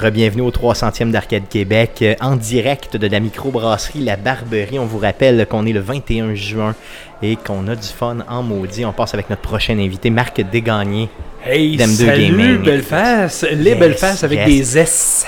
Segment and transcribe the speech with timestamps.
[0.00, 4.78] Rebienvenue au 300e d'Arcade Québec, euh, en direct de la microbrasserie La Barberie.
[4.78, 6.74] On vous rappelle qu'on est le 21 juin
[7.22, 8.84] et qu'on a du fun en maudit.
[8.84, 11.08] On passe avec notre prochain invité, Marc Dégagné.
[11.44, 12.58] Hey, d'M2 salut.
[12.58, 14.48] Belfast, les Yes, Belfast avec yes.
[14.48, 15.26] des S.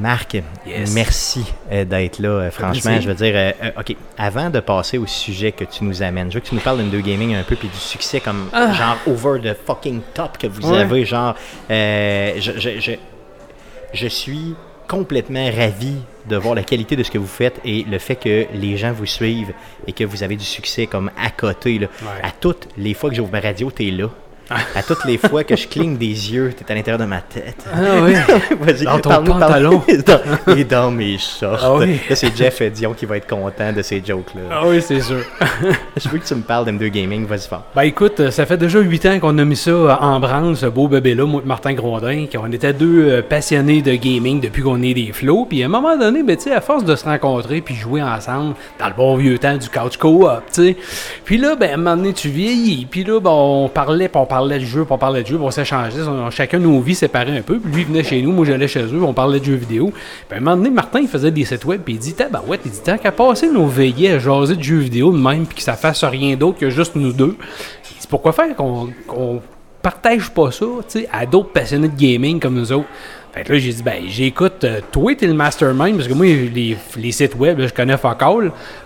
[0.00, 0.36] Marc,
[0.66, 0.92] Yes.
[0.92, 2.28] merci euh, d'être là.
[2.28, 5.84] euh, franchement, je veux dire, euh, euh, OK, avant de passer au sujet que tu
[5.84, 8.20] nous amènes, je veux que tu nous parles d'M2 Gaming un peu, puis du succès
[8.20, 8.72] comme Ah.
[8.72, 10.78] genre over the fucking top que vous Ouais.
[10.80, 11.04] avez.
[11.04, 11.34] Genre,
[11.70, 12.92] euh, je, je, je,
[13.92, 14.54] je suis
[14.88, 15.96] complètement ravi
[16.28, 18.92] de voir la qualité de ce que vous faites et le fait que les gens
[18.92, 19.52] vous suivent
[19.86, 21.78] et que vous avez du succès comme à côté.
[21.78, 21.88] Là.
[22.02, 22.22] Ouais.
[22.22, 24.10] À toutes les fois que j'ouvre ma radio, t'es là.
[24.48, 27.64] À toutes les fois que je cligne des yeux, t'es à l'intérieur de ma tête.
[27.72, 28.14] Ah oui.
[28.60, 29.82] Vas-y, Dans ton pantalon.
[30.06, 31.58] Dans- et dans mes shorts.
[31.62, 31.98] Ah oui.
[32.08, 34.42] Là, c'est Jeff Dion qui va être content de ces jokes-là.
[34.52, 35.18] Ah oui, c'est sûr.
[35.96, 37.64] Je veux que tu me parles d'M2 Gaming, vas-y fort.
[37.74, 40.56] Ben écoute, euh, ça fait déjà huit ans qu'on a mis ça euh, en branle,
[40.56, 44.62] ce beau bébé-là, moi et Martin Grondin, qu'on était deux euh, passionnés de gaming depuis
[44.62, 45.46] qu'on est des flots.
[45.48, 48.02] Puis à un moment donné, ben, tu sais, à force de se rencontrer puis jouer
[48.02, 50.76] ensemble, dans le bon vieux temps du couch co-op, tu sais.
[51.24, 52.86] Puis là, ben, à un moment donné, tu vieillis.
[52.88, 55.44] Puis là, ben, on parlait, puis on parlait de jeu, on parlait de jeu, puis
[55.44, 56.00] on s'échangeait.
[56.30, 57.58] Chacun nos vies séparées un peu.
[57.58, 59.92] Puis lui venait chez nous, moi j'allais chez eux, on parlait de jeux vidéo.
[60.28, 62.60] Puis à un moment donné, Martin, il faisait des sites web, puis il dit, tabarouette,
[62.64, 65.56] il dit, tant qu'à passer nos veillées à jaser de jeux vidéo de même, puis
[65.56, 67.36] que ça fasse rien d'autre que juste nous deux,
[68.00, 69.42] dit, pourquoi faire qu'on
[69.82, 70.66] partage pas ça,
[71.12, 72.88] à d'autres passionnés de gaming comme nous autres?
[73.36, 76.24] Fait que là, j'ai dit, ben, j'écoute, euh, toi, t'es le mastermind, parce que moi,
[76.24, 78.16] les, les sites web, je connais fuck.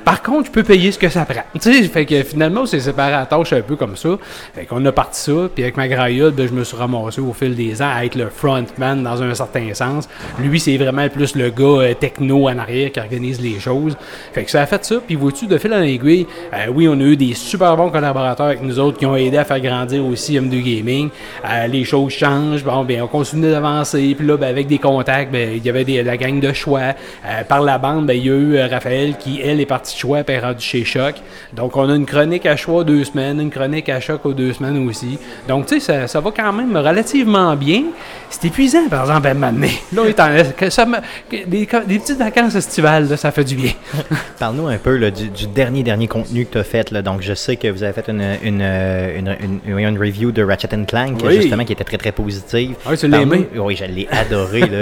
[0.05, 1.43] Par contre, je peux payer ce que ça prend.
[1.55, 4.09] Tu sais, fait que finalement, on s'est séparé à tâche un peu comme ça.
[4.53, 7.33] Fait qu'on a parti ça, puis avec ma graillade, ben, je me suis ramassé au
[7.33, 10.09] fil des ans à être le frontman dans un certain sens.
[10.41, 13.97] Lui, c'est vraiment plus le gars euh, techno en arrière qui organise les choses.
[14.33, 16.95] Fait que ça a fait ça, puis vois-tu, de fil en aiguille, euh, oui, on
[16.95, 20.05] a eu des super bons collaborateurs avec nous autres qui ont aidé à faire grandir
[20.05, 21.11] aussi M2 Gaming.
[21.49, 25.31] Euh, les choses changent, bon, ben, on continue d'avancer, puis là, ben, avec des contacts,
[25.31, 26.81] ben, il y avait des- la gang de choix.
[26.81, 29.95] Euh, par la bande, ben, il y a eu euh, Raphaël qui, elle, est partie
[29.95, 31.15] de choix, puis est rendue chez Choc.
[31.53, 34.33] Donc, on a une chronique à choix aux deux semaines, une chronique à Choc aux
[34.33, 35.19] deux semaines aussi.
[35.49, 37.83] Donc, tu sais, ça, ça va quand même relativement bien.
[38.31, 39.71] C'est épuisant, par exemple, à m'amener.
[39.93, 40.97] Là, on est ça me-
[41.31, 41.67] des, des
[41.99, 43.73] petites vacances estivales, là, ça fait du bien.
[44.39, 46.91] Parle-nous un peu là, du, du dernier dernier contenu que tu as fait.
[46.91, 47.03] Là.
[47.03, 50.43] Donc, je sais que vous avez fait une, une, une, une- une- une review de
[50.43, 51.41] Ratchet Clank, Oui.
[51.43, 52.75] justement, qui était très très positive.
[52.87, 53.49] Ah oui, tu l'as aimé?
[53.57, 54.30] Oui, je l'ai adoré.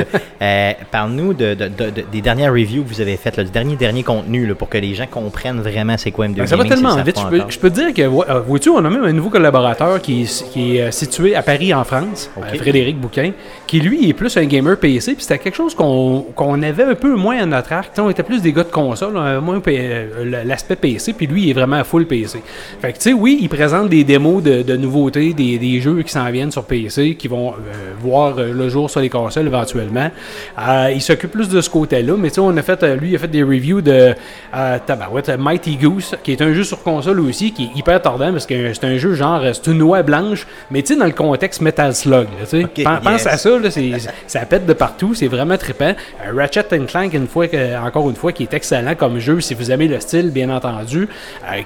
[0.41, 3.51] Euh, Parle-nous de, de- de- de- des dernières reviews que vous avez faites, là, du
[3.51, 6.55] dernier dernier contenu, là, pour que les gens comprennent vraiment c'est quoi M2 Ben, ça
[6.57, 7.19] va Gaming, tellement vite.
[7.19, 7.51] Je peux, encore.
[7.51, 10.49] je peux te dire que, euh, vois-tu, on a même un nouveau collaborateur qui est,
[10.53, 13.33] qui est, euh, situé à Paris, en France, euh, Frédéric Bouquin,
[13.67, 15.15] qui lui est plus un gamer PC.
[15.15, 17.87] Puis c'était quelque chose qu'on qu'on avait un peu moins à notre arc.
[17.89, 21.15] Tu sais, on était plus des gars de console, euh, moins P- euh, l'aspect PC.
[21.15, 22.41] Puis lui, il est vraiment à full PC.
[22.81, 26.13] Fait que, tu sais, oui, il présente des démos de, nouveautés, des, des jeux qui
[26.13, 27.55] s'en viennent sur PC, qui vont euh,
[28.01, 30.11] voir le jour sur les consoles éventuellement.
[30.59, 33.11] Euh, il s'occupe plus de ce côté-là, mais tu sais, on a fait, euh, lui,
[33.11, 34.15] il a fait des reviews de
[34.55, 38.33] euh, tabarouette, Mighty Goose, qui est un jeu sur console aussi, qui est hyper tordant
[38.33, 41.07] parce que c'est un jeu genre, euh, c'est une noix blanche, mais tu sais, dans
[41.07, 42.85] le contexte Metal Slug, tu sais.
[42.85, 43.27] Pense yes.
[43.27, 43.69] à ça, là,
[44.27, 45.95] ça pète de partout, c'est vraiment trippant.
[46.27, 47.47] Euh, Ratchet Clank, une fois
[47.85, 51.09] encore une fois, qui est excellent comme jeu, si vous aimez le style, bien entendu,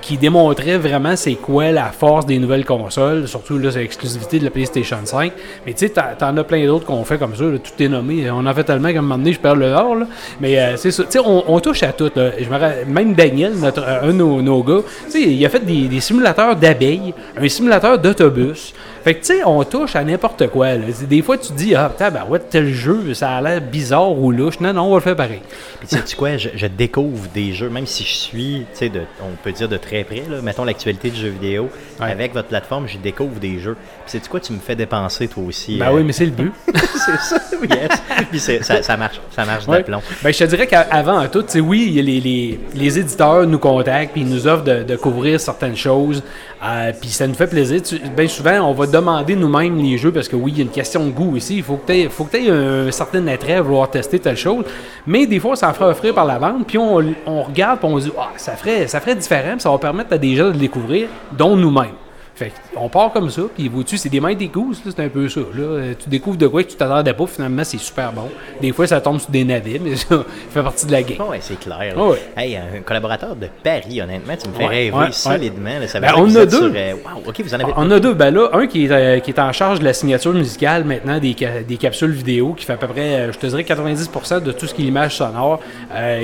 [0.01, 4.45] qui démontrait vraiment c'est quoi la force des nouvelles consoles, surtout là, c'est l'exclusivité de
[4.45, 5.33] la PlayStation 5.
[5.67, 8.31] Mais tu sais, t'en as plein d'autres qu'on fait comme ça, là, tout est nommé.
[8.31, 9.95] On en fait tellement qu'à un moment donné, je perds le là.
[10.41, 12.11] Mais euh, c'est ça, tu sais, on, on touche à tout.
[12.17, 12.31] là.
[12.39, 15.45] Je me ra- même Daniel, notre, euh, un de nos, nos gars, tu sais, il
[15.47, 18.75] a fait des, des simulateurs d'abeilles, un simulateur d'autobus.
[19.05, 20.75] Fait que, tu sais, on touche à n'importe quoi.
[20.75, 20.85] là.
[21.09, 24.13] Des fois, tu te dis, ah, putain, ben ouais, tel jeu, ça a l'air bizarre
[24.17, 24.61] ou louche.
[24.61, 25.41] Non, non, on va le faire pareil.
[25.81, 28.93] Puis tu sais quoi, je, je découvre des jeux, même si je suis, tu sais,
[29.21, 31.69] on peut dire de très près, là, mettons l'actualité du jeu vidéo,
[32.01, 32.11] Ouais.
[32.11, 33.75] avec votre plateforme, je découvre des jeux.
[34.07, 35.77] Puis c'est quoi, tu me fais dépenser toi aussi.
[35.79, 36.53] Ben euh, oui, mais c'est le but.
[36.75, 37.39] c'est ça,
[37.71, 37.89] yes.
[38.31, 39.79] Puis ça, ça marche, ça marche Ouais.
[39.79, 40.01] d'aplomb.
[40.23, 44.29] Ben, je te dirais qu'avant tout, oui, les, les, les éditeurs nous contactent puis ils
[44.29, 46.23] nous offrent de, de couvrir certaines choses.
[46.65, 47.81] euh, puis ça nous fait plaisir.
[48.17, 50.71] Bien souvent, on va demander nous-mêmes les jeux parce que oui, il y a une
[50.71, 51.57] question de goût ici.
[51.59, 54.65] Il faut que tu aies un certain attrait à vouloir tester telle chose.
[55.07, 56.67] Mais des fois, ça en ferait offrir par la vente.
[56.67, 59.53] Puis on, on regarde puis on se dit, ah, ça, ferait, ça ferait différent.
[59.53, 61.93] puis ça va permettre à des gens de le découvrir, dont nous-mêmes.
[62.35, 65.29] Fait on part comme ça, puis vous-tu, c'est des Mighty Goose, là, c'est un peu
[65.29, 65.41] ça.
[65.41, 65.63] Là.
[65.63, 68.31] Euh, Tu découvres de quoi que tu t'attendais pas, finalement, c'est super bon.
[68.61, 71.19] Des fois, ça tombe sur des navires, mais ça fait partie de la game.
[71.21, 71.95] Ah ouais, c'est clair.
[71.95, 72.19] Ah ouais.
[72.35, 75.79] Hey, un collaborateur de Paris, honnêtement, tu me fais Ouais, rêver ouais, solidement.
[75.79, 75.87] là.
[75.87, 76.57] Ça Ben, on vous a deux.
[76.57, 78.15] sur, euh, wow, vous en avez On a deux.
[78.15, 81.19] Ben là, un qui est, euh, qui est en charge de la signature musicale maintenant
[81.19, 84.41] des, ca- des capsules vidéo, qui fait à peu près, euh, je te dirais, 90%
[84.43, 85.61] de tout ce qui est l'image sonore,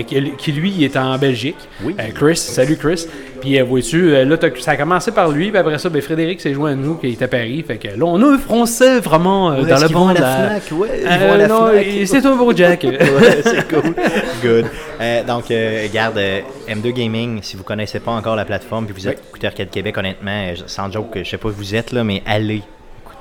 [0.07, 1.57] qui, qui, lui est en Belgique.
[1.85, 1.95] Oui.
[2.15, 3.07] Chris, salut Chris.
[3.41, 6.41] Puis, euh, vois-tu, euh, là, ça a commencé par lui, puis après ça, ben, Frédéric
[6.41, 7.65] s'est joint à nous, qui est à Paris.
[7.67, 10.09] Fait que là, on a un Français vraiment euh, Ouais, dans le vont bon.
[10.09, 10.37] à la.
[10.61, 10.63] Fnac?
[10.73, 11.87] Ouais, ils Euh, vont à la non, Fnac.
[12.07, 12.85] c'est un beau Jack.
[12.85, 13.95] Ouais, c'est cool.
[14.43, 14.67] Good.
[15.01, 18.95] Euh, donc, euh, regarde, euh, M2 Gaming, si vous connaissez pas encore la plateforme, puis
[18.95, 22.03] vous êtes écouté Arcade Québec, honnêtement, sans joke, je sais pas où vous êtes, là,
[22.05, 22.63] mais allez.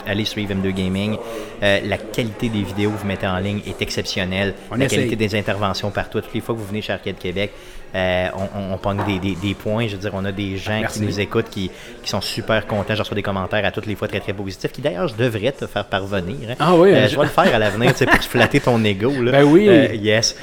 [0.10, 1.18] Allez suivre M2 Gaming.
[1.62, 4.54] Euh, la qualité des vidéos que vous mettez en ligne est exceptionnelle.
[4.72, 5.00] On la essaye.
[5.00, 6.22] qualité des interventions partout.
[6.22, 7.52] Toutes les fois que vous venez chez Arcade Québec,
[7.95, 9.88] euh, on, on, on pogne des, des- des points.
[9.88, 11.00] Je veux dire, on a des gens Merci.
[11.00, 11.72] qui nous écoutent, qui,
[12.04, 12.94] qui sont super contents.
[12.95, 15.51] Je reçois des commentaires à toutes les fois très très positifs, qui d'ailleurs, je devrais
[15.51, 16.50] te faire parvenir.
[16.51, 16.56] hein.
[16.60, 18.84] Ah oui, Euh, euh, je vais le faire à l'avenir, tu sais, pour flatter ton
[18.84, 19.12] ego.
[19.22, 19.31] Là.
[19.31, 19.68] Ben oui.
[19.69, 20.36] Euh, yes.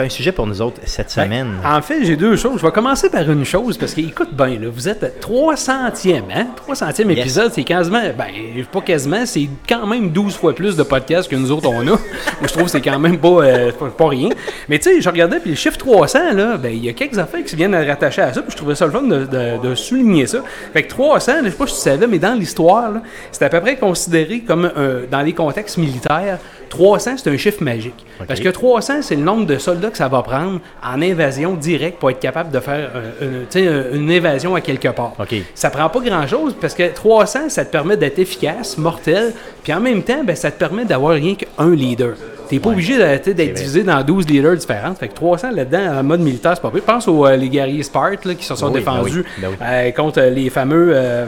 [0.00, 1.54] Un sujet pour nous autres cette Ben, semaine.
[1.64, 2.58] en fait, j'ai deux choses.
[2.60, 6.46] Je vais commencer par une chose, parce que, écoute bien, là, vous êtes 300e, hein?
[6.56, 7.18] 300e Yes.
[7.18, 11.36] épisode, c'est quasiment, ben, pas quasiment, c'est quand même 12 fois plus de podcasts que
[11.36, 11.84] nous autres on a.
[11.84, 11.98] Moi,
[12.42, 14.30] je trouve que c'est quand même pas, euh, pas, pas rien.
[14.68, 17.18] Mais tu sais, je regardais, puis le chiffre 300, là, ben, il y a quelques
[17.18, 19.68] affaires qui viennent à rattacher à ça, puis je trouvais ça le fun de, de-
[19.68, 20.38] de souligner ça.
[20.72, 22.92] Fait que 300, là, je sais pas si tu savais, mais dans l'histoire,
[23.32, 24.70] c'est à peu près considéré comme,
[25.10, 26.38] dans les contextes militaires,
[26.70, 28.06] 300, c'est un chiffre magique.
[28.28, 31.98] Parce que 300, c'est le nombre de soldats que ça va prendre en invasion directe
[31.98, 32.90] pour être capable de faire
[33.20, 35.14] une, une invasion à quelque part.
[35.18, 35.34] OK.
[35.54, 39.32] Ça prend pas grand-chose parce que 300, ça te permet d'être efficace, mortel,
[39.62, 42.14] puis en même temps, ben, ça te permet d'avoir rien qu'un leader.
[42.50, 44.94] T'es pas obligé d'être divisé dans 12 leaders différents.
[44.94, 46.82] Fait que 300 là-dedans, en mode militaire, c'est pas pire.
[46.82, 49.48] Pense aux euh, les guerriers Spartes là, qui se sont Oui, ben défendus oui, ben
[49.52, 49.56] oui.
[49.62, 51.26] euh, contre les fameux euh,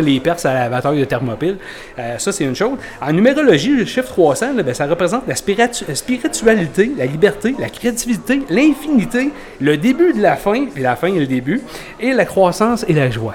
[0.00, 1.58] les Perses à la bataille de Thermopyle.
[1.98, 2.78] Euh, ça, c'est une chose.
[3.00, 7.54] En numérologie, le chiffre 300, là, ben, ça représente la spiritu- la spiritualité, la liberté,
[7.58, 9.30] la créativité, l'infinité,
[9.60, 11.60] le début de la fin, puis la fin et le début,
[12.00, 13.34] et la croissance et la joie.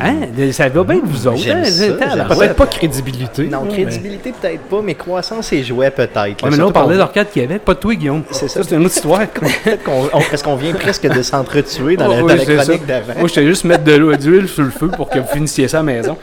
[0.00, 0.50] Hein?
[0.52, 1.38] Ça va bien de vous autres.
[1.38, 1.42] Hmm.
[1.42, 2.08] J'aime hein?
[2.10, 3.44] ça, la peut-être pas crédibilité.
[3.46, 6.16] Non, crédibilité peut-être pas, mais croissance et jouet peut-être.
[6.16, 8.22] mais- Ouais, mais là, on parlait d'Arcade Québec, pas de toi, Guillaume.
[8.30, 8.62] C'est ça.
[8.62, 9.20] c'est une autre histoire.
[10.30, 12.86] Parce qu'on vient presque de s'entretuer dans, la, Oh, dans oui, la chronique ça.
[12.86, 13.14] d'avant.
[13.18, 15.68] Moi, je t'ai juste mettre de l'eau d'huile sur le feu pour que vous finissiez
[15.68, 16.16] ça à la maison.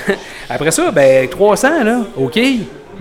[0.50, 2.38] Après ça, ben 300, là, OK,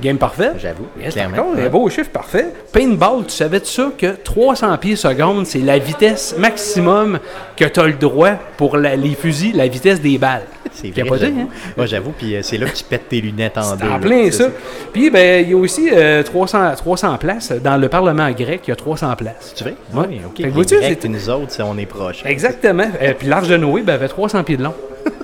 [0.01, 0.51] game parfait.
[0.59, 1.53] J'avoue, Yes, clairement.
[1.57, 2.47] un beau chiffre parfait.
[2.73, 7.19] Paintball, tu savais de ça que 300 pieds seconde, c'est la vitesse maximum
[7.55, 10.43] que tu as le droit pour la- les fusils, la vitesse des balles.
[10.73, 11.19] C'est vrai.
[11.19, 11.39] J'avoue.
[11.41, 11.47] hein?
[11.75, 13.85] Moi, j'avoue, puis euh, c'est là que tu pètes tes lunettes en deux.
[13.87, 14.45] En plein ça.
[14.93, 17.51] Puis, ben, il y a aussi euh, 300, 300 places.
[17.51, 19.53] Dans le Parlement grec, il y a 300 places.
[19.55, 19.75] Tu veux?
[19.93, 20.05] Ouais.
[20.09, 20.37] Oui, ok.
[20.37, 22.23] Fait que Les Grecs, puis nous autres, on est proches.
[22.25, 22.89] Exactement.
[23.01, 24.73] Euh, puis l'Arche de Noé ben, avait 300 pieds de long.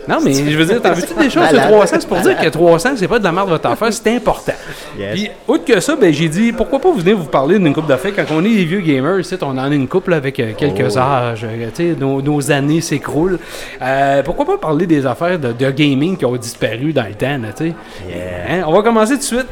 [0.07, 1.50] Non, mais je veux dire, t'en veux-tu des choses?
[1.50, 1.69] De Malade.
[1.71, 1.95] 300?
[2.00, 4.54] C'est pour dire que 300, c'est pas de la merde de votre affaire, c'est important.
[4.98, 5.12] Yes.
[5.13, 7.88] Puis, outre que ça, ben, j'ai dit, pourquoi pas vous venir vous parler d'une coupe
[7.88, 8.13] d'affaires?
[8.15, 10.95] Quand on est des vieux gamers, ici, on en a une couple avec euh, quelques
[10.95, 11.00] Oh.
[11.00, 13.39] âges, euh, tu sais, nos, nos années s'écroulent.
[13.81, 17.38] Euh, pourquoi pas parler des affaires de, de gaming qui ont disparu dans le temps,
[17.57, 17.74] tu sais?
[18.09, 18.15] Yeah.
[18.50, 19.48] Hein, On va commencer tout de suite.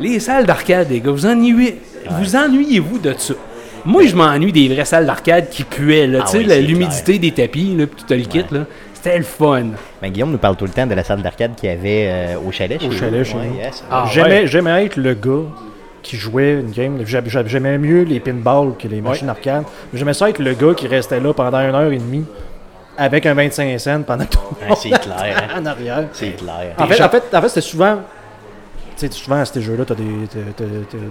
[0.00, 1.78] Les salles d'arcade, les gars, vous ennuyez,
[2.10, 3.34] vous ennuyez-vous de ça?
[3.84, 7.18] Moi, je m'ennuie des vraies salles d'arcade qui puaient, là, Ah tu sais, oui, l'humidité
[7.18, 8.60] des tapis, là, puis tout le kit, là.
[9.02, 9.68] C'était le fun.
[10.02, 12.36] Ben, Guillaume nous parle tout le temps de la salle d'arcade qu'il y avait euh,
[12.46, 12.82] au chalet.
[12.82, 13.56] Au chalet chez Ouais, nous.
[13.56, 13.82] yes.
[13.90, 14.46] Ah, J'aimais ouais.
[14.46, 15.48] j'aimais être le gars
[16.02, 16.98] qui jouait une game.
[17.06, 19.64] J'a- j'a- J'aimais mieux les pinballs que les machines arcade.
[19.92, 22.26] Mais J'aimais ça être le gars qui restait là pendant une heure et demie
[22.98, 25.48] avec un 25 cents pendant tout le Ouais, monde c'est clair.
[25.56, 25.60] hein.
[25.62, 26.04] en arrière.
[26.12, 26.74] C'est clair.
[26.78, 27.96] En fait, en fait, en fait c'était souvent.
[28.98, 30.64] Tu sais, souvent à ces jeux-là, t'as des, t'as- t'as-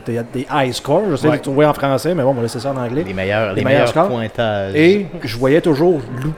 [0.05, 1.05] t'as- t'as des high scores.
[1.09, 1.39] Je sais Ouais.
[1.39, 3.03] trouver en français, mais bon, on va laisser ça en anglais.
[3.03, 4.09] Les meilleurs, les Les meilleurs meilleurs scores.
[4.09, 4.75] pointages.
[4.75, 6.31] Et je voyais toujours Lou.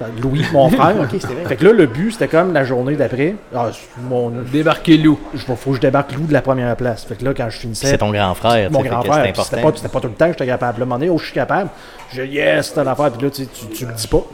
[0.00, 0.94] Ben, Louis, mon frère.
[1.00, 1.44] Ok, c'est vrai.
[1.46, 3.34] Fait que là, le but, c'était comme la journée d'après.
[3.54, 3.70] Ah,
[4.02, 5.18] mon, Débarquer loup.
[5.34, 7.04] je faut que je débarque Lou de la première place.
[7.04, 7.88] Fait que là, quand je finissais.
[7.88, 8.70] C'est ton grand frère.
[8.70, 9.24] mon grand frère.
[9.26, 9.70] C'était important.
[9.70, 10.78] pas, c'était pas tout le temps que j'étais capable.
[10.78, 11.70] Là, à un moment donné, oh, je suis capable.
[12.12, 13.10] Je dis, yes, t'as l'affaire.
[13.10, 14.24] Puis là, tu, tu, tu le dis pas.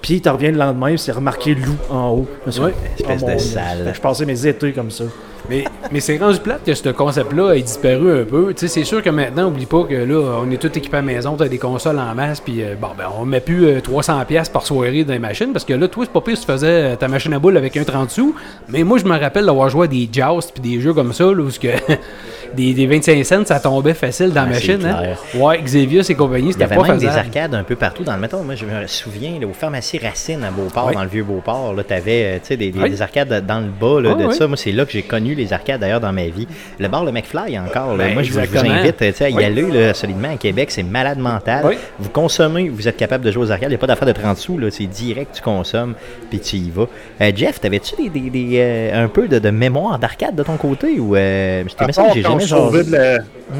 [0.00, 2.28] Puis, tu reviens le lendemain, c'est remarqué loup en haut.
[2.46, 2.60] Dit,
[2.98, 3.92] espèce oh, de mon sale.
[3.94, 5.04] Je passais mes étés comme ça.
[5.48, 8.52] Mais, mais c'est rendu plate que ce concept-là ait disparu un peu.
[8.56, 11.36] C'est sûr que maintenant, oublie pas que là, on est tout équipé à la maison,
[11.36, 14.52] t'as des consoles en masse, puis euh, bon, ben, on met plus euh, 300$ piastres
[14.52, 16.92] par soirée dans les machines, parce que là, toi, c'est pas pire si tu faisais
[16.92, 18.34] euh, ta machine à boules avec un 30 sous,
[18.68, 21.24] mais moi, je me rappelle d'avoir joué à des Joust, puis des jeux comme ça,
[21.24, 21.68] là, où que
[22.54, 24.84] des, des 25 cents, ça tombait facile dans la Ah, machine.
[24.84, 25.14] Hein?
[25.34, 28.04] Ouais, Xavier et compagnie, Il y c'était avait pas même des arcades un peu partout
[28.04, 28.42] dans le mettons.
[28.42, 31.82] Moi, je me souviens, là, aux pharmacies Racine à Beauport, dans le vieux Beauport, là,
[31.84, 34.46] t'avais euh, tu sais, des, des, des arcades dans le bas là, de ça.
[34.46, 36.46] Moi, c'est là que j'ai connu les arcades d'ailleurs dans ma vie.
[36.78, 37.96] Le bar Le McFly encore.
[37.96, 38.06] là.
[38.06, 39.44] Ben, Moi, je vous, je vous invite à y Oui.
[39.44, 40.70] aller là, solidement à Québec.
[40.70, 41.64] C'est malade mental.
[41.66, 41.74] Oui.
[41.98, 43.68] Vous consommez, vous êtes capable de jouer aux arcades.
[43.68, 44.58] Il n'y a pas d'affaire de 30 sous.
[44.58, 44.70] là.
[44.70, 45.94] C'est direct, tu consommes,
[46.28, 46.86] puis tu y vas.
[47.20, 50.56] Euh, Jeff, t'avais-tu des, des, des, euh, un peu de, de mémoire d'arcade de ton
[50.56, 51.84] côté ou euh, je t'ai
[52.14, 53.18] j'ai quand, on jamais de la-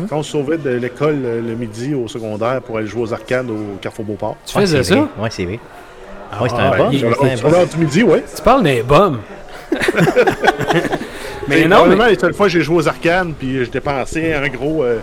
[0.09, 3.12] quand on se sauvait de l'école euh, le midi au secondaire pour aller jouer aux
[3.12, 4.37] arcades au Carrefour Beauport.
[4.47, 5.00] Tu Ouais, faisais c'est ça?
[5.00, 5.09] vrai.
[5.23, 5.59] Ouais, c'est vrai.
[6.33, 6.89] Ah, ouais, c'était un ouais, bon.
[6.91, 8.21] oui.
[8.37, 9.19] Tu parles des bombes.
[11.49, 12.11] Mais non, mais...
[12.11, 14.99] les seules fois j'ai joué aux arcades, puis je dépensais un gros euh,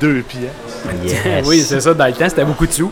[0.00, 0.84] deux pièces.
[1.04, 1.46] Yes.
[1.46, 2.90] oui, c'est ça, dans le temps, c'était beaucoup de sous.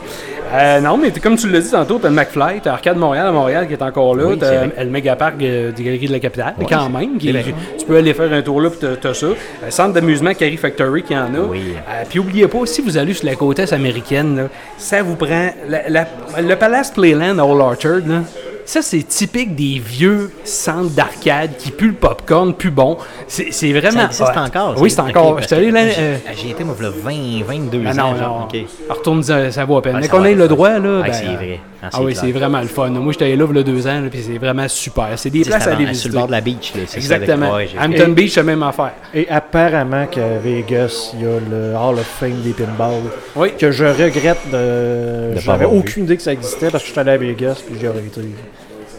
[0.54, 3.32] Euh, non, mais comme tu l'as dit tantôt, t'as le McFly, t'as Arcade Montréal à
[3.32, 6.54] Montréal qui est encore là, Oui, t'as le Megapark euh, des Galeries de la Capitale,
[6.68, 7.16] quand même.
[7.16, 7.32] qui-
[7.78, 9.26] tu peux aller faire un tour là, puis t'as- ça.
[9.26, 9.34] Euh,
[9.70, 11.38] centre d'amusement Carrie Factory qui en a.
[11.48, 11.72] Oui.
[11.74, 14.42] Euh, puis oubliez pas, si vous allez sur la côte est américaine, là,
[14.76, 15.54] ça vous prend.
[15.68, 16.06] la- la-
[16.42, 18.20] le Palace Playland à Old Orchard, là,
[18.64, 22.96] ça, c'est typique des vieux centres d'arcade qui puent le popcorn, plus bon.
[23.26, 24.10] C'est vraiment.
[24.10, 24.40] Ça existe hot.
[24.40, 24.74] encore.
[24.78, 25.40] Oui, c'est encore.
[25.40, 26.76] J'étais allé euh, J'y étais, moi,
[27.10, 27.94] il y a 20, 22 ah ans.
[27.94, 28.94] non, genre, non.
[28.94, 29.94] Retourne, ça, ça vaut à peine.
[29.96, 31.00] Ouais, Mais qu'on ait le droit, là.
[31.00, 31.60] Ouais, ben, c'est vrai.
[31.84, 32.90] Ah, Ah, c'est oui, c'est vraiment le fun.
[32.90, 35.08] Moi, j'étais là il y a deux ans, puis c'est vraiment super.
[35.16, 36.08] C'est des places c'est à aller visiter.
[36.10, 36.82] Sur le bord de la beach, là.
[36.86, 37.54] c'est ça, avec- Exactement.
[37.56, 38.92] ouais, j'ai- Hampton Beach, c'est la même affaire.
[39.12, 43.02] Et apparemment qu'à Vegas, il y a le Hall of Fame des pinballs.
[43.34, 43.48] Oui.
[43.58, 45.38] Que je regrette de.
[45.40, 47.88] J'avais aucune idée que ça existait parce que je suis allé à Vegas puis j'y
[47.88, 48.20] aurais été.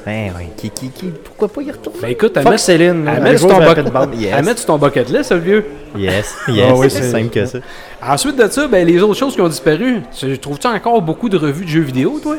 [0.06, 0.50] Ben, ouais.
[0.58, 2.00] Qui, qui, qui, pourquoi pas y retourner?
[2.02, 3.48] Ben écoute, à Fuck mettre, Céline, mettre elle sur.
[4.20, 4.34] Yes.
[4.34, 5.66] à mettre sur ton bucket list, ça, le vieux.
[5.98, 7.60] Yes, yes, Ah oui, c'est c'est- simple que ça.
[8.06, 10.02] Ensuite de ça, ben, les autres choses qui ont disparu.
[10.14, 12.36] Tu- Trouves-tu encore beaucoup de revues de jeux vidéo, toi?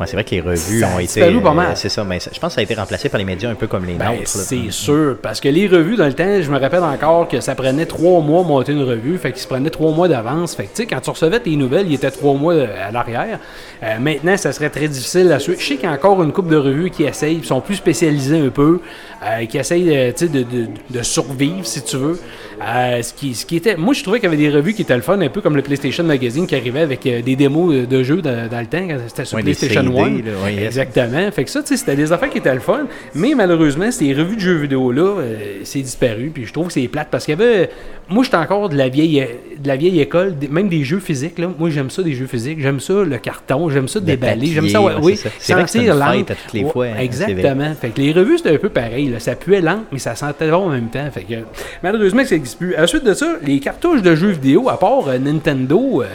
[0.00, 1.20] Ouais, c'est vrai que les revues Ça ont été.
[1.22, 3.54] euh, c'est ça, mais je pense que ça a été remplacé par les médias un
[3.54, 4.26] peu comme les Ben, nôtres.
[4.28, 5.18] c'est sûr.
[5.22, 8.20] Parce que les revues, dans le temps, je me rappelle encore que ça prenait trois
[8.22, 9.18] mois monter une revue.
[9.18, 10.54] Fait qu'ils se prenaient trois mois d'avance.
[10.54, 12.90] Fait que, tu sais, quand tu recevais tes nouvelles, il était trois mois euh, à
[12.90, 13.38] l'arrière.
[13.82, 15.60] Euh, maintenant, ça serait très difficile à suivre.
[15.60, 17.76] Je sais qu'il y a encore une couple de revues qui essayent, qui sont plus
[17.76, 18.80] spécialisées un peu,
[19.22, 22.18] euh, qui essayent, de survivre, si tu veux.
[22.62, 23.76] Euh, ce, qui, ce qui était...
[23.76, 25.56] Moi, je trouvais qu'il y avait des revues qui étaient le fun, un peu comme
[25.56, 28.66] le PlayStation Magazine qui arrivait avec euh, des démos euh, de jeux dans, dans le
[28.66, 30.02] temps, quand c'était sur Ouais, PlayStation CD, 1.
[30.02, 30.64] là, ouais, yes.
[30.66, 31.30] Exactement.
[31.32, 32.86] Fait que ça, tu sais, c'était des affaires qui étaient le fun.
[33.14, 36.30] Mais malheureusement, ces revues de jeux vidéo-là, euh, c'est disparu.
[36.34, 37.70] Puis je trouve que c'est plate parce qu'il y avait.
[38.10, 39.24] Moi, j'étais encore de la vieille,
[39.56, 41.38] de la vieille école, même des jeux physiques.
[41.38, 41.48] Là.
[41.56, 42.60] Moi, j'aime ça, des jeux physiques.
[42.60, 43.70] J'aime ça, le carton.
[43.70, 44.48] J'aime ça, Le déballer.
[44.48, 45.16] J'aime ça, ouais, oui.
[45.16, 47.72] c'est vrai que c'est à toutes les fois, hein, exactement.
[47.80, 49.08] Fait que les revues, c'était un peu pareil.
[49.08, 49.20] là.
[49.20, 51.08] Ça puait lent, mais ça sentait bon en même temps.
[51.12, 51.34] Fait que
[51.82, 52.74] malheureusement, ça n'existe plus.
[52.76, 56.06] Ensuite de ça, les cartouches de jeux vidéo, à part euh, Nintendo, euh,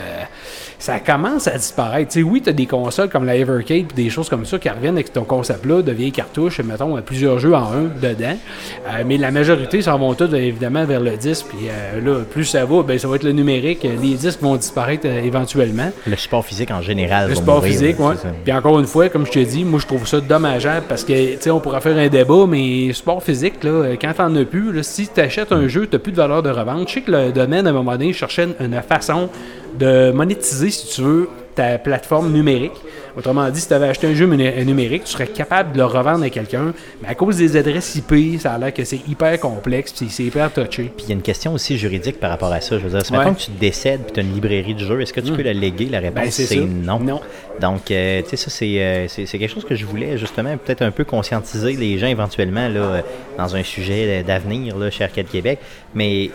[0.78, 2.12] ça commence à disparaître.
[2.12, 4.68] Tu oui, tu as des consoles comme la Evercade et des choses comme ça qui
[4.68, 8.36] reviennent avec ton concept-là de vieilles cartouches, mettons, euh, plusieurs jeux en un dedans.
[8.88, 11.46] Euh, mais la majorité s'en vont tous évidemment vers le disque.
[11.48, 13.82] Puis euh, là, plus ça va, ben, ça va être le numérique.
[13.82, 15.90] Les disques vont disparaître euh, éventuellement.
[16.06, 17.30] Le support physique en général.
[17.30, 18.28] Le mourir, physique, ça.
[18.44, 21.34] Puis encore une fois, comme je te dis, moi je trouve ça dommageable parce que,
[21.34, 24.44] tu sais, on pourra faire un débat, mais sport physique, là, euh, quand t'en as
[24.44, 26.88] plus, là, si tu achètes un jeu, t'as plus de valeur de revente.
[26.88, 29.28] Je sais que le domaine, à un moment donné, cherchait une façon
[29.78, 32.72] de monétiser, si tu veux, ta plateforme numérique.
[33.16, 35.86] Autrement dit, si tu avais acheté un jeu numé- numérique, tu serais capable de le
[35.86, 39.40] revendre à quelqu'un, mais à cause des adresses IP, ça a l'air que c'est hyper
[39.40, 40.92] complexe, puis c'est hyper touché.
[40.94, 42.76] Puis il y a une question aussi juridique par rapport à ça.
[42.78, 43.18] Je veux dire, si Ouais.
[43.20, 45.40] mettons que tu décèdes puis tu as une librairie de jeux, est-ce que tu peux
[45.42, 45.86] la léguer?
[45.86, 47.00] La réponse, Ben, c'est non.
[47.00, 47.20] Non.
[47.58, 50.82] Donc, euh, tu sais, ça, c'est, euh, c'est, quelque chose que je voulais justement peut-être
[50.82, 53.00] un peu conscientiser les gens éventuellement là, euh,
[53.38, 55.58] dans un sujet d'avenir là, chez Arcade Québec.
[55.94, 56.30] Mais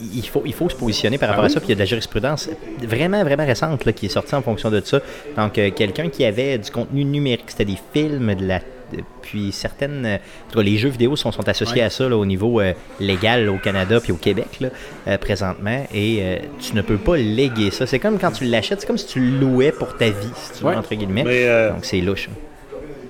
[0.00, 1.60] il faut, il faut se positionner par rapport à ça.
[1.60, 2.48] Puis il y a de la jurisprudence
[2.82, 5.00] vraiment, vraiment récente là, qui est sortie en fonction de ça.
[5.36, 8.58] Donc, euh, quelqu'un qui avait du contenu numérique, c'était des films, de la
[8.92, 12.08] de- puis certaines, euh, en tout cas, les jeux vidéo sont, sont associés à ça
[12.08, 14.68] là, au niveau euh, légal au Canada puis au Québec là,
[15.08, 17.84] euh, présentement et euh, tu ne peux pas léguer ça.
[17.86, 20.58] C'est comme quand tu l'achètes, c'est comme si tu le louais pour ta vie, si
[20.58, 21.24] tu veux, entre guillemets.
[21.24, 22.28] Mais, euh, Donc c'est louche.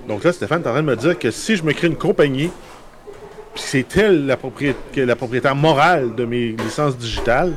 [0.08, 1.88] Donc là, Stéphane, tu es en train de me dire que si je me crée
[1.88, 2.48] une compagnie,
[3.56, 4.36] c'est elle la,
[5.16, 7.52] propriétaire morale de mes licences digitales,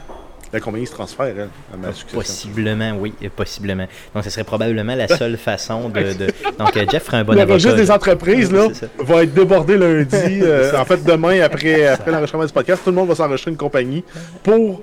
[0.51, 2.17] la compagnie se transfère, elle, à ma succession.
[2.19, 3.85] Possiblement, oui, possiblement.
[4.15, 6.01] Donc ce serait probablement la seule façon de.
[6.13, 7.53] de- Donc euh, Jeff ferait un bon Le avocat.
[7.53, 10.15] registre des entreprises là, va être débordé lundi.
[10.41, 13.57] euh, en fait, demain, après, après l'enregistrement du podcast, tout le monde va s'enregistrer une
[13.57, 14.03] compagnie
[14.41, 14.81] pour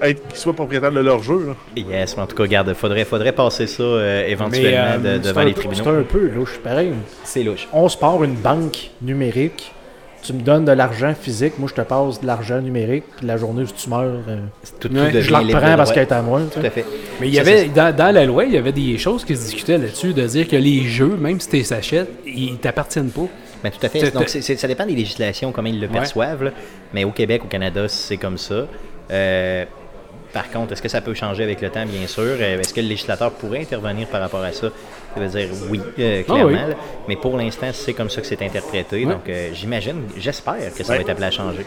[0.00, 1.46] être qu'ils soient propriétaires de leur jeu.
[1.48, 1.54] là.
[1.76, 5.22] Yes, mais en tout cas, regarde, faudrait, faudrait passer ça euh, éventuellement Mais, euh, de-
[5.22, 5.82] C'est devant un les peu- tribunaux.
[5.84, 6.92] C'est un peu louche, pareil.
[7.24, 7.66] C'est louche.
[7.72, 9.72] On se part une banque numérique.
[10.22, 13.36] Tu me donnes de l'argent physique, moi je te passe de l'argent numérique, puis la
[13.36, 14.38] journée où tu meurs, euh,
[14.80, 16.40] Tout, tout Ouais, devient je la reprends parce qu'elle est à moi.
[16.52, 16.84] Tout à fait.
[17.20, 19.42] Mais il y avait, dans, dans la loi, il y avait des choses qui se
[19.42, 23.26] discutaient là-dessus, de dire que les jeux, même si tu les achètes, ils t'appartiennent pas.
[23.64, 24.10] Ben, tout à fait.
[24.12, 25.92] Donc, c'est- c'est- ça dépend des législations, comment ils le Ouais.
[25.92, 26.44] perçoivent.
[26.44, 26.50] là.
[26.94, 28.66] Mais au Québec, au Canada, c'est comme ça.
[29.10, 29.64] Euh,
[30.32, 32.22] par contre, est-ce que ça peut changer avec le temps, bien sûr?
[32.22, 34.68] Euh, Est-ce que le législateur pourrait intervenir par rapport à ça?
[35.14, 36.50] Ça veut dire oui, euh, Ah clairement.
[36.68, 36.74] oui.
[37.08, 39.04] Mais pour l'instant, c'est comme ça que c'est interprété.
[39.04, 41.66] Donc, euh, j'imagine, j'espère que ça va être appelé à changer.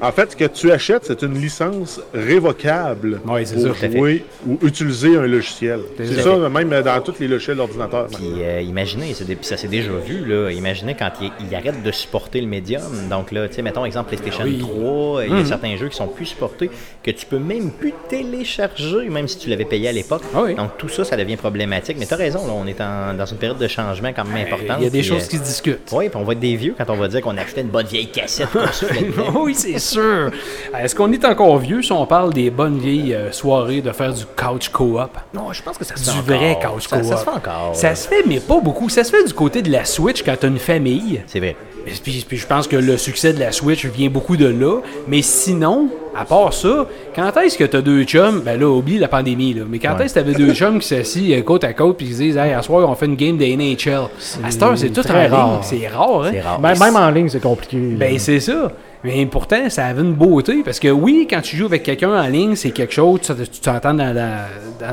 [0.00, 3.90] En fait, ce que tu achètes, c'est une licence révocable c'est pour ça.
[3.90, 5.80] Jouer ou utiliser un logiciel.
[5.98, 6.36] C'est ça.
[6.48, 8.06] même dans tous les logiciels d'ordinateur.
[8.08, 10.50] Puis euh, imaginez, des- ça s'est déjà vu, là.
[10.50, 12.82] Imaginez quand il, il arrête de supporter le médium.
[13.10, 14.58] Donc là, tu sais, mettons exemple PlayStation Oui.
[14.58, 15.46] 3, il y a Mhm.
[15.46, 16.70] certains jeux qui sont plus supportés,
[17.02, 20.22] que tu peux même plus télécharger, même si tu l'avais payé à l'époque.
[20.34, 20.54] Ah oui.
[20.54, 21.96] Donc tout ça, ça devient problématique.
[21.98, 24.46] Mais tu as raison, là, on est en- dans une période de changement quand même
[24.46, 24.76] importante.
[24.80, 25.90] Il y a des puis, choses euh, qui se discutent.
[25.92, 27.86] Oui, puis on va être des vieux quand on va dire qu'on achetait une bonne
[27.86, 29.40] vieille cassette dedans.
[29.44, 30.30] oui, c'est sûr.
[30.78, 34.12] Est-ce qu'on est encore vieux si on parle des bonnes vieilles euh, soirées de faire
[34.12, 35.10] du couch co-op?
[35.34, 36.74] Non, je pense que ça se Du fait vrai encore.
[36.74, 37.08] couch ça, co-op.
[37.10, 37.70] ça se fait encore.
[37.74, 38.88] Ça se fait, mais pas beaucoup.
[38.88, 41.22] Ça se fait du côté de la Switch quand t'as une famille.
[41.26, 41.56] C'est vrai.
[42.02, 44.80] Puis, puis je pense que le succès de la Switch vient beaucoup de là.
[45.06, 45.88] Mais sinon,
[46.18, 49.62] à part ça, quand est-ce que t'as deux chums, ben là, oublie la pandémie, là.
[49.68, 52.12] Mais quand est-ce que t'avais deux chums qui s'assient euh, côte à côte puis qui
[52.14, 54.08] se disent, hey, à soir, on fait une game de NHL.
[54.42, 55.60] À cette heure, c'est tout très rare.
[55.62, 56.30] C'est rare, hein?
[56.32, 56.60] C'est rare.
[56.60, 57.76] Même, même en ligne, c'est compliqué.
[57.78, 58.72] Ben, c'est ça.
[59.06, 60.62] Mais pourtant, ça avait une beauté.
[60.64, 63.94] Parce que oui, quand tu joues avec quelqu'un en ligne, c'est quelque chose, tu t'entends
[63.94, 64.44] dans,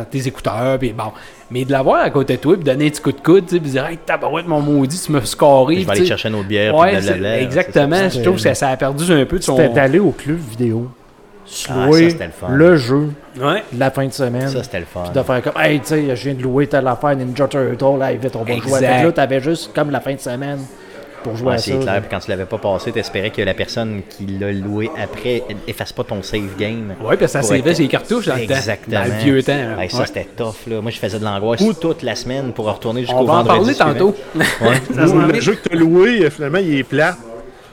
[0.09, 1.11] tes écouteurs, puis bon.
[1.51, 3.55] Mais de l'avoir à côté de toi, puis donner un petit coup de coude, tu
[3.55, 5.81] sais, puis dire, hey, tabarouette, mon maudit, tu m'as scoré.
[5.81, 7.41] Je vais aller chercher une autre bière, Ouais, puis blablabla.
[7.41, 7.95] exactement.
[7.95, 8.09] ça.
[8.09, 9.55] Je trouve que ça a perdu un peu de son.
[9.57, 10.89] C'était d'aller au club vidéo,
[11.69, 12.47] Ah, louer ça, c'était le fun.
[12.49, 13.63] le jeu Ouais.
[13.77, 14.47] la fin de semaine.
[14.49, 15.03] Ça, c'était le fun.
[15.03, 17.99] Puis de faire comme, hey, tu sais, je viens de louer telle affaire Ninja Turtle,
[17.99, 18.57] là, vite, on va jouer.
[18.57, 18.79] Exact.
[18.79, 20.59] Fait que là, t'avais juste comme la fin de semaine
[21.23, 21.77] pour jouer Ouais, à c'est ça.
[21.77, 21.93] clair.
[21.95, 22.01] là.
[22.01, 25.91] Puis quand tu l'avais pas passé, t'espérais que la personne qui l'a loué après efface
[25.93, 26.93] pas ton save game.
[27.01, 28.53] Ouais, parce que ça être- ses cartouches dans le temps.
[28.55, 28.99] Exactement.
[28.99, 29.53] Dans le vieux temps.
[29.53, 29.79] hein.
[29.79, 30.05] Hey, ça, Ouais.
[30.07, 30.53] c'était tough.
[30.67, 30.81] Là.
[30.81, 33.73] Moi, je faisais de l'angoisse toute la semaine pour retourner jusqu'au On va en vendredi
[33.77, 34.15] parler tantôt.
[34.35, 34.45] Ouais.
[34.95, 37.15] Ça s'en Le jeu que tu as loué, euh, finalement, il est plat.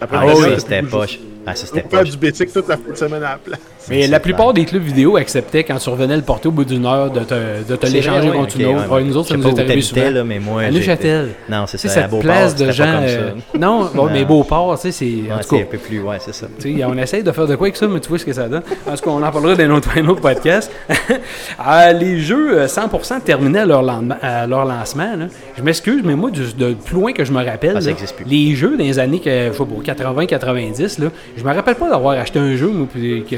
[0.01, 1.19] Après, Ah oui, c'était tu poche.
[1.47, 3.59] Ah, ça, c'était du bétic toute la fin de semaine à la place.
[3.89, 6.65] Mais C'est la plupart des clubs vidéo acceptaient quand tu revenais le porter au bout
[6.67, 7.35] d'une heure de te,
[7.69, 8.89] de te C'est l'échanger ouais, contre une autre.
[8.89, 10.11] ouais, Ouais, nous autres, ça nous est arrivé souvent.
[10.11, 11.29] là, mais moi, À j'étais- Neuchâtel.
[11.49, 11.89] Non, c'est ça.
[11.89, 12.85] à cette place de gens.
[12.85, 13.15] comme ça.
[13.15, 14.25] euh, Non, bon, mais.
[14.27, 15.05] Beauport, tu sais, c'est.
[15.33, 16.47] En Ouais, tout c'est cas, un peu plus, ouais, c'est ça.
[16.87, 18.63] on essaye de faire de quoi avec ça, mais tu vois ce que ça donne.
[18.87, 20.71] En tout cas, on en parlera dans un autre, un autre podcast.
[21.59, 23.85] Ah, les jeux euh, 100% terminés à leur,
[24.23, 25.17] à leur lancement.
[25.17, 25.27] là.
[25.57, 27.93] Je m'excuse, mais moi, de plus loin que je me rappelle, Ah, là,
[28.27, 31.09] les jeux dans les années que, je sais pas, 80-90, là,
[31.41, 33.37] je me rappelle pas d'avoir acheté un jeu moi, puis qui,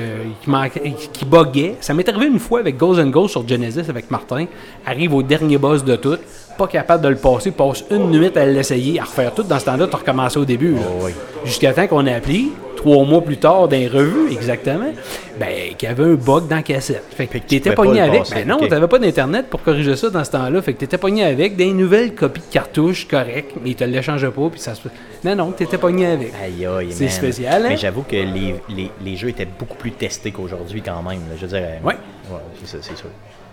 [1.13, 1.77] qui buguait.
[1.81, 4.47] Ça m'est arrivé une fois avec Ghost and Ghost sur Genesis avec Martin.
[4.85, 6.19] Arrive au dernier boss de tout,
[6.59, 9.45] pas capable de le passer, passe une nuit à l'essayer, à refaire tout.
[9.45, 10.75] Dans ce temps-là, tu recommences au début.
[10.79, 11.12] Oh, oui.
[11.45, 12.51] Jusqu'à temps qu'on ait appris,
[12.83, 14.92] trois mois plus tard, dans les revues, exactement,
[15.38, 17.05] ben, qu'il y avait un bug dans la cassette.
[17.16, 18.21] Fait que tu t'étais pas pogné avec.
[18.21, 18.68] passer, Ben non, ok.
[18.68, 20.61] t'avais pas d'internet pour corriger ça dans ce temps-là.
[20.62, 24.31] Fait que t'étais pogné avec des nouvelles copies de cartouches correctes, mais ils te l'échangeaient
[24.31, 24.83] pas, puis ça se.
[25.25, 26.33] Non, non, t'étais pogné avec.
[26.42, 27.12] Aïe, aïe, C'est man.
[27.12, 27.68] spécial, hein?
[27.71, 31.21] Mais j'avoue que les, les, les jeux étaient beaucoup plus testés qu'aujourd'hui quand même.
[31.21, 31.37] là.
[31.37, 31.95] Je veux dire, euh, Ouais.
[32.31, 33.07] ouais, c'est ça, c'est sûr.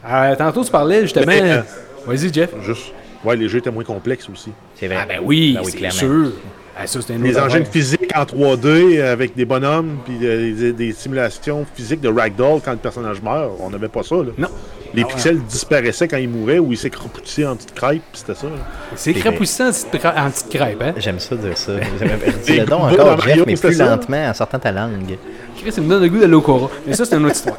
[0.10, 1.26] Euh, tantôt, tu parlais justement.
[1.28, 1.62] Mais, euh,
[2.08, 2.50] Vas-y, Jeff.
[2.65, 2.94] Juste.
[3.24, 4.52] Ouais, les jeux étaient moins complexes aussi.
[4.76, 4.98] C'est vrai.
[5.02, 5.98] Ah, ben oui, Ben c'est clairement.
[6.00, 6.32] sûr.
[6.82, 7.65] Ah, ça, c'était une Les affaire.
[7.68, 12.72] physiques en 3D avec des bonhommes, puis euh, des, des simulations physiques de ragdoll quand
[12.72, 13.52] le personnage meurt.
[13.60, 14.15] On n'avait pas ça.
[14.15, 14.32] Là.
[14.38, 14.48] Non.
[14.94, 15.13] Les Ah ouais.
[15.13, 18.48] pixels disparaissaient quand il mourait ou il s'écroupissait en petites crêpes, puis c'était ça.
[18.96, 20.94] C'est crapoussant en petite petite crêpe, hein?
[20.98, 21.74] J'aime ça dire ça.
[22.46, 23.86] Dis Des le donc encore, Jeff, mais plus ça?
[23.86, 25.18] lentement en sortant ta langue.
[25.62, 26.69] Chris, ça me donne le goût d'aller au Cora.
[26.88, 27.58] Mais ça, c'est une autre histoire.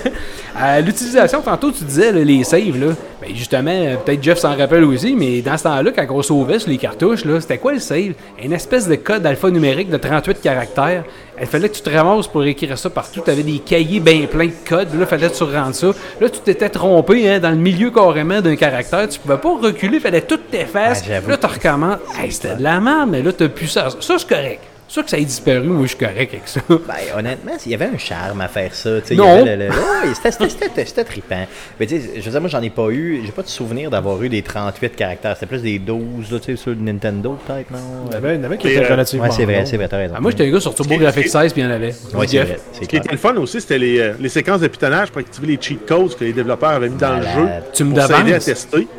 [0.60, 2.80] Euh, L'utilisation, tantôt, tu disais là, les saves.
[2.80, 2.96] Là.
[3.22, 6.58] Ben, justement, euh, peut-être Jeff s'en rappelle aussi, mais dans ce temps-là, quand on sauvait
[6.58, 8.13] sur les cartouches, là, c'était quoi le save?
[8.43, 11.04] Une espèce de code alphanumérique de 38 caractères.
[11.39, 13.22] Il fallait que tu te ramasses pour écrire ça partout.
[13.24, 14.91] Tu avais des cahiers bien pleins de codes.
[14.96, 15.91] Là, il fallait que tu rentres ça.
[16.20, 19.08] Là, tu t'étais trompé hein, dans le milieu carrément d'un caractère.
[19.08, 19.98] Tu pouvais pas reculer.
[19.98, 21.04] Il fallait tout t'effacer.
[21.06, 22.00] Ah, j'avoue là, tu recommences.
[22.20, 23.89] Hey, c'était de la merde, mais là, tu plus ça.
[24.00, 24.62] Ça, c'est correct.
[24.89, 26.62] Ça, que ça ait disparu, moi, je suis correct avec ça.
[26.69, 28.89] Ben, honnêtement, il y avait un charme à faire ça.
[29.15, 29.43] Non.
[29.43, 29.67] le-
[30.15, 31.45] c'était- c'était- C'était c'était trippant.
[31.80, 33.21] Mais tu sais, je veux dire, moi, j'en ai pas eu.
[33.26, 35.34] J'ai pas de souvenir d'avoir eu des 38 caractères.
[35.36, 37.78] C'était plus des 12, là, tu sais, sur le Nintendo, peut-être, non?
[38.08, 39.26] Il y en avait, il y en avait qui étaient euh, relativement.
[39.26, 40.13] Ouais, c'est vrai, c'est vrai, t'as raison.
[40.17, 41.93] Ah, moi, j'étais un gars sur Turbo Graphics 16, puis il y en avait.
[42.13, 44.67] Ouais, c'est vrai, Ce qui était le fun aussi, c'était les, euh, les séquences de
[44.67, 47.47] pitonnage pour activer les cheat codes que les développeurs avaient mis dans le jeu.
[47.73, 48.88] Tu me pour s'aider à tester.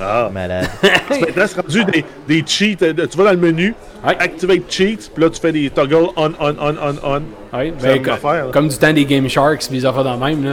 [0.00, 0.68] Ah, Malade.
[1.10, 2.76] maintenant c'est rendu des, des cheats.
[2.82, 3.74] euh, Tu vas dans le menu,
[4.06, 4.14] Ouais.
[4.20, 7.56] activate cheats, puis là tu fais des toggles on, on, on, on, on.
[7.56, 8.52] Ouais, C'est ben, la co- même affaire, là.
[8.52, 10.44] comme du temps des Game Sharks, puis les affaires dans même.
[10.44, 10.52] Là,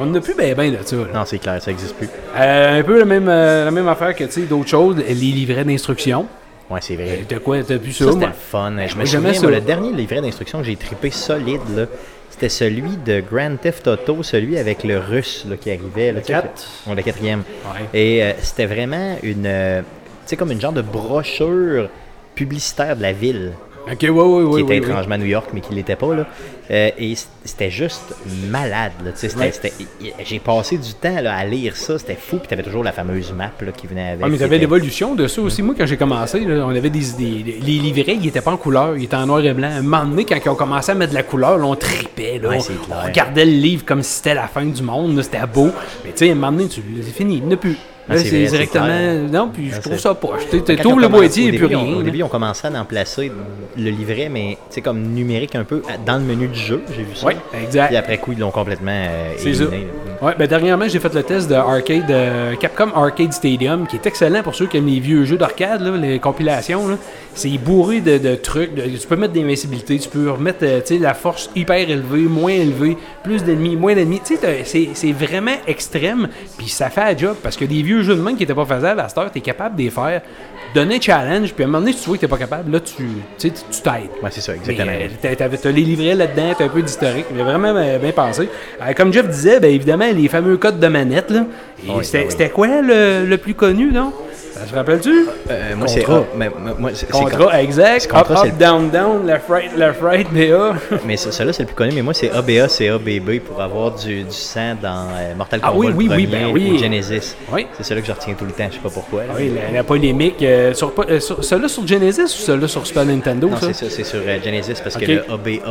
[0.00, 0.96] on n'a plus bien ben de ça.
[0.96, 1.02] là.
[1.14, 2.08] Non, c'est clair, ça existe plus.
[2.36, 5.14] Euh, un peu la même, euh, la même affaire que tu sais, d'autres choses, les
[5.14, 6.26] livrets d'instructions.
[6.70, 7.24] Ouais, c'est vrai.
[7.28, 8.04] De quoi t'as vu ça?
[8.04, 8.72] Ça, c'était le fun.
[8.86, 9.40] Je me souviens, ça.
[9.42, 11.86] moi, le dernier livret d'instructions que j'ai trippé solide, là,
[12.38, 16.12] c'était celui de Grand Theft Auto, celui avec le russe là, qui arrivait.
[16.12, 16.20] Là,
[16.94, 17.42] le quatrième.
[17.64, 17.98] Ouais.
[17.98, 19.44] Et euh, c'était vraiment une.
[19.44, 19.86] euh, tu
[20.26, 21.88] sais, comme une genre de brochure
[22.36, 23.54] publicitaire de la ville,
[23.92, 24.60] Ok, ouais, ouais, ouais.
[24.60, 26.14] qui était étrangement à New York, mais qui l'était pas.
[26.14, 26.26] Là.
[26.70, 28.14] Euh, et c'était juste
[28.50, 28.92] malade.
[29.18, 29.28] Tu
[30.24, 32.36] j'ai passé du temps là, à lire ça, c'était fou.
[32.38, 34.20] Puis t'avais toujours la fameuse map là, qui venait avec.
[34.24, 35.62] Ah, mais t'avais était- l'évolution de ça aussi.
[35.62, 38.56] Moi, quand j'ai commencé, là, on avait des, des- Les livrets, ils étaient pas en
[38.56, 39.68] couleur, ils étaient en noir et blanc.
[39.70, 42.40] Un moment donné, quand ils ont commencé à mettre de la couleur, on tripait.
[42.44, 42.48] On,
[42.92, 45.20] on regardait le livre comme si c'était la fin du monde.
[45.22, 45.70] C'était beau.
[46.04, 47.36] Mais tu sais, à un moment donné, tu- c'est fini.
[47.38, 47.76] Il n'y en a plus.
[48.10, 48.84] Ah, Là, c'est c'est c'est directement.
[48.86, 49.14] clair.
[49.30, 50.42] Non, puis je Ah, trouve c'est- ça poche.
[50.50, 51.96] Tu trouves le boîtier au et on- rien.
[51.98, 53.30] Au début, on commençait à en placer
[53.76, 57.02] le livret, mais tu sais, comme numérique un peu dans le menu du jeu, j'ai
[57.02, 57.26] vu ça.
[57.26, 57.88] Oui, exact.
[57.88, 59.64] Puis après coup, ils l'ont complètement euh, C'est ça.
[60.20, 64.06] Ouais, ben dernièrement, j'ai fait le test de Arcade, euh, Capcom Arcade Stadium, qui est
[64.06, 66.88] excellent pour ceux qui aiment les vieux jeux d'arcade, là, les compilations.
[66.88, 66.94] là.
[67.38, 68.74] C'est bourré de, de trucs.
[68.74, 72.22] de- tu peux mettre des invincibilités, tu peux remettre euh, tu la force hyper élevée,
[72.22, 74.20] moins élevée, plus d'ennemis, moins d'ennemis.
[74.26, 78.20] Tu c'est vraiment extrême, puis ça fait la job, parce que des vieux jeux de
[78.20, 80.20] main qui n'étaient pas faisables, à cette heure, tu es capable de les faire.
[80.74, 82.70] Donner un challenge, puis à un moment donné, si tu vois que tu pas capable,
[82.72, 83.04] là, tu tu
[83.38, 84.10] sais, tu tu t'aides.
[84.22, 84.90] Ouais, c'est ça, exactement.
[84.92, 87.24] euh, t'as- t'avais- T'as les livrets là-dedans, t'as un peu d'historique.
[87.38, 88.48] A vraiment euh, bien pensé.
[88.82, 91.30] Euh, comme Jeff disait, ben, évidemment, les fameux codes de manette.
[91.30, 91.46] Là.
[91.86, 92.30] Et Oui, c'était ben oui.
[92.32, 94.12] c'était quoi le, le plus connu, non?
[94.52, 95.26] Ça se rappelle-tu?
[95.50, 96.04] Euh, moi, c'est.
[96.08, 96.24] A.
[96.36, 98.00] mais- moi, c'est- c'est Contra, exact.
[98.02, 100.74] c'est Contra, up, c'est up, le- down, down, left, right, left, right, BA.
[101.06, 103.92] Mais ça- celui-là, c'est le plus connu, mais moi, c'est ABA, c'est ABB pour avoir
[103.92, 106.72] du, du sang dans euh, Mortal Ah Kombat oui, le oui, oui, premier ben oui.
[106.74, 107.34] ou Genesis.
[107.52, 107.66] Oui.
[107.76, 109.22] C'est celui que je retiens tout le temps, je sais pas pourquoi.
[109.24, 109.32] là.
[109.36, 110.42] Oui, la, la polémique.
[110.42, 113.48] euh, sur, euh, sur- celui-là sur Genesis ou celui-là sur Super Nintendo?
[113.48, 113.68] Non, ça?
[113.72, 115.02] c'est ça, c'est sur euh, Genesis parce Ok.
[115.06, 115.62] que le ABAC,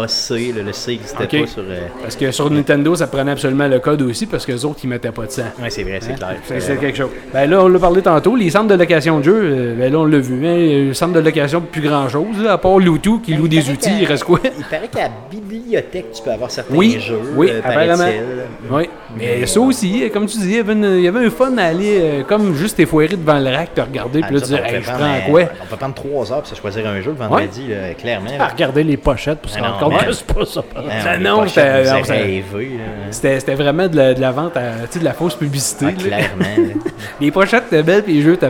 [0.56, 1.42] le, le C n'existait Ok.
[1.42, 1.64] pas sur.
[1.64, 4.80] euh, Parce que sur Nintendo, ça prenait absolument le code aussi, parce que les autres,
[4.84, 5.44] ils mettaient pas de sang.
[5.62, 6.36] Ouais, c'est vrai, c'est clair.
[6.46, 6.60] C'est Hein?
[6.62, 7.10] c'est quelque chose.
[7.34, 10.06] Ben là, on l'a parlé tantôt, les de location de jeux, euh, ben là, on
[10.06, 10.46] l'a vu.
[10.48, 13.70] Hein, le centre de location, plus grand chose, là, à part Loutou qui loue des
[13.70, 14.40] outils, il reste quoi?
[14.44, 17.20] Il paraît qu'à la bibliothèque, tu peux avoir certains Oui, jeux.
[17.36, 18.06] oui, euh, apparemment.
[18.72, 21.26] Oui, mais ça aussi, euh, comme tu dis, il y avait, une- il y avait
[21.26, 24.36] un fun à aller, euh, comme juste t'effoirer devant le rack, te regarder, Ah, puis
[24.36, 25.42] là, tu dis, hey, je prendre, prends quoi?
[25.64, 28.30] On peut prendre trois heures pour se choisir un jeu le vendredi, là, clairement.
[28.40, 30.64] À regarder les pochettes pour se rendre compte que c'est pas ça.
[30.76, 31.88] Ah, non, pochettes,
[33.12, 35.86] c'était- vraiment de la, de la vente, à, tu sais, de la fausse publicité.
[35.90, 36.74] Ah, clairement.
[37.22, 38.50] Les pochettes étaient belles, puis les jeux étaient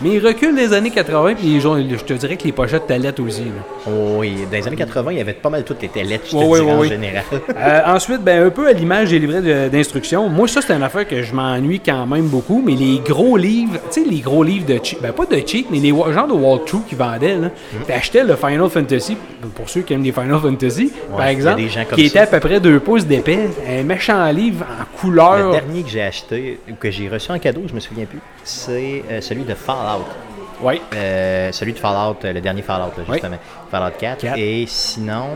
[0.00, 2.98] Mais ils reculent des années 80, puis gens, je te dirais que les pochettes étaient
[2.98, 3.44] lettres aussi.
[3.44, 3.92] là.
[3.92, 6.44] Oui, dans les années 80, il y avait pas mal toutes les lettres, je te
[6.44, 7.24] dirais, en général.
[7.56, 10.28] Euh, ensuite, ben, un peu à l'image des livrets d'instructions.
[10.28, 12.62] Moi, ça, c'est une affaire que je m'ennuie quand même beaucoup.
[12.64, 15.66] Mais les gros livres, tu sais, les gros livres de cheat, ben pas de cheat,
[15.70, 17.50] mais les genres de walkthrough qu'ils vendaient, là.
[17.86, 19.16] T'achetais le Final Fantasy,
[19.54, 22.24] pour ceux qui aiment les Final Fantasy, par il exemple, des gens comme qui ça.
[22.24, 25.52] était à peu près 2 pouces d'épais, un méchant livre en Le couleur.
[25.52, 29.02] dernier que j'ai acheté, ou que j'ai reçu en cadeau, je me souviens plus, c'est
[29.10, 30.04] euh, celui de Fallout.
[30.62, 30.80] Ouais.
[30.94, 33.14] Euh, celui de Fallout, euh, le dernier Fallout, là, Oui.
[33.14, 33.38] justement.
[33.70, 34.20] Fallout 4.
[34.22, 34.38] Quatre.
[34.38, 35.26] Et sinon,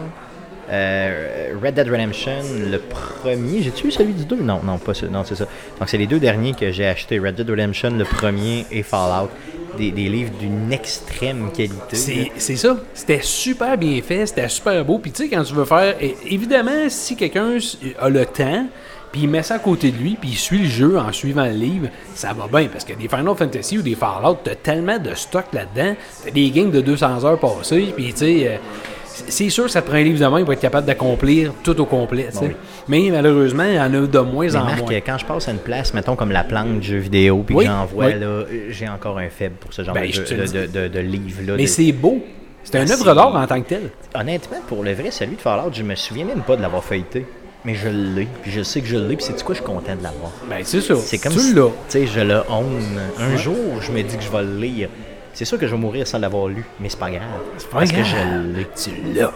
[0.71, 2.33] euh, Red Dead Redemption,
[2.71, 3.63] le premier.
[3.63, 5.45] J'ai-tu eu celui du 2 Non, non, pas ce, non, c'est ça.
[5.79, 9.29] Donc, c'est les deux derniers que j'ai achetés Red Dead Redemption, le premier, et Fallout.
[9.79, 12.31] Des, des livres d'une extrême qualité.
[12.37, 12.77] C'est ça.
[12.93, 14.99] C'était super bien fait, c'était super beau.
[14.99, 15.95] Puis tu sais, quand tu veux faire.
[16.27, 17.53] Évidemment, si quelqu'un
[18.01, 18.67] a le temps,
[19.13, 21.45] puis il met ça à côté de lui, puis il suit le jeu en suivant
[21.45, 22.69] le livre, ça va bien.
[22.69, 25.95] Parce que des Final Fantasy ou des Fallout, t'as tellement de stock là-dedans.
[26.25, 28.49] T'as des games de 200 heures passées, puis tu sais.
[28.49, 28.57] euh,
[29.29, 31.79] c'est sûr que ça te prend un livre de main pour être capable d'accomplir tout
[31.79, 32.29] au complet.
[32.41, 32.49] oui.
[32.89, 35.01] Mais malheureusement, il y en a de moins Mais en Marc, moins.
[35.05, 37.65] quand je passe à une place, mettons comme la planque de jeux vidéo, puis Oui,
[37.67, 38.19] que j'en vois, oui.
[38.19, 40.25] là, j'ai encore un faible pour ce genre Ben, de, jeu-
[40.89, 41.55] de livres-là.
[41.59, 42.21] Mais c'est beau.
[42.65, 43.91] C'est Ah, une œuvre d'art en tant que tel.
[44.15, 47.27] Honnêtement, pour le vrai, celui de Fallout, je me souviens même pas de l'avoir feuilleté.
[47.65, 49.95] Mais je l'ai, puis je sais que je l'ai, puis c'est quoi, je suis content
[49.95, 50.31] de l'avoir.
[50.49, 50.95] Ben, c'est ça.
[50.97, 51.67] C'est comme tu si, l'as.
[51.67, 52.81] tu sais, je le own.
[53.19, 54.89] Un jour, je me dis que je vais le lire.
[55.33, 57.21] C'est sûr que je vais mourir sans l'avoir lu, mais c'est pas grave.
[57.71, 58.07] pas parce que grave.
[58.13, 58.67] je l'ai.
[58.75, 59.33] Tu l'as.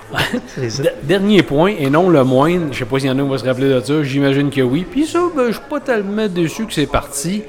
[0.68, 3.28] C'est Dernier point, et non le moindre, je sais pas s'il y en a qui
[3.28, 4.84] vont se rappeler de ça, j'imagine que oui.
[4.90, 7.42] Puis ça, ben, je suis pas tellement déçu que c'est parti.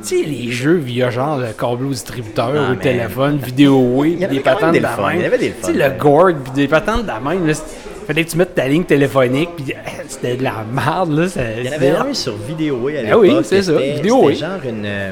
[0.00, 4.12] Tu sais, les jeux via genre le câble au distributeur, Ah, au téléphone, vidéo oui,
[4.16, 5.14] Il y en des patentes des de la main.
[5.14, 7.52] il y avait des Tu sais, le gourd, puis des patentes de la main, là,
[7.52, 7.64] c'est-
[8.08, 9.76] fallait que tu mettes ta ligne téléphonique, puis euh,
[10.08, 11.28] c'était de la merde, là.
[11.28, 13.20] ça- Il y en avait un sur Vidéo à Ben l'époque.
[13.22, 15.10] oui, c'est ça, c'était- Vidéo, genre une, euh,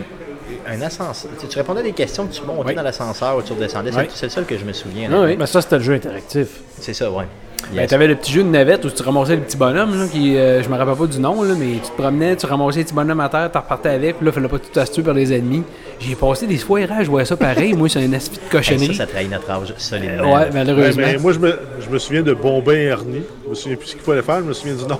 [0.68, 1.30] un ascenseur.
[1.48, 2.74] Tu, répondais à des questions, tu montais Oui.
[2.74, 3.92] dans l'ascenseur ou tu redescendais.
[3.92, 4.08] C'est Oui.
[4.22, 5.08] le seul que je me souviens.
[5.12, 5.22] Ah là.
[5.26, 5.36] oui.
[5.38, 6.48] Mais ça, c'était le jeu interactif.
[6.80, 7.24] C'est ça, ouais.
[7.72, 7.90] Ben, Yes.
[7.90, 10.62] t'avais le petit jeu de navette où tu ramassais le petit bonhomme, là, qui, euh,
[10.62, 12.94] je me rappelle pas du nom, là, mais tu te promenais, tu ramassais le petit
[12.94, 15.64] bonhomme à terre, tu repartais avec, puis là, fallait pas que tu par les ennemis.
[15.98, 18.50] J'ai passé des soirées à jouer à ça pareil, moi, c'est un aspect de Hey,
[18.50, 18.86] cochonnerie.
[18.94, 20.34] ça, ça trahit notre âge solidement.
[20.34, 21.02] ouais, malheureusement.
[21.02, 23.22] Ouais, mais moi, je me, je me souviens de Bombin Ernie.
[23.44, 24.98] Je me souviens plus ce qu'il fallait faire, je me souviens du nom.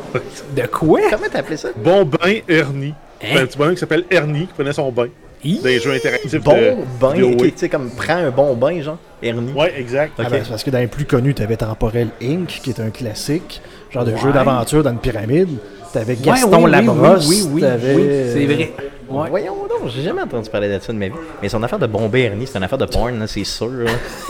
[0.56, 1.00] De quoi?
[1.10, 1.68] Comment t'as appelé ça?
[1.76, 2.94] Bombin Ernie.
[3.22, 3.26] Hein?
[3.32, 5.06] C'est un petit bonhomme qui s'appelle Ernie, qui prenait son bain.
[5.62, 9.52] Des jeux interactifs Bon de bain, tu sais, comme prends un bon bain, genre, Ernie.
[9.52, 10.12] Ouais, exact.
[10.18, 12.80] Ah ben, c'est parce que dans les plus connus, tu avais Temporel Inc., qui est
[12.80, 14.18] un classique, genre de Ouais.
[14.18, 15.48] jeu d'aventure dans une pyramide.
[15.92, 17.28] Tu avais Ouais, Gaston oui, oui, Labrosse.
[17.28, 18.72] Oui, oui, oui, t'avais, oui, c'est vrai.
[19.08, 19.28] Ouais.
[19.30, 21.14] Voyons donc, j'ai jamais entendu parler de ça de ma vie.
[21.40, 23.70] Mais son affaire de bomber Ernie, c'est une affaire de porn, c'est sûr.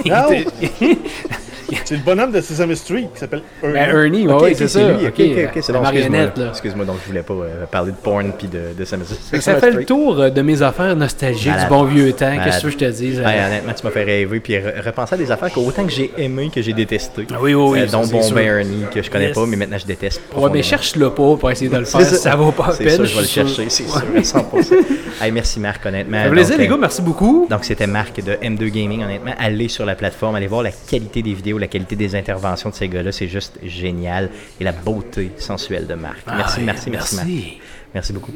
[0.04, 0.28] là.
[1.84, 3.74] C'est le bonhomme de Sesame Street qui s'appelle Ernie.
[3.74, 4.80] Ben, Ernie, ok, c'est ça.
[4.92, 5.06] lui.
[5.06, 6.44] Ok, ok, ok, c'est la marionnette, excuse-moi.
[6.44, 6.50] là.
[6.50, 9.02] Excuse-moi, donc je voulais pas euh, parler de porn puis de, de Sesame
[9.32, 11.68] que Ça fait le tour euh, de mes affaires nostalgiques Malade.
[11.68, 12.26] du bon vieux temps.
[12.28, 12.44] Malade.
[12.44, 13.16] Qu'est-ce que je te dis?
[13.18, 16.12] Ouais, honnêtement, tu m'as fait rêver puis re- repenser à des affaires qu'autant que j'ai
[16.18, 17.26] aimé que j'ai détesté.
[17.32, 18.30] Ah oui, oui, oui, Euh, c'est Bon.
[18.34, 19.34] Ben Ernie que je connais Yes.
[19.34, 20.20] pas mais maintenant je déteste.
[20.36, 22.00] Ouais, mais cherche-le pas pour essayer de le faire.
[22.02, 22.16] ça.
[22.16, 23.04] Ça vaut pas la peine.
[23.04, 24.74] je vais le chercher, c'est sûr, à 100%.
[25.22, 26.22] Hey, merci Marc, honnêtement.
[26.24, 26.76] Ça plaisir, Donc, les euh, gars.
[26.78, 27.46] Merci beaucoup.
[27.48, 29.32] Donc, c'était Marc de M2 Gaming, honnêtement.
[29.38, 32.74] Allez sur la plateforme, allez voir la qualité des vidéos, la qualité des interventions de
[32.74, 33.12] ces gars-là.
[33.12, 34.30] C'est juste génial.
[34.60, 36.18] Et la beauté sensuelle de Marc.
[36.26, 37.26] Merci, Ah, merci, merci, Marc.
[37.28, 37.58] merci.
[37.94, 38.32] Merci beaucoup.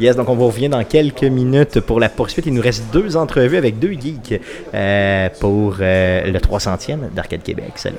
[0.00, 2.46] Yes, donc on vous revient dans quelques minutes pour la poursuite.
[2.46, 4.40] Il nous reste deux entrevues avec deux geeks
[4.72, 7.72] euh, pour euh, le 300e d'Arcade Québec.
[7.74, 7.96] Salut.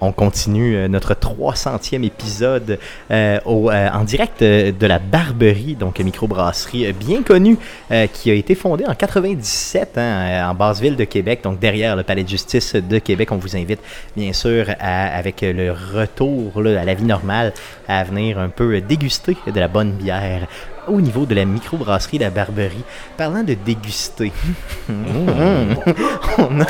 [0.00, 2.78] On continue euh, notre 300e épisode
[3.10, 7.58] euh, euh, en direct de la Barberie, donc microbrasserie bien connue,
[8.12, 12.02] qui a été fondée en 97 hein, en basse ville de Québec, donc derrière le
[12.02, 13.32] Palais de justice de Québec.
[13.32, 13.80] On vous invite
[14.16, 17.52] bien sûr avec le retour à la vie normale
[17.88, 20.46] à venir un peu déguster de la bonne bière
[20.86, 22.84] au niveau de la microbrasserie La Barberie.
[23.16, 24.32] Parlant de déguster,
[26.38, 26.66] on, a,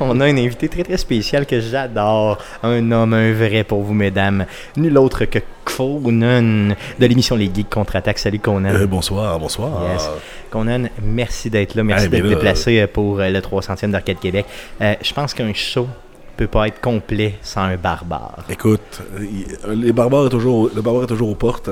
[0.00, 2.38] on a un invité très très spécial que j'adore.
[2.62, 4.46] Un homme, un vrai pour vous, mesdames.
[4.76, 8.18] Nul autre que Conan de l'émission Les Geeks Contre-Attaque.
[8.18, 8.70] Salut Conan.
[8.70, 9.70] Euh, bonsoir, bonsoir.
[9.92, 10.10] Yes.
[10.50, 11.82] Conan, merci d'être là.
[11.82, 14.46] Merci Eh bien d'être déplacé pour euh, le 300e d'Arcade Québec.
[14.80, 15.88] Euh, je pense qu'un show
[16.36, 18.44] peut pas être complet sans un barbare.
[18.50, 21.70] Écoute, euh, les barbares est toujours, le barbare est toujours aux portes.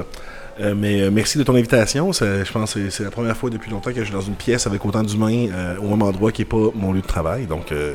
[0.61, 2.13] Euh, mais euh, merci de ton invitation.
[2.13, 4.35] Ça, je pense que c'est- la première fois depuis longtemps que je suis dans une
[4.35, 7.47] pièce avec autant d'humains euh, au même endroit qui n'est pas mon lieu de travail.
[7.47, 7.95] Donc, euh,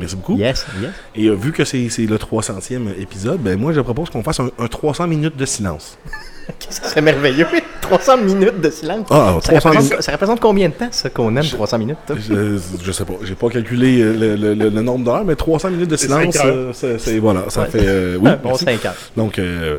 [0.00, 0.36] merci beaucoup.
[0.36, 0.90] Yes, yes.
[1.14, 4.50] Et vu que c'est c'est le 300e épisode, ben moi je propose qu'on fasse un,
[4.58, 5.98] un 300 minutes de silence.
[6.70, 7.46] Ça serait merveilleux.
[7.88, 9.06] 300 minutes de silence.
[9.10, 10.02] Ah, ça, 300 représente, minutes.
[10.02, 11.96] ça représente combien de temps, ça, Conan, 300 minutes?
[12.08, 15.34] Je, je sais pas, j'ai pas calculé euh, le, le- le- le nombre d'heures, mais
[15.36, 16.44] 300 minutes de silence, heures.
[16.46, 17.66] euh, c'est c'est- voilà, ça Ouais.
[17.68, 18.28] fait euh, oui.
[18.30, 18.64] Un bon merci.
[18.64, 18.92] 50.
[19.16, 19.78] Donc, euh,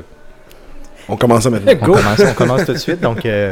[1.11, 1.71] on commence ça maintenant.
[1.81, 3.01] On commence, on commence tout de suite.
[3.01, 3.51] Donc, euh,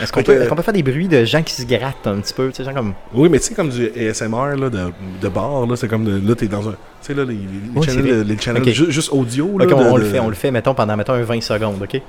[0.00, 2.32] est-ce qu'on peut, qu'on peut faire des bruits de gens qui se grattent un petit
[2.32, 2.50] peu?
[2.50, 2.92] Tu sais, genre comme.
[3.12, 4.78] Oui, mais tu sais, comme du ASMR là, de,
[5.20, 6.72] de bar, là, c'est comme de, là, t'es dans un.
[6.72, 7.40] Tu sais, là, les, les,
[7.74, 9.58] Oui, channels, les channels ju- juste audio.
[9.58, 11.42] Là, Ok, on, de- on le fait, on le fait, mettons, pendant mettons, un 20
[11.42, 12.00] secondes, ok?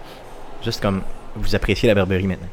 [0.64, 1.02] Juste comme
[1.36, 2.48] vous appréciez la barberie maintenant.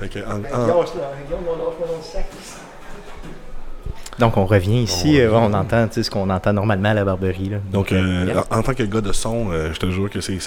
[0.00, 0.66] Fait que en- en-
[4.18, 7.48] Donc, on revient ici, euh, on entend ce qu'on entend normalement à la barberie.
[7.50, 7.56] Là.
[7.72, 8.36] donc, euh, yes.
[8.50, 10.38] en, en tant que gars de son, euh, je te jure que c'est.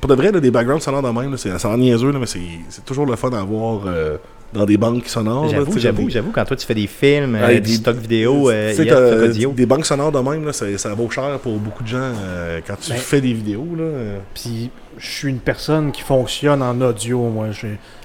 [0.00, 2.26] Pour de vrai, là, des backgrounds sonores de même, c'est ça en niaiseux, là, mais
[2.26, 4.16] c'est c'est toujours le fun à voir euh,
[4.52, 5.48] dans des banques sonores.
[5.48, 8.50] J'avoue, j'avoue, j'avoue, quand toi tu fais des films, euh, Ouais, des des- stocks vidéo,
[8.50, 9.50] euh, yes, stock euh, audio.
[9.52, 12.60] des banques sonores de même, là, ça, ça vaut cher pour beaucoup de gens euh,
[12.66, 13.66] quand tu Ben- fais des vidéos.
[13.76, 14.18] Là, euh.
[14.34, 17.46] Puis je suis une personne qui fonctionne en audio, moi.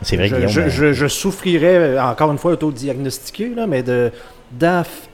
[0.01, 0.49] C'est vrai, je, Guillaume.
[0.51, 4.11] je, euh, je- je souffrirais, euh, encore une fois, auto-diagnostiqué, là, mais de
[4.51, 5.09] d'aff-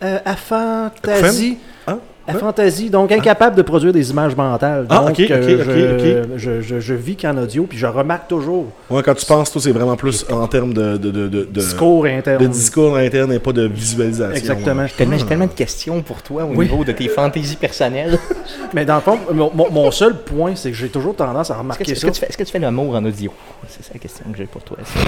[2.28, 2.32] euh.
[2.32, 2.36] Hein?
[2.36, 4.86] Aphantasie, donc incapable de produire des images mentales.
[4.90, 7.86] Ah, Donc, ok, ok, euh, ok, je, je, je, je vis qu'en audio, puis je
[7.86, 11.28] remarque toujours Ouais, quand tu penses, toi, c'est vraiment plus en termes de, de, de,
[11.28, 12.42] de, de- discours interne.
[12.42, 14.36] de discours interne et pas de visualisation.
[14.36, 14.88] Exactement.
[14.88, 16.66] J'ai tellement, j'ai tellement de questions pour toi au Oui.
[16.70, 18.18] niveau de tes fantaisies personnelles.
[18.74, 21.54] Mais dans le fond, mon, mon- mon seul point, c'est que j'ai toujours tendance à
[21.54, 22.08] Est-ce que, remarquer est-ce ça.
[22.08, 23.32] que tu fais, est-ce que tu fais l'amour en audio?
[23.68, 24.78] C'est ça la question que j'ai pour toi.
[24.84, 25.00] ça.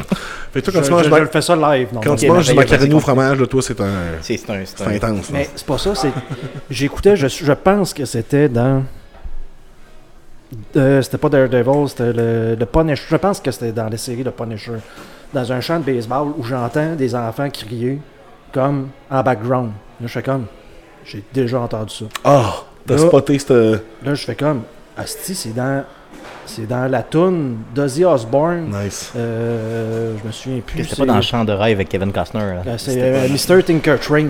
[0.54, 1.88] Fait que toi, Je, quand tu manges, je- je le fais ça live.
[1.94, 3.86] non, quand tu manges du merveilleux, macaroni vas-y, au fromage, toi, c'est un,
[4.22, 5.30] C'est c'est un, c'est c'est un- intense.
[5.32, 6.10] Mais c'est pas ça, c'est.
[7.14, 8.84] Je, je pense que c'était dans.
[10.76, 13.04] Euh, c'était pas Daredevil, c'était le, le Punisher.
[13.10, 14.74] Je pense que c'était dans la série de Punisher.
[15.34, 18.00] Dans un champ de baseball où j'entends des enfants crier
[18.54, 19.72] comme en background.
[20.00, 20.46] Là, je fais comme.
[21.04, 22.06] J'ai déjà entendu ça.
[22.24, 22.54] Ah,
[22.88, 23.50] t'as Là- spoté cette.
[23.52, 24.62] Là, je fais comme.
[24.98, 25.84] Asti, c'est dans.
[26.48, 28.70] C'est dans la toune d'Ozzy Osbourne.
[28.84, 29.12] Nice.
[29.16, 30.84] Euh, je me souviens plus.
[30.84, 32.40] C'était c'est- pas dans le champ de rêve avec Kevin Costner.
[32.66, 33.64] euh, C'est euh, Mr.
[33.64, 34.30] Tinker Train.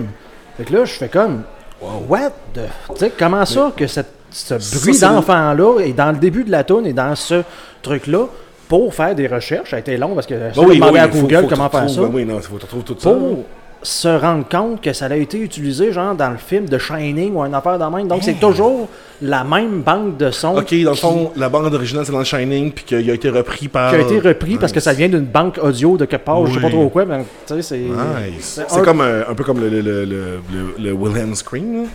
[0.56, 1.42] Fait que là, je fais comme.
[1.80, 2.60] What the.
[2.94, 6.64] Tu sais, comment ça que cette- ce bruit d'enfant-là est dans le début de la
[6.64, 7.42] tune et dans ce
[7.82, 8.26] truc-là
[8.68, 9.70] pour faire des recherches.
[9.70, 11.68] Ça a été long parce que Bah oui, demandé bah à faut- Google faut comment
[11.70, 12.00] faire ça.
[12.00, 13.10] ben oui, non, faut tout ça.
[13.10, 13.44] Pour
[13.82, 17.40] se rendre compte que ça a été utilisé genre dans le film de Shining ou
[17.44, 18.08] une affaire de même.
[18.08, 18.88] Donc c'est toujours
[19.22, 22.24] la même banque de sons Ok, dans le fond, la bande originale, c'est dans le
[22.24, 23.90] Shining, puis qu'il a été repris par.
[23.90, 26.54] qui a été repris parce que ça vient d'une banque audio de quelque part, je
[26.54, 26.72] sais pas Oui.
[26.72, 27.78] trop quoi, mais tu sais, c'est.
[27.78, 28.60] Nice.
[28.68, 31.82] c'est un- comme euh, un peu comme le, le, le, le, le- le Wilhelm Scream.
[31.82, 31.88] là.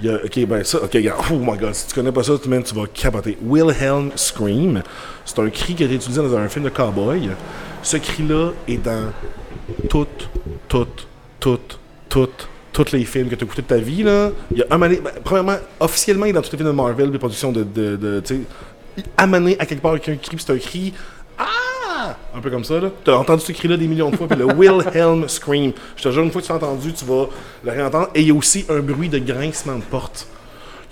[0.00, 1.20] Il y a- ok, ben ça, ok, regarde.
[1.30, 3.38] Oh my god, si tu connais pas ça, tu, man, tu vas capoter.
[3.46, 4.82] Wilhelm Scream,
[5.24, 7.30] c'est un cri qui a été utilisé dans un film de cowboy.
[7.84, 9.12] Ce cri-là est dans
[9.88, 10.28] toutes,
[10.68, 11.06] toutes,
[11.38, 14.02] toutes, toutes, tous les films que tu as écoutés de ta vie.
[14.02, 14.30] Là.
[14.50, 16.74] Il y a un donné- ben, premièrement, officiellement, il est dans tous les films de
[16.74, 17.62] Marvel, des productions de.
[17.62, 18.46] de, de tu
[18.96, 20.92] sais, amené à quelque part avec un cri, c'est un cri.
[21.38, 22.16] Ah!
[22.34, 22.90] Un peu comme ça, là.
[23.04, 25.72] Tu as entendu ce cri-là des millions de fois, puis le Wilhelm Scream.
[25.96, 27.28] Je te jure, une fois que tu l'as entendu, tu vas
[27.64, 28.08] le réentendre.
[28.14, 30.26] Et il y a aussi un bruit de grincement de porte.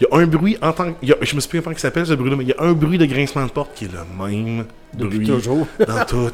[0.01, 0.97] Il y a un bruit en tant que.
[1.03, 2.53] il y a- je me souviens pas comment il s'appelle ce bruit-là, mais il y
[2.53, 5.67] a un bruit de grincement de porte qui est le même Depuis bruit toujours.
[5.87, 6.31] dans tous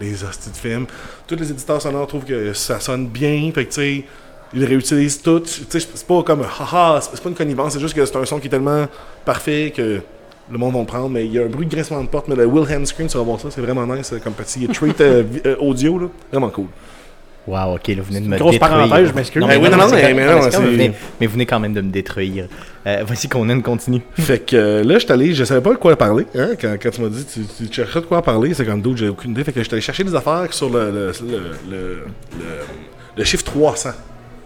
[0.00, 0.86] les hosties de films.
[1.26, 4.04] Tous les éditeurs sonores trouvent que ça sonne bien, fait que tu sais,
[4.54, 5.40] ils réutilisent tout.
[5.40, 8.24] Tu sais, c'est pas comme haha, c'est pas une connivence, c'est juste que c'est un
[8.24, 8.86] son qui est tellement
[9.24, 10.00] parfait que
[10.50, 12.28] le monde va le prendre, mais il y a un bruit de grincement de porte,
[12.28, 15.22] mais le Wilhelm Scream, tu vas voir ça, c'est vraiment nice comme petit treat euh,
[15.46, 16.06] euh, audio, là.
[16.30, 16.66] Vraiment cool.
[17.46, 18.70] Wow, ok, là, vous venez de me grosse détruire.
[18.70, 19.40] parenthèse, je m'excuse.
[19.40, 21.90] Non, mais oui, non, non, mais- non, venez- mais vous venez quand même de me
[21.90, 22.46] détruire.
[22.86, 24.00] Euh, Voici qu'on a une continue.
[24.14, 26.24] Fait que euh, là, je suis allé, je savais pas de quoi parler.
[26.36, 28.98] Hein, quand, quand tu m'as dit, tu, tu cherchais de quoi parler, c'est comme d'autres,
[28.98, 29.42] j'ai aucune idée.
[29.42, 31.78] Fait que je suis allé chercher des affaires sur le, le, le, le,
[32.38, 32.44] le-
[33.16, 33.90] le chiffre 300.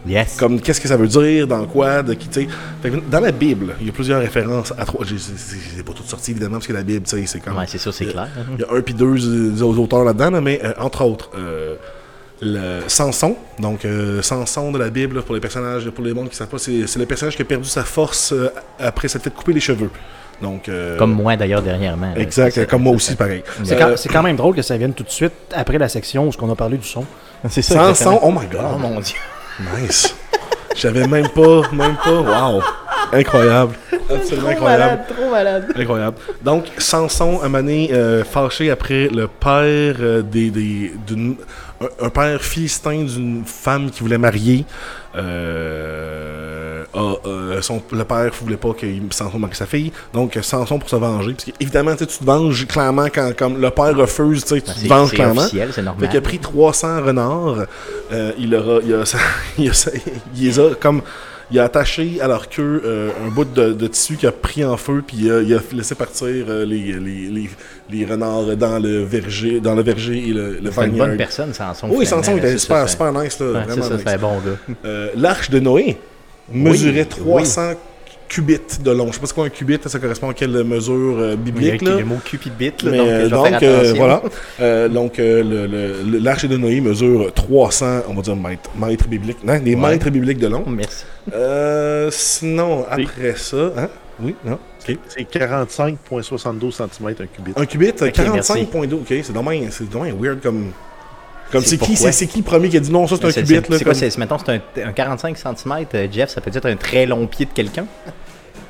[0.09, 0.37] Yes.
[0.38, 2.48] Comme qu'est-ce que ça veut dire, dans quoi, de qui, tu sais.
[2.80, 5.04] Fait que Dans la Bible, il y a plusieurs références à trois.
[5.04, 7.40] j'ai- c'est- c'est c'est pas toutes sorties, évidemment, parce que la Bible, tu sais, c'est
[7.40, 7.56] comme.
[7.59, 8.28] Ouais, c'est ça, c'est clair.
[8.56, 9.16] Il y a un puis deux
[9.61, 11.74] euh, auteurs là-dedans, là, mais euh, entre autres, euh,
[12.42, 16.35] le Samson, donc euh, Samson de la Bible, pour les personnages, pour les mondes qui
[16.35, 19.31] ne savent pas, c'est le personnage qui a perdu sa force euh, après s'être fait
[19.35, 19.90] couper les cheveux.
[20.42, 22.12] Donc, euh, Comme moi, d'ailleurs, dernièrement.
[22.14, 22.20] là.
[22.20, 23.42] Exact, comme moi aussi, pareil.
[23.64, 26.29] C'est quand, c'est quand même drôle que ça vienne tout de suite après la section
[26.29, 27.07] où on a parlé du son.
[27.49, 27.94] C'est ça.
[27.94, 28.61] Samson, oh my god.
[28.75, 29.16] Oh mon dieu.
[29.81, 30.14] Nice.
[30.75, 32.20] J'avais même pas, même pas.
[32.20, 32.62] Wow.
[33.12, 33.75] Incroyable.
[34.11, 35.03] Absolument incroyable.
[35.09, 35.73] trop malade.
[35.77, 36.16] Incroyable.
[36.45, 41.37] Donc, Samson, a mané euh, fâché après le père euh, des, des- d'une-
[41.81, 44.64] un, un père philistin d'une femme qui voulait marier.
[45.16, 49.92] Euh, a- euh, son, le père voulait pas que Samson marie sa fille.
[50.12, 51.33] Donc, Samson pour se venger.
[51.33, 54.61] Parce qu'évidemment, tu sais, tu te venges clairement quand comme le père refuse, tu sais,
[54.61, 55.40] tu te C'est venges c'est clairement.
[55.42, 56.09] officiel, c'est Fait normal.
[56.09, 57.66] qu'il a pris 300 renards.
[58.12, 59.03] euh, il, aura, il, a,
[59.59, 59.90] il, a,
[60.37, 61.03] il les a comme.
[61.52, 64.64] Il a attaché à leur queue euh, un bout de, de tissu qui a pris
[64.64, 67.50] en feu, puis il a, il a laissé partir euh, les, les, les,
[67.88, 71.54] les renards dans le verger, dans le verger et le, le C'est une bonne personne,
[71.54, 71.88] Samson.
[71.92, 74.06] Oui, Samson était super, ça, super nice, là, c'est- ouais, vraiment C'est ça, nice.
[74.09, 74.74] un bon gars.
[74.85, 75.96] Euh, L'arche de Noé
[76.52, 77.74] mesurait 300
[78.29, 79.09] cubits de long.
[79.09, 81.33] Je sais pas c'est quoi un cubit, ça correspond à quelle mesure euh, Il y
[81.33, 81.83] a biblique.
[81.83, 81.97] là.
[81.97, 84.23] le mot cupid là, Mais, donc euh, euh, voilà.
[84.61, 88.71] Euh, donc, euh, le- le- le- l'arche de Noé mesure 300, on va dire, mètres,
[88.79, 89.43] mètres bibliques.
[89.45, 89.91] Non, des Ouais.
[89.91, 90.65] mètres bibliques de long.
[90.67, 91.05] Merci.
[91.35, 93.89] Euh, sinon, après ça, hein?
[94.21, 94.55] Oui, non,
[94.89, 94.97] ok.
[95.09, 97.53] C'est 45,72 cm un qubit.
[97.57, 98.53] Un qubit, merci.
[98.53, 100.71] 45.2, ok, c'est dommage, c'est dommage weird comme.
[101.52, 103.30] Comme C'est qui, c'est c'est qui le premier qui a dit non, ça c'est un
[103.30, 103.61] qubit, c'est- là.
[103.62, 106.66] c'est quoi, comme- c'est, c'est- mettons, c'est un, un 45 cm, Jeff, ça peut être
[106.66, 107.87] un très long pied de quelqu'un?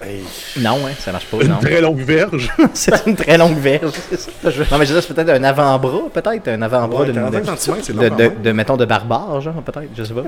[0.04, 0.22] Hey.
[0.58, 1.56] Non, hein, ça marche pas, Une non.
[1.58, 2.50] très longue verge.
[2.74, 4.30] c'est une très longue verge, c'est ça.
[4.70, 7.58] Non, mais je veux dire, c'est peut-être un avant-bras, peut-être, un avant-bras Ouais, de, 45
[7.58, 8.02] cm, c'est long.
[8.02, 10.22] de, de, de, mettons, de barbare, genre, peut-être, je sais pas.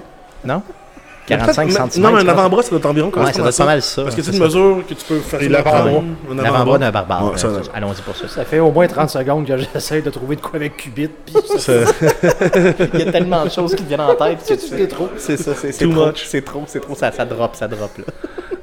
[0.45, 0.63] Non?
[1.29, 2.03] 45 Peut-être- cm.
[2.03, 4.03] Non, mais un avant-bras, ça doit être environ Ouais, ça doit être pas mal ça?
[4.03, 5.41] Parce que c'est une mesure que tu peux faire.
[5.49, 6.03] L'avant-bras.
[6.43, 7.25] L'avant-bras d'un barbare.
[7.37, 8.29] Hein, Allons-y pour ça.
[8.29, 11.11] Ça fait au moins 30 secondes que j'essaie de trouver de quoi avec Qubit.
[12.95, 14.39] Il y a tellement de choses qui te viennent en tête.
[14.45, 15.09] C'est, trop.
[15.17, 16.07] C'est ça, c'est, trop.
[16.07, 16.25] much.
[16.27, 16.95] C'est trop, c'est trop.
[16.95, 18.05] Ça, ça drop, ça drop, là.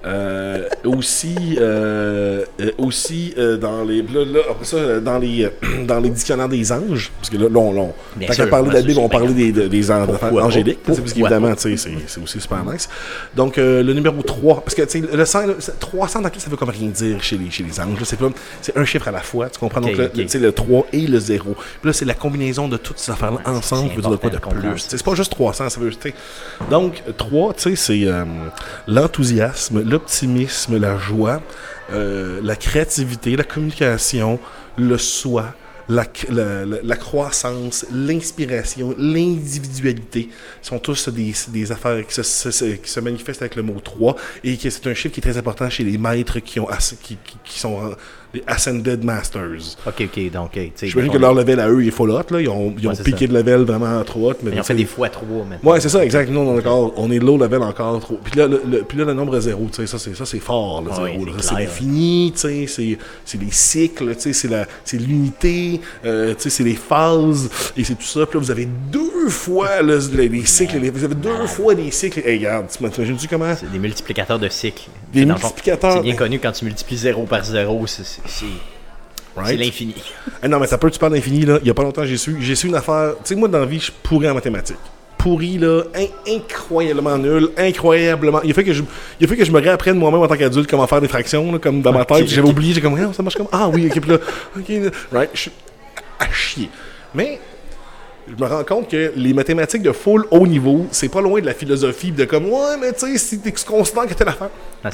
[0.07, 5.49] Euh, aussi, euh, euh, aussi euh, dans les, là, là, après ça, euh, dans les,
[5.87, 8.81] dans les dictionnaires des anges, parce que là, là, on, on- qu'à parler de la
[8.83, 12.39] Bible, on parlait des, des, des anges angéliques, parce qu'évidemment, tu sais, c'est c'est aussi
[12.39, 12.87] super nice.
[13.35, 16.29] Donc, euh, le numéro 3, parce que tu sais, le 100, là, c'est- 300 dans
[16.37, 17.97] ça veut comme rien dire chez les, chez les anges.
[18.61, 19.81] C'est un chiffre à la fois, tu comprends?
[19.81, 21.53] Donc, Ok, le, le- tu sais, le 3 et le 0.
[21.53, 24.29] Puis là, c'est la combinaison de toutes ces affaires-là Ouais, ensemble qui veut dire quoi
[24.29, 24.85] de plus?
[24.87, 26.13] C'est pas juste 300, ça veut sais.
[26.69, 28.23] Donc, 3, tu sais, c'est euh,
[28.87, 31.41] l'enthousiasme, l'optimisme, la joie,
[31.93, 34.39] euh, la créativité, la communication,
[34.77, 35.53] le soi,
[35.87, 40.29] la, la- la- croissance, l'inspiration, l'individualité
[40.61, 44.57] sont tous des, des affaires qui se, qui se manifestent avec le mot 3 et
[44.57, 46.67] que c'est un chiffre qui est très important chez les maîtres qui, ont,
[47.01, 47.95] qui, qui- qui sont
[48.35, 49.77] les Ascended Masters.
[49.85, 50.31] Ok, ok.
[50.31, 50.87] Donc, tu sais.
[50.87, 52.41] J'imagine que leur level à eux est full hot, là.
[52.41, 53.33] Ils ont, ils ont Ouais, piqué ça.
[53.33, 54.35] de level vraiment trop hot.
[54.43, 55.71] Mais Ils ont fait des fois trois maintenant.
[55.71, 56.29] Ouais, c'est ça, exact.
[56.29, 58.19] Nous, on est, encore, on est low level encore trop.
[58.23, 60.39] Puis là, le, le- puis là, le nombre zéro, tu sais, ça, c'est, ça, c'est
[60.39, 61.25] fort, le Ouais, zéro.
[61.39, 66.33] c'est l'infini, tu sais, c'est, c'est les cycles, tu sais, c'est, la, c'est l'unité, euh,
[66.35, 68.25] tu sais, c'est les phases, et c'est tout ça.
[68.25, 71.73] Puis là, vous avez deux fois là, les, les cycles, les- vous avez deux fois
[71.75, 72.21] des cycles.
[72.25, 73.53] Hey, regarde, tu m'imagines-tu comment?
[73.59, 74.83] C'est des multiplicateurs de cycles.
[75.13, 75.93] Des le multiplicateurs.
[75.93, 78.45] C'est bien connu quand tu multiplies 0 par 0, c'est, c'est,
[79.57, 79.95] l'infini.
[80.41, 81.57] Ah non, mais ça peut, tu parles d'infini, là.
[81.61, 83.13] Il y a pas longtemps, j'ai su, j'ai su une affaire.
[83.23, 84.77] Tu sais, moi, dans la vie, je suis pourri en mathématiques.
[85.17, 88.41] Pourri, là, in- incroyablement nul, incroyablement.
[88.43, 88.83] Il a fait que je,
[89.19, 91.51] il a fait que je me réapprenne moi-même en tant qu'adulte comment faire des fractions,
[91.51, 92.27] là, comme dans ma tête.
[92.27, 94.17] J'avais oublié, j'ai comme, Ah, ça marche comme, ah oui, ok, puis là,
[94.57, 95.51] ok, là, right, je suis
[96.19, 96.69] à chier.
[97.13, 97.39] Mais,
[98.27, 101.45] je me rends compte que les mathématiques de full haut niveau, c'est pas loin de
[101.45, 104.49] la philosophie de comme ouais, mais tu sais, si tu considères que t'es l'affaire.
[104.83, 104.89] Ah,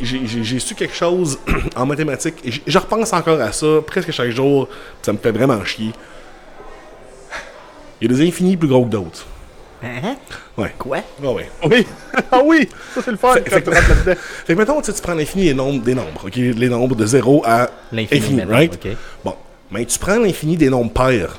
[0.00, 1.38] j'ai- su quelque chose
[1.76, 2.36] en mathématiques.
[2.44, 4.68] et Je repense encore à ça presque chaque jour.
[5.02, 5.92] Ça me fait vraiment chier.
[8.00, 9.26] Il y a des infinis plus gros que d'autres.
[9.84, 10.16] Hein?
[10.56, 10.72] Ouais.
[10.78, 10.98] Quoi?
[11.24, 11.50] Ah ouais.
[11.64, 11.86] Oui.
[12.30, 14.14] ah oui, ça c'est le fun Fait- fait- là-dedans.
[14.46, 16.36] Fait que mettons, tu sais, tu prends l'infini des nombres, des nombres, ok?
[16.36, 18.72] Les nombres de 0 à L'infini, right?
[18.74, 18.92] ok.
[19.24, 19.34] Bon,
[19.70, 21.38] mais tu prends l'infini des nombres pairs.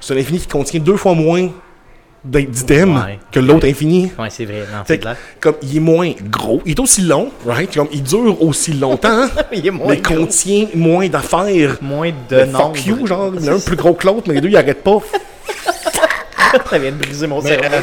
[0.00, 1.48] C'est un infini qui contient deux fois moins
[2.24, 3.18] d'items Ouais.
[3.32, 4.10] que l'autre infini.
[4.18, 4.60] Ouais, c'est vrai.
[4.72, 5.16] Non, Fait c'est que, clair.
[5.40, 7.72] comme il est moins gros, il est aussi long, right?
[7.74, 10.16] Comme il dure aussi longtemps, Il est moins mais gros.
[10.16, 11.78] contient moins d'affaires.
[11.80, 14.34] Moins de fuck you, genre, il y en a un plus gros que l'autre, mais
[14.34, 14.98] les deux ils arrêtent pas.
[16.70, 17.64] Ça vient de briser mon cerveau.
[17.72, 17.80] euh,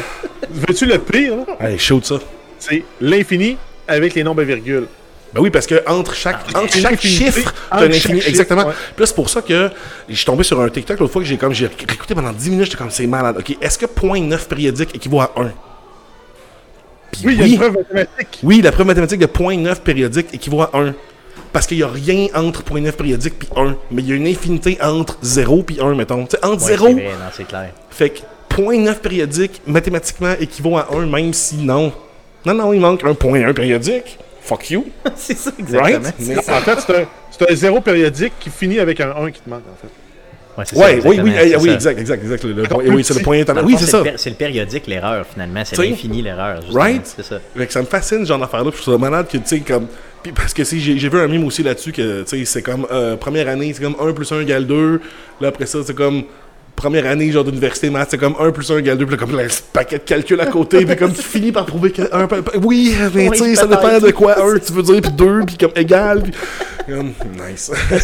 [0.50, 1.32] veux-tu le pire?
[1.58, 2.16] Allez, shoot ça.
[2.58, 3.56] C'est l'infini
[3.86, 4.86] avec les nombres à virgule.
[5.34, 8.22] Ben oui, parce que entre chaque, Ah, entre chaque chiffre, t'as entre un infini.
[8.26, 8.64] Exactement.
[8.66, 8.72] ouais.
[8.96, 9.70] Puis là, c'est pour ça que
[10.08, 12.50] je suis tombé sur un TikTok l'autre fois que j'ai comme j'ai écouté pendant 10
[12.50, 13.36] minutes, j'étais comme c'est malade.
[13.38, 15.50] Ok, est-ce que 0.9 périodique équivaut à 1
[17.12, 18.38] Puis Oui, il y a une preuve mathématique.
[18.42, 20.94] Oui, la preuve mathématique de 0.9 périodique équivaut à 1.
[21.52, 23.76] Parce qu'il n'y a rien entre 0.9 périodique puis 1.
[23.90, 26.24] Mais il y a une infinité entre 0 puis 1, mettons.
[26.24, 27.70] Tu sais, entre Ouais, 0, c'est vrai, non, c'est clair.
[27.90, 28.18] fait que
[28.54, 31.92] 0.9 périodique mathématiquement équivaut à 1, même si non.
[32.46, 34.18] Non, non, il manque un 0.1 périodique.
[34.48, 34.86] Fuck you.
[35.16, 35.82] c'est ça, exactement.
[35.82, 36.14] Right?
[36.20, 39.40] Mais- En fait, c'est un, c'est un zéro périodique qui finit avec un 1 qui
[39.42, 39.88] te manque, en fait.
[40.56, 41.74] Ouais, ça, Ouais, oui, oui, eh, oui, ça.
[41.74, 42.44] exact, exact, exact.
[42.44, 44.12] Le, le Encore point- plus oui, c'est le point le Oui, c'est le ça.
[44.16, 45.62] C'est le périodique, l'erreur, finalement.
[45.64, 46.60] C'est l'infini, l'erreur.
[46.72, 47.02] Right?
[47.16, 47.38] C'est ça.
[47.56, 48.70] Fait que ça me fascine, genre d'affaire-là.
[48.74, 49.86] Je trouve ça malade que, tu sais, comme.
[50.22, 52.62] Puis parce que si j'ai j'ai vu un mime aussi là-dessus que, tu sais, c'est
[52.62, 52.86] comme.
[52.90, 55.00] euh, première année, c'est comme 1 plus 1 égale 2.
[55.40, 56.24] Là, après ça, c'est comme.
[56.78, 59.04] Première année, genre d'université maths, c'est comme 1 plus 1 égale 2.
[59.04, 60.84] Puis là, comme là, ce paquet de calculs à côté.
[60.86, 62.02] puis comme tu finis par trouver que.
[62.14, 64.82] Un, pa- pa- oui, mais Oui, tu sais, ça dépend de quoi 1 tu veux
[64.84, 66.22] dire, puis 2, puis comme égal.
[66.22, 66.32] Puis.
[66.86, 67.12] Comme,
[67.48, 67.70] nice.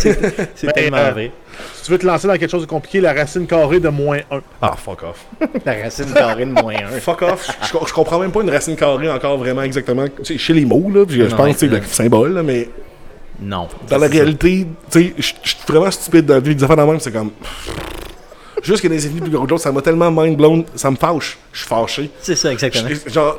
[0.57, 1.31] C'est tellement euh, vrai.
[1.77, 4.18] Si tu veux te lancer dans quelque chose de compliqué, la racine carrée de moins
[4.31, 4.41] 1.
[4.61, 5.25] Ah, fuck off.
[5.64, 6.99] La racine carrée de moins 1.
[7.01, 7.49] Fuck off.
[7.62, 10.05] Je, je- je comprends même pas une racine carrée encore vraiment exactement.
[10.09, 12.43] Tu sais, chez les mots, là, puis je, je pense que c'est le symbole, là,
[12.43, 12.68] mais.
[13.41, 13.68] Non.
[13.89, 16.55] Dans la réalité, tu sais, je je suis vraiment stupide dans la vie.
[16.57, 17.31] Des affaires de même, c'est comme.
[18.65, 21.39] Juste que des infinis plus gros que ça m'a tellement mind blown, ça me fâche.
[21.53, 22.11] Je suis fâché.
[22.21, 22.89] C'est ça, exactement.
[22.89, 23.39] Je- Genre,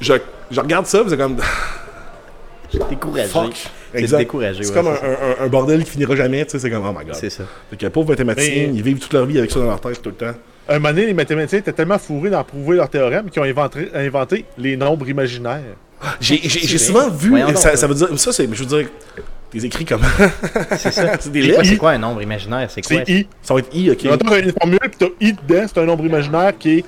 [0.00, 0.14] je,
[0.50, 1.36] je regarde ça, c'est comme.
[2.90, 3.28] Découragé.
[3.28, 3.54] Fuck.
[3.92, 4.18] C'est Exact.
[4.18, 6.70] découragé, C'est ouais, comme un, un- un- un bordel qui finira jamais, tu sais, c'est
[6.70, 7.14] comme, oh my god.
[7.14, 7.44] C'est ça.
[7.70, 10.02] Fait que pauvres mathématiciens, Mais- ils vivent toute leur vie avec ça dans leur tête
[10.02, 10.34] tout le temps.
[10.68, 13.88] Un moment donné, les mathématiciens étaient tellement fourrés d'en prouver leur théorème qu'ils ont inventé,
[13.94, 15.62] inventé les nombres imaginaires.
[16.20, 16.78] J'ai j'ai- j'ai vrai.
[16.78, 18.88] souvent vu, Voyons ça veut dire, ça c'est, je veux dire,
[19.52, 20.02] des écrits comme.
[20.76, 21.12] C'est ça.
[21.20, 21.68] c'est des C'est quoi, lettres.
[21.70, 22.68] c'est quoi un nombre imaginaire?
[22.70, 22.98] C'est quoi?
[23.06, 23.26] C'est I.
[23.42, 23.98] Ça va être I, ok.
[24.02, 26.84] T'as une formule pis t'as I dedans, c'est un nombre imaginaire qui est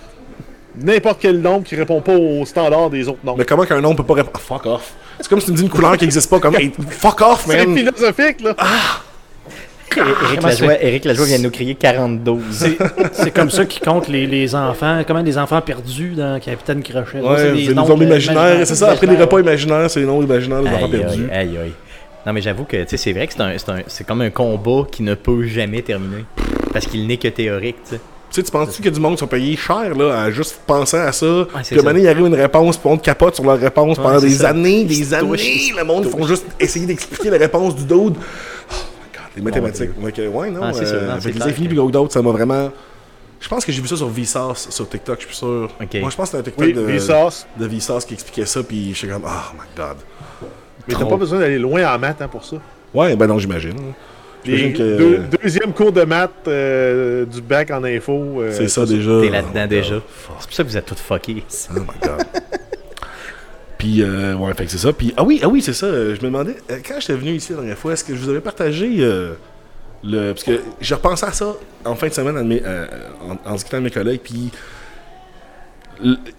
[0.82, 3.38] n'importe quel nombre qui répond pas au standard des autres nombres.
[3.38, 4.36] Mais comment qu'un nom peut pas répondre?
[4.36, 4.92] Ah, fuck off.
[5.20, 7.44] C'est comme si tu me dis une couleur qui existe pas, comme, hey, fuck off,
[7.46, 7.76] C'est man.
[7.76, 8.54] philosophique, là!
[10.26, 12.32] Éric Lajoie, Éric Lajoie vient de nous crier 42.
[12.52, 12.78] C'est
[13.12, 15.02] c'est comme ça qu'ils comptent les, les enfants.
[15.06, 17.18] Comment les enfants perdus dans Capitaine Crochet.
[17.20, 18.92] Ouais, des c'est des nombres nombres imaginaires, c'est ça.
[18.92, 21.28] Après les repas imaginaires, c'est les nombres imaginaires des enfants Aïe, perdus.
[21.32, 21.72] aïe, aïe, aïe.
[22.26, 24.20] Non, mais j'avoue que tu sais, c'est vrai que c'est un, c'est un- c'est comme
[24.20, 26.24] un combat qui ne peut jamais terminer.
[26.72, 28.00] Parce qu'il n'est que théorique, tu sais.
[28.30, 31.10] Tu sais, tu penses-tu a du monde sont payés cher là, à juste penser à
[31.10, 31.46] ça?
[31.64, 31.84] c'est que ça.
[31.86, 34.30] maintenant, il arrive une réponse, puis on te capote sur leur réponse Ouais, pendant des
[34.30, 34.50] ça.
[34.50, 35.28] années, des années.
[35.28, 37.90] touchent, le monde, ils font juste essayer d'expliquer la réponse du dude.
[37.90, 38.04] Oh
[38.70, 40.00] my god, les mathématiques.
[40.00, 40.60] Donc, euh, ouais, non.
[40.62, 42.70] Ah, c'est euh, non, avec c'est les infinis que- que d'autres, ça m'a vraiment.
[43.40, 45.68] Je pense que j'ai vu ça sur Vsauce, sur TikTok, je suis sûr.
[45.82, 45.94] Ok.
[46.00, 48.92] Moi, je pense que c'était un TikTok Oui, de, de Vsauce qui expliquait ça, puis
[48.94, 49.96] j'étais comme, oh my god.
[50.88, 52.56] Mais t'as pas besoin d'aller loin en maths hein, pour ça.
[52.94, 53.74] Ouais, ben non, j'imagine.
[54.44, 58.40] Que- deux- deuxième cours de maths euh, du bac en info.
[58.40, 59.20] euh, C'est ça déjà.
[59.20, 59.94] T'es là-dedans Oh, déjà.
[60.38, 61.44] C'est pour ça que vous êtes tous fuckés.
[61.76, 62.24] Oh my god.
[63.78, 64.92] Puis, euh, ouais, fait que c'est ça.
[64.92, 65.86] Puis, ah oui, ah oui, c'est ça.
[65.86, 66.56] euh, Je me demandais,
[66.86, 69.34] quand j'étais venu ici la dernière fois, est-ce que je vous avais partagé euh,
[70.04, 70.32] le.
[70.32, 71.54] Parce que j'ai repensé à ça
[71.84, 72.86] en fin de semaine euh,
[73.26, 74.50] en, en discutant avec mes collègues, puis.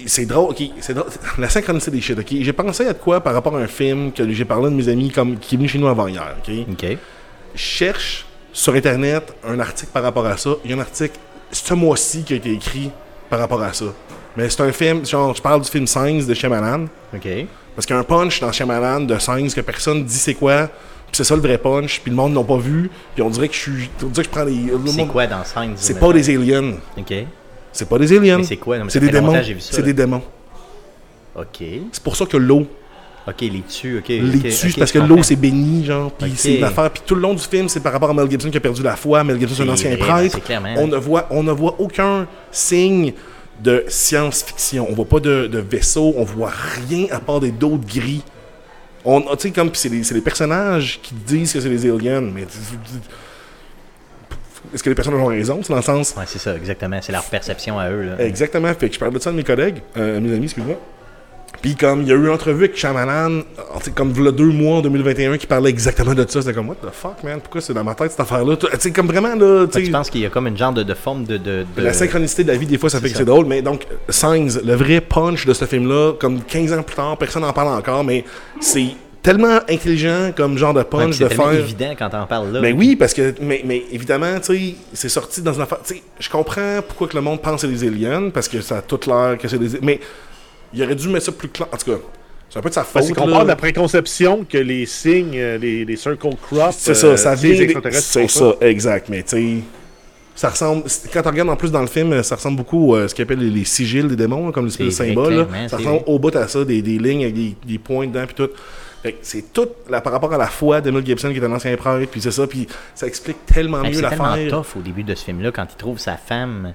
[0.05, 1.09] C'est drôle, ok, c'est drôle.
[1.37, 2.27] La synchronicité des shit, ok?
[2.29, 4.89] J'ai pensé à de quoi par rapport à un film que j'ai parlé de mes
[4.89, 6.53] amis comme, qui est venu chez nous avant hier, ok?
[6.71, 6.97] Ok.
[7.53, 10.51] Je cherche sur Internet un article par rapport à ça.
[10.63, 11.17] Il y a un article
[11.51, 12.91] ce mois-ci qui a été écrit
[13.29, 13.85] par rapport à ça.
[14.37, 16.85] Mais c'est un film, genre, je parle du film Signs de Shyamalan.
[17.13, 17.27] Ok.
[17.75, 20.67] Parce qu'il y a un punch dans Shyamalan de Signs que personne dit c'est quoi.
[20.67, 21.99] Puis c'est ça le vrai punch.
[22.01, 22.89] Puis le monde n'a pas vu.
[23.13, 23.89] Puis on dirait que je suis.
[24.03, 24.51] On dirait que je prends des.
[24.51, 25.73] le C'est quoi dans Signs?
[25.75, 26.73] C'est pas des aliens.
[26.97, 27.13] Ok.
[27.71, 28.43] C'est pas des aliens.
[28.43, 28.77] C'est quoi?
[28.89, 29.41] C'est des démons.
[29.59, 30.21] C'est des démons.
[31.35, 31.63] Ok.
[31.91, 32.67] C'est pour ça que l'eau
[33.27, 34.07] Ok, les tues, ok.
[34.07, 36.89] les ok, tue, ok, c'est parce que l'eau c'est béni, genre, puis c'est une affaire.
[36.89, 38.81] Puis tout le long du film, c'est par rapport à Mel Gibson qui a perdu
[38.81, 39.23] la foi.
[39.23, 40.39] Mel Gibson, c'est un ancien vrai, prêtre.
[40.77, 43.13] On ne voit, on ne voit aucun signe
[43.63, 44.87] de science-fiction.
[44.89, 46.51] On voit pas de, de vaisseau, on voit
[46.89, 48.23] rien à part des d'autres gris.
[49.05, 52.21] On, tu sais, comme, puis c'est les, les personnages qui disent que c'est les aliens,
[52.21, 52.47] mais
[54.73, 55.59] est-ce que les personnes ont raison?
[55.61, 56.13] C'est dans le sens?
[56.17, 56.99] Ouais, c'est ça, exactement.
[57.01, 58.03] C'est leur perception à eux.
[58.03, 58.23] Là.
[58.25, 58.73] Exactement.
[58.73, 60.75] Fait que je parlais de ça de mes collègues, euh, mes amis, excuse-moi.
[61.61, 63.41] Puis comme il y a eu une entrevue avec Shyamalan,
[63.93, 66.69] comme il y a deux mois en 2021 qui parlait exactement de ça, c'était comme
[66.69, 68.55] what the fuck man, pourquoi c'est dans ma tête cette affaire-là?
[68.55, 70.93] Tu sais, comme vraiment là, tu penses qu'il y a comme une genre de, de
[70.95, 71.37] forme de.
[71.37, 73.45] de, de- La synchronicité de la vie, des fois, ça C'est fait que c'est drôle.
[73.45, 77.43] Mais donc, Signs, le vrai punch de ce film-là, comme 15 ans plus tard, personne
[77.43, 78.23] n'en parle encore, mais
[78.59, 81.51] c'est tellement intelligent comme genre de punch c'est de faire.
[81.53, 82.61] évident quand t'en parles là.
[82.61, 85.79] Mais oui, parce que, mais, mais évidemment, tu sais, c'est sorti dans une affaire.
[85.85, 88.61] Tu sais, je comprends pourquoi que le monde pense que c'est des aliens, parce que
[88.61, 89.79] ça a toute l'air que c'est des.
[89.81, 89.99] Mais
[90.73, 91.67] il aurait dû mettre ça plus clair.
[91.71, 91.97] En tout cas,
[92.49, 92.93] c'est un peu de sa faute.
[92.93, 96.93] Parce qu'on part de la préconception que les signes, euh, les, les circle crops, C'est
[96.95, 97.81] ça, ça c'est vient.
[97.91, 99.07] C'est ça, exact.
[99.09, 99.57] Mais tu sais,
[100.35, 100.83] ça ressemble.
[100.87, 103.23] c'est- Quand on regarde en plus dans le film, ça ressemble beaucoup à ce qu'on
[103.23, 105.33] appelle les, les sigils des démons, comme les C'est symboles.
[105.35, 105.47] là.
[105.67, 108.23] Ça c'est ressemble au bout à ça, des, des lignes avec des, des points dedans,
[108.25, 108.49] puis tout.
[109.21, 111.75] C'est tout là, par rapport à la foi de Mel Gibson, qui est un ancien
[111.75, 114.51] prêtre, puis c'est ça, puis ça explique tellement mieux c'est tellement l'affaire.
[114.51, 116.73] tough au début de ce film-là quand il trouve sa femme.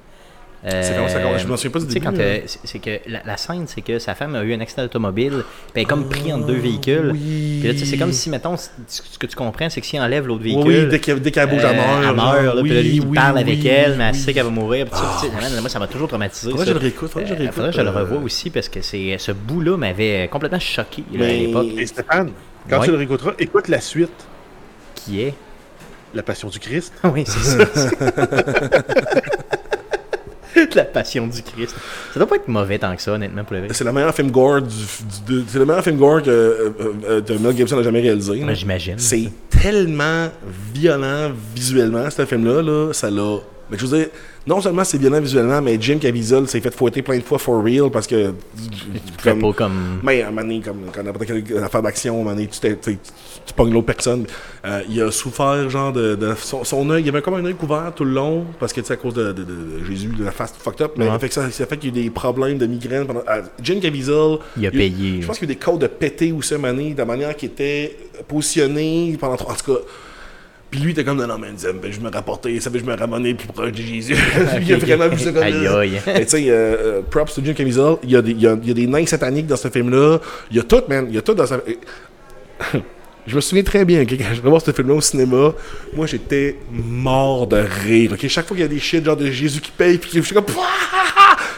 [0.68, 1.42] C'est comment ça commence?
[1.42, 3.64] Je me souviens pas du tu sais, début, quand euh, c'est que la, la scène,
[3.68, 6.46] c'est que sa femme a eu un accident automobile, puis elle est comme pris entre
[6.46, 7.10] deux véhicules.
[7.12, 7.58] oui.
[7.60, 10.00] Puis là, tu sais, c'est comme si, mettons, ce que tu comprends, c'est que s'il
[10.00, 10.84] enlève l'autre Oui, véhicule.
[10.84, 12.04] oui, dès qu'elle dès qu'elle bouge, elle euh, meurt.
[12.08, 14.14] elle meurt, là, puis là, lui, Oui, il oui, parle avec oui, elle, mais elle
[14.14, 14.18] oui.
[14.20, 14.86] sait qu'elle va mourir.
[14.86, 16.50] puis ça, tu sais, man, moi, ça m'a toujours traumatisé.
[16.50, 16.72] Faudrait ça.
[16.72, 17.92] que je le réécoute, faudrait que je le Euh, réécoute, faudrait que je le euh.
[18.00, 21.66] revoie aussi parce que c'est ce bout-là m'avait complètement choqué là, à Mais- l'époque.
[21.78, 22.30] Et Stéphane,
[22.68, 22.86] quand Ouais.
[22.86, 24.10] tu le réécouteras, écoute la suite,
[24.96, 25.34] Qui est?
[26.14, 26.92] La Passion du Christ.
[27.04, 27.64] Oui, c'est ça.
[30.74, 31.74] La passion du Christ.
[32.12, 33.68] Ça doit pas être mauvais tant que ça, honnêtement, pour le vrai.
[33.72, 34.74] C'est le meilleur film gore du,
[35.26, 36.70] du- c'est le meilleur film gore que euh,
[37.08, 38.44] euh, de Mel Gibson a jamais réalisé.
[38.44, 38.94] Ouais, J'imagine.
[38.98, 40.28] C'est tellement
[40.74, 43.38] violent visuellement, ce film-là, là, ça l'a.
[43.70, 44.06] Mais je veux dire,
[44.46, 47.64] non seulement c'est violent visuellement, mais Jim Caviezel s'est fait fouetter plein de fois for
[47.64, 48.30] real parce que.
[48.56, 49.98] Tu fais pas comme.
[50.04, 52.46] Mais à un moment donné, comme quand n'importe quelle affaire d'action, à un moment donné,
[52.46, 52.78] tu, t'es-
[53.46, 54.26] tu pognes l'autre personne.
[54.64, 57.04] Euh, il a souffert, genre, de, de son, son œil.
[57.04, 59.14] Il avait comme un œil couvert tout le long, parce que, tu sais, à cause
[59.14, 60.92] de, de- de- de Jésus, de la face fucked up.
[60.96, 61.18] Mais Ouais.
[61.18, 63.22] fait que ça, ça fait qu'il y a eu des problèmes de migraine pendant.
[63.62, 64.38] Jim Caviezel.
[64.58, 65.22] Il a payé.
[65.22, 67.04] Je pense qu'il y a eu des codes de pété un moment donné, de la
[67.04, 67.96] manière qu'il était
[68.28, 69.52] positionné pendant trois.
[69.52, 69.80] En tout cas.
[70.68, 72.70] Puis lui, il était comme, non, non, mais il disait, ben, je me rapportais, ça
[72.70, 74.16] que je me ramenais plus proche de Jésus.
[74.60, 76.00] Il a vraiment vu ça comme Aïe, aïe.
[76.04, 78.48] mais tu sais, euh, euh, props to Jim Caviezel, il y, a des, il, y
[78.48, 80.18] a, il y a des nains sataniques dans ce film-là.
[80.50, 81.06] Il y a tout, man.
[81.08, 81.60] Il y a tout dans sa...
[83.26, 85.52] Je me souviens très bien, quand je voir ce film-là au cinéma,
[85.94, 88.14] moi j'étais mort de rire.
[88.28, 90.34] Chaque fois qu'il y a des shit genre de Jésus qui paye, puis je suis
[90.34, 90.44] comme.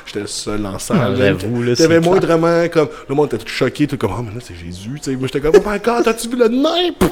[0.07, 1.17] J'étais le seul en salle.
[1.19, 2.89] J'avoue, là, T'avais vraiment comme.
[3.07, 5.17] Le monde était tout choqué, tout comme, oh, mais là c'est Jésus, tu sais.
[5.17, 6.91] Moi j'étais comme, oh my god, t'as-tu vu le nain?
[6.99, 7.09] tu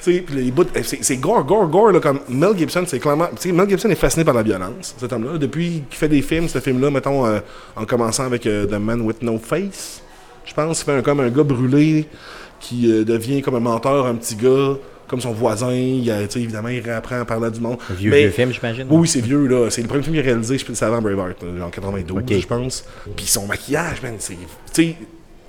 [0.00, 0.64] sais, puis les bouts.
[0.82, 2.00] C'est c'est gore, gore, gore, là.
[2.00, 3.28] Comme Mel Gibson, c'est clairement.
[3.36, 5.36] Tu sais, Mel Gibson est fasciné par la violence, cet homme-là.
[5.36, 7.40] Depuis qu'il fait des films, ce film-là, mettons, euh,
[7.76, 10.00] en commençant avec euh, The Man with No Face,
[10.46, 12.08] je pense, il fait un, comme un gars brûlé
[12.60, 14.74] qui euh, devient comme un menteur, un petit gars,
[15.08, 15.72] comme son voisin.
[15.72, 17.78] Il, a- tu sais, évidemment, il réapprend à parler du monde.
[17.90, 18.86] Vieux, Mais- vieux film, j'imagine.
[18.90, 19.70] oui, oui, c'est vieux, là.
[19.70, 22.32] C'est le premier film qu'il a réalisé, je pense, c'est avant Braveheart, en 92, Ok.
[22.40, 22.84] je pense.
[23.16, 24.34] Puis son maquillage, man, c'est.
[24.34, 24.38] Tu
[24.72, 24.94] sais,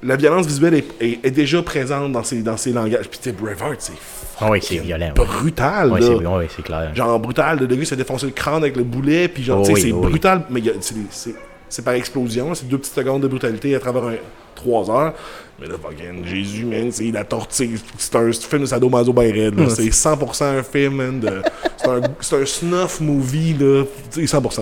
[0.04, 3.10] la violence visuelle est, est- est déjà présente dans ses, dans ses langages.
[3.10, 3.94] Puis, tu sais, Braveheart, c'est.
[4.40, 5.12] Ah oui, c'est violent.
[5.16, 6.06] Brutal, Ouais, là.
[6.06, 6.92] c'est ouais, c'est clair.
[6.94, 9.68] Genre brutal, de lui se défoncer le crâne avec le boulet, puis genre, Oh tu
[9.70, 10.10] sais, oui, c'est oh oui.
[10.12, 11.34] brutal, mais a- c'est-
[11.70, 14.16] c'est c'est par explosion, c'est deux petites secondes de brutalité à travers un,
[14.56, 15.14] trois heures.
[15.60, 19.60] Mais là, fucking Jésus, man, c'est la tortue, c'est un film de sadomaso ben raide,
[19.60, 19.70] là.
[19.70, 21.42] C'est 100% un film, man.
[21.78, 24.62] C'est un, c'est un snuff movie, là, sais, 100%.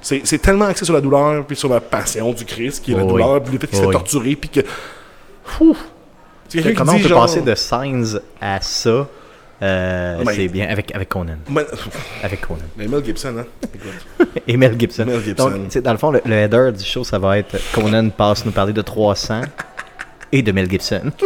[0.00, 2.96] C'est c'est tellement axé sur la douleur, puis sur la passion du Christ, qui est
[2.96, 3.08] la oui.
[3.08, 3.94] douleur, puis le fait qu'il se Oh fait oui.
[3.94, 4.60] torturer, puis que...
[5.44, 5.76] Fou!
[6.48, 9.06] C'est Comment on peut genre- passer de Signs à ça
[9.62, 10.68] euh, Ben- C'est bien.
[10.68, 11.36] Avec, avec Conan.
[11.48, 11.64] Man-
[12.22, 12.60] Avec Conan.
[12.76, 13.44] Mais Mel Gibson, hein?
[13.74, 14.28] Écoute.
[14.46, 15.04] Et Mel Gibson.
[15.06, 15.50] Mel Gibson.
[15.50, 18.52] Donc, dans le fond, le, le header du show, ça va être Conan passe nous
[18.52, 19.40] parler de 300
[20.32, 21.10] et de Mel Gibson.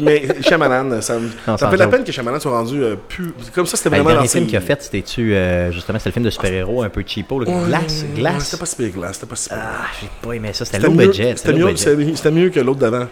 [0.00, 3.32] Mais Shyamalan, ça, me- Non, ça fait la peine que Shyamalan soit rendu euh, plus.
[3.52, 5.98] Comme ça, c'était Ben, le vraiment dernier dans film qu'il a fait, c'était-tu euh, justement,
[5.98, 8.44] c'était le film de super-héros un peu cheapo, là, Glace, Glace.
[8.44, 9.14] C'était pas si pire, Glace.
[9.14, 9.58] C'était pas si pire.
[9.60, 10.64] Ah, j'ai pas aimé ça.
[10.64, 11.34] C'était C'était low mieux- budget.
[11.36, 13.06] C'était mieux, c'était- c'était mieux que l'autre d'avant.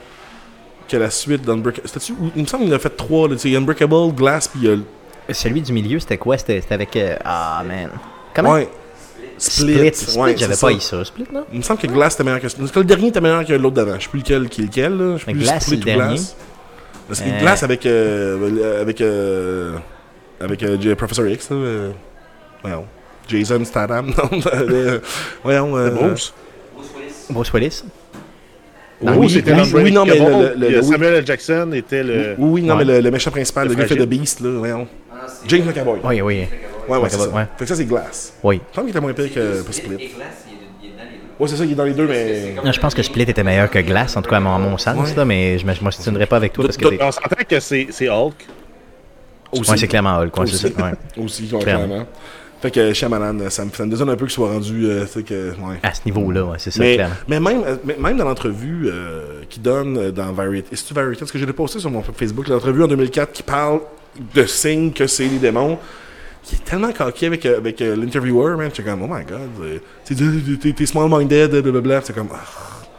[0.89, 1.87] Que la suite d'Unbreakable.
[1.89, 2.15] C'était-tu.
[2.37, 3.29] Il me semble qu'il en a fait trois.
[3.29, 4.69] là, tu sais, Unbreakable, Glass, puis.
[4.69, 4.77] euh,
[5.33, 6.39] Celui du milieu, c'était quoi?
[6.39, 6.95] C'était c'était avec.
[6.97, 7.91] euh, Ah, man.
[8.35, 8.53] Comment?
[8.53, 8.69] Ouais.
[9.39, 9.91] Split.
[9.93, 11.05] Split, ouais, j'avais pas eu ça.
[11.05, 11.45] Split, non?
[11.53, 12.47] Il me semble que Glass était meilleur que.
[12.79, 13.97] Le dernier était meilleur que l'autre d'avant.
[13.99, 14.97] Je sais plus lequel qui est lequel.
[14.97, 15.17] Là.
[15.17, 16.15] Je sais Mais plus Glass, Split ou dernier.
[16.15, 16.37] Glass.
[17.09, 17.41] Parce que Euh.
[17.41, 17.85] Glass avec.
[17.87, 19.01] euh, avec.
[19.01, 19.77] euh,
[20.41, 21.51] avec euh, J- Professor X.
[21.51, 21.91] Là, euh,
[22.63, 22.87] voyons.
[23.29, 24.13] Jason Statham.
[24.17, 25.01] Non, euh,
[25.43, 25.77] voyons.
[25.77, 26.33] euh, Bruce.
[27.31, 27.85] Bruce Willis Bruce
[29.03, 30.85] oui, était oui, oui, non, mais le- le- le- oui.
[30.85, 31.27] Samuel L.
[31.27, 32.35] Jackson était le.
[32.39, 32.85] Oui, oui, non, Ouais.
[32.85, 33.97] mais le, le méchant principal, Le gars fait.
[33.97, 34.89] The Beast, là, voyons.
[35.49, 35.99] James McAvoy.
[36.05, 36.47] Oui, oui.
[36.89, 37.29] Ouais, ouais, c'est ça.
[37.29, 37.43] Ouais.
[37.57, 38.35] Fait que ça, c'est Glass.
[38.43, 38.61] Oui.
[38.71, 39.95] Je pense qu'il était moins pire que pas Split.
[39.95, 41.17] Et Glass, il est, il est dans les deux.
[41.39, 42.55] Ouais, c'est ça, il est dans les deux, mais.
[42.65, 44.97] Non, je pense que Split était meilleur que Glace, en tout cas à mon, sens,
[45.11, 45.15] Ouais.
[45.17, 48.35] là, mais je ne m'obstinerai pas avec toi parce que On s'entend que c'est Hulk.
[49.53, 49.71] Aussi.
[49.71, 50.75] Ouais, c'est clairement Hulk, ouais, c'est Aussi.
[50.77, 50.85] ça.
[50.85, 50.93] ouais.
[51.25, 52.07] Aussi, ouais, Clairement.
[52.63, 55.79] Fait que Shyamalan, ça me, ça me un peu qu'il soit rendu, euh, que, ouais.
[55.83, 57.15] À ce niveau-là, ouais, c'est ça, Mais, clairement.
[57.29, 60.95] mais même, euh, mais même dans l'entrevue euh, qu'il donne euh, dans Variety, est-ce que
[60.95, 63.81] Variety, parce que je l'ai posté sur mon Facebook, l'entrevue en 2004 qui parle
[64.35, 65.79] de signes que c'est les démons,
[66.43, 69.51] qui est tellement coquille avec, euh, avec euh, l'interviewer, man, j'étais comme, oh my god,
[69.63, 69.79] euh,
[70.73, 72.39] t'es- small-minded, blablabla, c'est comme, ah,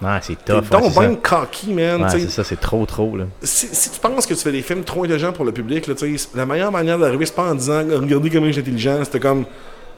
[0.01, 0.63] Ouais, c'est t'es tough.
[0.63, 3.25] ouais, donc bien cocky, man, Ouais, c'est ça, c'est trop, trop, là.
[3.41, 5.95] si, si tu penses que tu fais des films trop intelligents pour le public, là,
[6.35, 9.45] la meilleure manière d'arriver, c'est pas en disant regardez comment suis intelligent, c'était comme.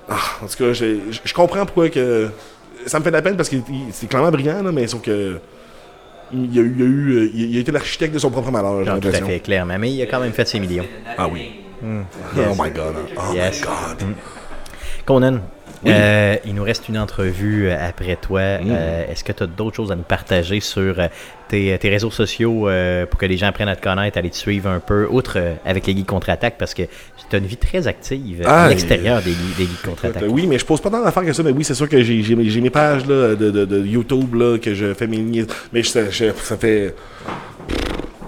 [0.10, 2.30] Ah, en tout cas, j'ai- je comprends pourquoi que.
[2.86, 3.58] Ça me fait de la peine parce que
[3.92, 5.38] c'est clairement brillant, là, mais sauf que.
[6.32, 8.84] Il a, eu, il, a eu, euh, il a été l'architecte de son propre malheur,
[8.86, 9.78] j'ai Non, tout à fait, clairement.
[9.80, 10.86] Mais il a quand même fait ses millions.
[11.18, 11.54] Ah oui.
[11.84, 12.46] Yes.
[12.52, 12.96] Oh my god.
[13.18, 13.62] Oh Yes.
[13.62, 14.16] my god.
[15.06, 15.40] Conan,
[15.86, 15.92] Oui.
[15.94, 18.58] euh, il nous reste une entrevue euh, après toi.
[18.60, 18.68] Mm.
[18.70, 20.96] Euh, Est-ce que tu as d'autres choses à nous partager sur
[21.48, 24.36] tes, tes réseaux sociaux euh, pour que les gens apprennent à te connaître, aller te
[24.36, 27.88] suivre un peu, outre avec les Geeks contre-attaque, parce que tu as une vie très
[27.88, 30.24] active Ah, à l'extérieur des, des Geeks contre-attaque.
[30.28, 32.36] Oui, mais je pose pas tant d'affaires que ça, mais oui, c'est sûr que j'ai
[32.36, 35.46] mes pages là, de, de, de YouTube là, que je fais mes lignes.
[35.72, 36.94] Mais je- je- ça fait.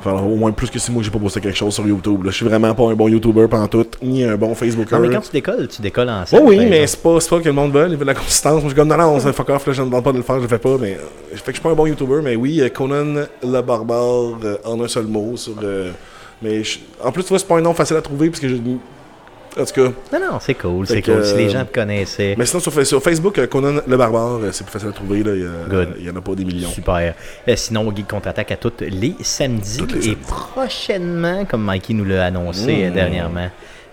[0.03, 2.21] Enfin, au moins plus que six mois que j'ai pas posté quelque chose sur YouTube.
[2.25, 4.99] Je suis vraiment pas un bon YouTuber tout, ni un bon Facebooker.
[4.99, 7.19] Non, mais quand tu décolles, tu décolles en Oh scène, oui, par mais c'est pas,
[7.29, 8.53] pas que le monde veut, il veut de la consistance.
[8.53, 10.17] Moi, je suis comme, non, non, c'est fuck off, là, je ne demande pas de
[10.17, 10.93] le faire, je le fais pas, mais.
[10.95, 14.39] euh, fait que je suis pas un bon YouTuber, mais oui, euh, Conan le barbare
[14.43, 15.37] euh, en un seul mot.
[15.37, 15.91] Sur, euh,
[16.41, 18.49] mais je- en plus, tu vois, c'est pas un nom facile à trouver, parce que
[18.49, 18.55] je.
[19.59, 19.91] En tout cas.
[20.19, 21.25] Non, non, c'est cool, c'est cool.
[21.25, 24.39] Si les euh, gens te connaissaient, Mais sinon, sur, sur Facebook, euh, Conan le barbare,
[24.41, 25.31] euh, c'est plus facile à trouver, là.
[25.35, 25.95] Il y, a- Good.
[25.99, 26.69] il y en a pas des millions.
[26.69, 27.13] Super.
[27.55, 30.17] Sinon, Geek contre-attaque à tous les samedis les et samedis.
[30.27, 32.93] prochainement, comme Mikey nous l'a annoncé Mmh.
[32.93, 33.49] dernièrement,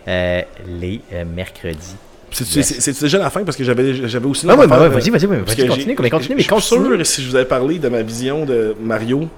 [0.06, 0.42] euh,
[0.80, 1.00] les
[1.34, 1.96] mercredis.
[2.30, 4.46] C'est déjà la fin, parce que j'avais j'avais aussi.
[4.48, 7.36] Ah ouais, bah vas-y, vas-y, vas-y, continue, mais continue, Je suis sûr, si je vous
[7.36, 9.28] avais parlé de ma vision de Mario,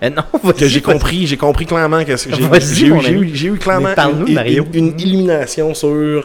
[0.02, 3.94] Euh, non, que j'ai compris, j'ai compris clairement que j'ai eu, eu, eu clairement
[4.26, 4.64] une, Mario.
[4.72, 6.24] une- une illumination sur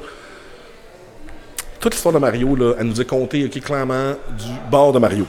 [1.80, 2.56] toute l'histoire de Mario.
[2.56, 5.26] Là, elle nous a compté ok, clairement du bord de Mario.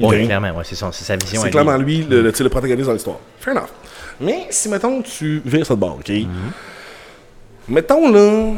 [0.00, 1.40] Oui, clairement, ouais, c'est c'est sa vision.
[1.42, 3.18] C'est clairement lui le, le, tu sais, le protagoniste dans l'histoire.
[3.38, 3.68] Fair enough.
[4.20, 6.08] Mais si mettons tu vires de bord, ok?
[6.08, 6.26] Mm-hmm.
[7.68, 8.52] Mettons là.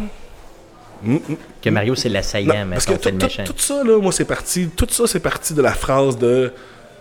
[1.02, 1.18] Mm, mm,
[1.62, 3.44] Que Mario, c'est l'assaillant, mais parce que fait méchant.
[3.44, 4.68] tout ça, là, moi, c'est parti.
[4.74, 6.52] Tout ça, c'est parti de la phrase de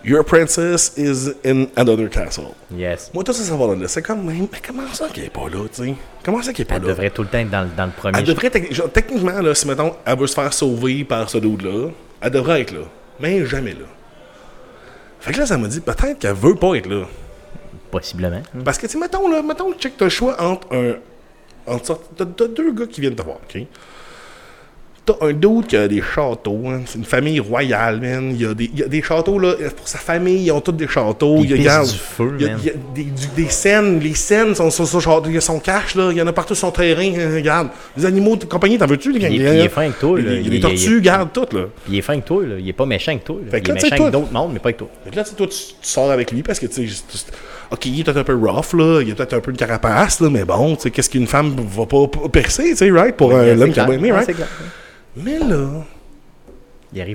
[0.04, 2.54] Your princess is in another castle.
[2.74, 3.12] Yes.
[3.14, 3.88] Moi, tout ça, ça va là.
[3.88, 5.94] C'est comme, mais, mais comment ça qu'elle est pas là, tu sais?
[6.24, 6.88] Comment ça qu'elle est pas Elle là?
[6.90, 8.18] devrait tout le temps être dans, le- dans le premier.
[8.18, 11.90] Elle devrait, genre, techniquement, là, si, mettons, elle veut se faire sauver par ce dude-là,
[12.22, 12.86] elle devrait être là.
[13.20, 13.86] Mais jamais là.
[15.20, 17.06] Fait que là, ça m'a dit, peut-être qu'elle veut pas être là.
[17.92, 18.42] Possiblement.
[18.64, 20.94] Parce que, tu sais, mettons, là, mettons, check, t'as le choix entre un.
[21.68, 23.64] Entre t'as deux gars qui viennent te voir, ok?
[25.10, 28.30] T'as un dude qui a des châteaux, hein, c'est une famille royale, man.
[28.32, 30.62] Il y, a des, il y a des châteaux, là, pour sa famille, ils ont
[30.62, 31.38] tous des châteaux.
[31.38, 32.60] Des il y a, du feu, il y a, man.
[32.62, 35.38] il y a des, du- des scènes, les scènes sont sur son château, il y
[35.38, 37.70] a son cache, là, il y en a partout sur son terrain, hein, regarde.
[37.98, 39.30] Les animaux de compagnie, t'en veux-tu, les gars?
[39.30, 40.38] Il est- fin avec toi, Il y a- là.
[40.38, 41.64] il y a des est- tortues, regarde, tout, là.
[41.90, 42.56] Il est fin avec toi, là.
[42.60, 43.38] Il est pas méchant avec toi.
[43.44, 43.50] là.
[43.52, 44.90] Fait Il est méchant avec d'autres mondes, mais pas avec toi.
[45.06, 47.04] Fait que là, toi, tu, tu sors avec lui parce que, tu sais,
[47.72, 49.02] OK, il est peut-être un peu rough, là.
[49.02, 51.56] Il a peut-être un peu de carapace, là, mais bon, tu sais, qu'est-ce qu'une femme
[51.58, 53.16] va pas percer, tu sais, right?
[53.16, 54.30] Pour un homme qui a aimé, right?
[55.18, 55.84] Mais là,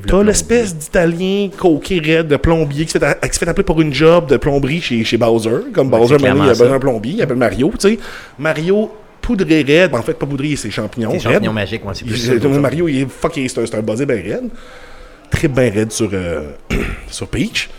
[0.07, 3.80] t'as l'espèce d'Italien coquet raide de plombier qui se, fait, qui se fait appeler pour
[3.80, 5.51] une job de plomberie chez, chez Bowser.
[5.72, 7.99] Comme Ouais, Bowser, maintenant, il a besoin d'un plombier, il appelle Mario, tu sais.
[8.38, 8.90] Mario
[9.20, 11.11] poudré raide, en fait, pas poudré, c'est champignon.
[11.12, 12.49] C'est champignon magique, moi, c'est plus Il- ça.
[12.49, 14.49] le- Mario, il est fucké, c'est un, buzzé bien raide.
[15.30, 16.51] Très bien raide sur, euh,
[17.09, 17.70] sur Peach.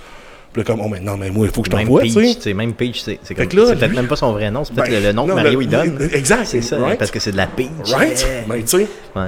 [0.52, 2.40] Puis là, comme, oh, mais non, mais moi, il faut que je t'envoie, tu Peach,
[2.40, 2.54] sais.
[2.54, 5.14] même Peach, c'est que peut-être même pas son vrai nom, c'est peut-être Ben, le, le
[5.14, 6.10] nom que non, Mario le- il donne.
[6.14, 6.98] Exact, C'est ça, right?
[6.98, 7.70] parce que c'est de la Peach.
[7.94, 8.20] Right?
[8.22, 8.42] Yeah.
[8.48, 8.88] Ben, tu sais.
[9.16, 9.28] Ouais.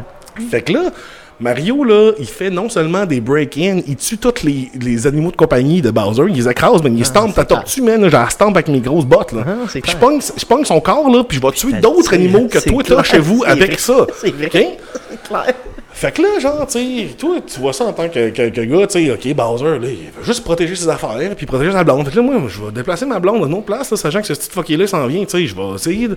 [0.49, 0.91] Fait que là,
[1.39, 5.35] Mario, là, il fait non seulement des break-in, il tue tous les, les animaux de
[5.35, 7.59] compagnie de Bowser, il les écrase, man, il stampe ta Ah, c'est clair.
[7.63, 9.43] tortue, man, genre, stampe avec mes grosses bottes, là.
[9.47, 12.47] Ah, Puis je pogne, je pogne son corps, là, puis je vais tuer d'autres animaux
[12.47, 14.07] que toi, t'as chez vous avec ça.
[14.19, 14.77] c'est vrai.
[15.99, 18.85] Fait que là, genre, tu toi, tu vois ça en tant que, que, que gars,
[18.85, 22.05] tu sais, OK, Bowser, là, il veut juste protéger ses affaires, puis protéger sa blonde.
[22.05, 24.21] Fait que là, moi, je vais déplacer ma blonde à une autre place, là, sachant
[24.21, 26.15] que ce petit fucké-là s'en vient, tu sais, je vais essayer de...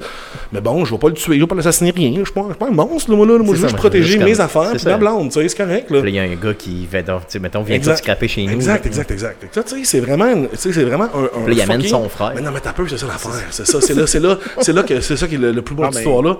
[0.52, 2.10] Mais bon, je vais pas le tuer, je vais pas l'assassiner, rien.
[2.18, 3.38] Je suis pas, un monstre, là, moi, là.
[3.38, 6.02] Moi, je veux juste protéger mes affaires, puis ma blonde, tu sais, c'est correct, là.
[6.02, 8.28] Là, il y a un gars qui va, donc, tu sais, mettons, vient tout scraper
[8.28, 8.52] chez nous.
[8.52, 8.86] Exact, là.
[8.90, 9.56] exact, exact.
[9.56, 11.82] Là, tu sais, c'est vraiment, une- tu sais, c'est vraiment un, un là, il amène
[11.84, 12.32] son frère.
[12.34, 13.30] Mais non, mais t'as peur, c'est ça l'affaire.
[13.50, 15.74] C'est ça, c'est là, c'est là, c'est là que c'est ça qui est le, plus
[15.74, 16.36] beau de Ah, cette mais- histoire-là.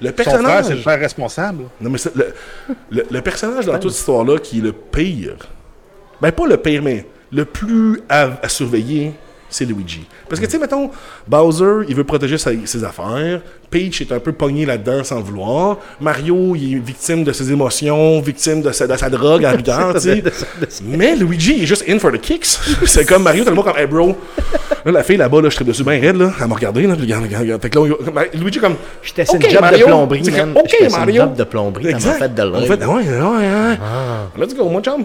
[0.00, 0.64] Le Son frère, personnage.
[0.66, 1.64] c'est le père responsable.
[1.80, 2.34] Non, mais le,
[2.90, 5.36] le, le personnage dans toute cette histoire-là qui est le pire.
[6.20, 9.12] Ben, pas le pire, mais le plus à, à surveiller,
[9.50, 10.06] c'est Luigi.
[10.28, 10.90] Parce que, tu sais, mettons,
[11.26, 13.40] Bowser, il veut protéger sa- ses affaires.
[13.70, 15.78] Peach est un peu pogné là-dedans sans vouloir.
[16.00, 20.22] Mario, il est victime de ses émotions, victime de sa, de sa drogue rigueur, sais.
[20.84, 22.46] Mais Luigi, il est juste in for the kicks.
[22.86, 24.16] c'est comme Mario, tellement comme, hey bro,
[24.84, 26.32] Là, la fille là-bas, là, je serais dessus bien raide, là.
[26.40, 26.94] Elle m'a regardé, là.
[26.94, 27.62] regarde, regarde, regarde.
[27.62, 28.76] Fait que là, Luigi, comme.
[29.02, 29.78] J'étais sur Ok, une job Mario.
[29.78, 30.52] de plomberie, man.
[30.56, 31.22] Ok, sur une Mario.
[31.22, 32.18] job de plomberie, Exact.
[32.18, 32.66] fait de l'œil.
[32.66, 33.78] fait, ouais, ouais, ouais.
[34.38, 35.04] Let's go, mon chum.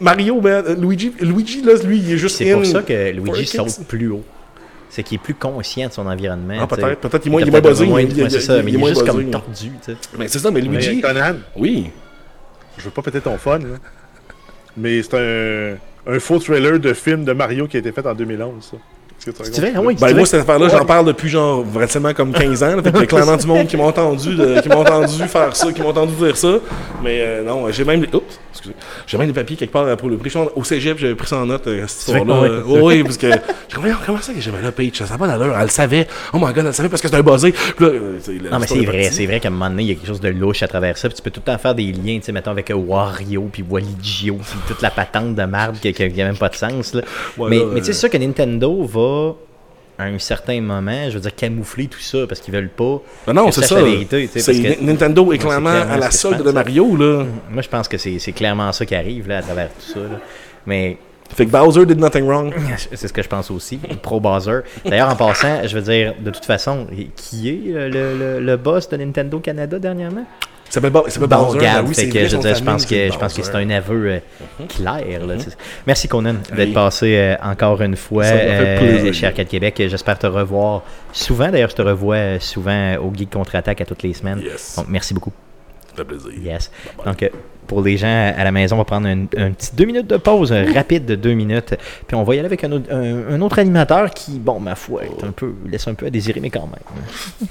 [0.00, 3.46] Mario, ben, euh, Luigi, Luigi, là, lui, il est juste C'est pour ça que Luigi
[3.46, 4.22] saute plus haut.
[4.94, 6.54] C'est qu'il est plus conscient de son environnement.
[6.60, 7.00] Ah, peut-être.
[7.00, 8.28] Peut-être qu'il est moins- Il il est moins buzzé.
[8.28, 9.96] c'est il- ça, il mais il est moins juste comme tordu, tu sais.
[10.18, 11.00] Mais c'est ça, mais Mais Luigi.
[11.00, 11.90] Conan, Oui.
[12.76, 13.64] je veux pas péter ton fun, là,
[14.76, 18.14] mais c'est un, un faux trailer de film de Mario qui a été fait en
[18.14, 18.76] 2011, ça.
[19.24, 19.96] Que C'est vrai, oui.
[20.00, 22.74] Ben, moi, cette affaire-là, j'en parle depuis genre vraiment comme 15 ans.
[22.74, 25.22] Là, fait qu'il y a clairement du monde qui m'a entendu, de- qui m'a entendu
[25.28, 26.54] faire ça, qui m'a entendu dire ça.
[27.04, 28.04] Mais euh, non, j'ai même.
[28.12, 28.74] Oups, excusez.
[29.06, 30.32] J'ai même des papiers quelque part pour le prix.
[30.54, 32.62] Au cégep, j'avais pris ça en note, euh, cette histoire-là.
[32.66, 33.26] Oui, parce que.
[33.26, 33.34] Dit,
[33.74, 35.54] comment ça que j'avais là, Peach Ça n'a pas d'allure.
[35.56, 36.06] Elle le savait.
[36.32, 37.52] Oh my god, elle le savait parce que c'était un buzzé.
[37.52, 38.18] Puis là, euh,
[38.50, 40.06] Non, mais c'est est vrai, c'est vrai qu'à un moment donné, il y a quelque
[40.06, 41.08] chose de louche à travers ça.
[41.08, 43.48] Puis tu peux tout le temps faire des liens, tu sais, mettons avec euh, Wario,
[43.52, 46.56] puis Waligio, puis toute la patente de marde qui qui- qui a même pas de
[46.56, 46.94] sens.
[46.94, 47.02] Là.
[47.38, 49.34] Mais mais tu sais, c'est sûr que Nintendo va,
[50.02, 53.00] à un certain moment, je veux dire, camoufler tout ça parce qu'ils veulent pas.
[53.26, 53.76] Ben non, c'est ça.
[53.76, 57.24] la vérité, parce que- Nintendo est clairement à la solde de Mario, là.
[57.50, 60.00] Moi, je pense que c'est clairement ça qui arrive là, à travers tout ça.
[60.00, 60.20] là.
[60.66, 60.96] Mais
[61.34, 62.52] Fait que Bowser did nothing wrong.
[62.76, 63.78] c'est ce que je pense aussi.
[64.02, 64.60] Pro Bowser.
[64.84, 66.86] D'ailleurs, en passant, je veux dire, de toute façon,
[67.16, 67.88] qui est le,
[68.18, 70.26] le- le boss de Nintendo Canada dernièrement?
[70.72, 71.58] Il s'appelle Bo- il s'appelle Bon, Bowser.
[71.58, 73.42] regarde, oui, fait que je, dire, pense que je pense que Bowser.
[73.52, 74.18] c'est un aveu euh,
[74.70, 75.26] clair.
[75.26, 75.54] là, c'est-
[75.86, 79.74] Merci Conan d'être passé euh, encore une fois Ça euh, chez Arcade Québec.
[79.86, 80.80] J'espère te revoir
[81.12, 81.50] souvent.
[81.50, 84.40] D'ailleurs, je te revois euh, souvent au Geek Contre-Attaque à toutes les semaines.
[84.42, 84.76] Yes.
[84.76, 85.32] Donc, merci beaucoup.
[85.90, 86.30] Ça fait plaisir.
[86.42, 86.70] Yes.
[87.04, 87.30] Donc,
[87.66, 90.16] pour les gens à la maison, on va prendre un, un petit deux minutes de
[90.16, 91.74] pause, rapide de deux minutes.
[92.06, 94.74] Puis on va y aller avec un autre, un- un autre animateur qui, bon, ma
[94.74, 97.48] foi, est un peu, laisse un peu à désirer, mais quand même.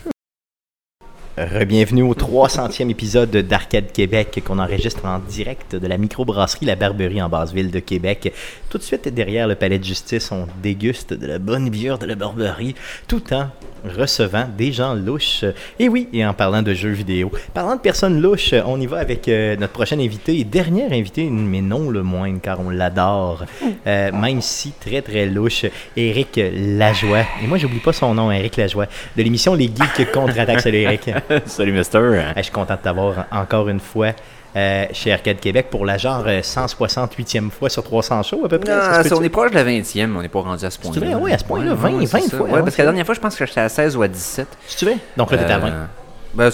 [1.38, 7.22] Rebienvenue au 300e épisode d'Arcade Québec qu'on enregistre en direct de la microbrasserie La Barberie
[7.22, 8.34] en Basse-Ville de Québec.
[8.72, 12.06] Tout de suite derrière le palais de justice, on déguste de la bonne bière de
[12.06, 12.74] la Barberie
[13.06, 13.48] tout en
[13.84, 15.44] recevant des gens louches.
[15.78, 19.00] Et oui, et en parlant de jeux vidéo, parlant de personnes louches, on y va
[19.00, 23.44] avec euh, notre prochain invité et dernier invité, mais non le moindre car on l'adore,
[23.88, 25.66] Euh, même si très très louche,
[25.98, 27.26] Eric Lajoie.
[27.44, 28.86] Et moi, j'oublie pas son nom, Eric Lajoie,
[29.18, 30.62] de l'émission Les Geeks contre-attaque.
[30.62, 31.10] Salut Eric.
[31.46, 31.98] Salut, Mister.
[31.98, 34.14] Hey, je suis content de t'avoir encore une fois
[34.56, 38.60] euh, chez Arcade Québec pour la genre euh, 168e fois sur 300 shows à peu
[38.60, 38.74] près.
[38.74, 39.14] Non, peut-tu?
[39.14, 41.18] on est proche de la 20e, on n'est pas rendu à ce point-là.
[41.18, 42.38] Ouais, à ce point-là, 20, ouais, c'est 20 ça.
[42.38, 44.48] fois, parce que la dernière fois, je pense que j'étais à 16 ou à 17.
[44.68, 44.96] Si tu veux.
[45.18, 45.68] Donc là, t'es à 20.
[45.68, 45.86] Euh,
[46.34, 46.50] Ben,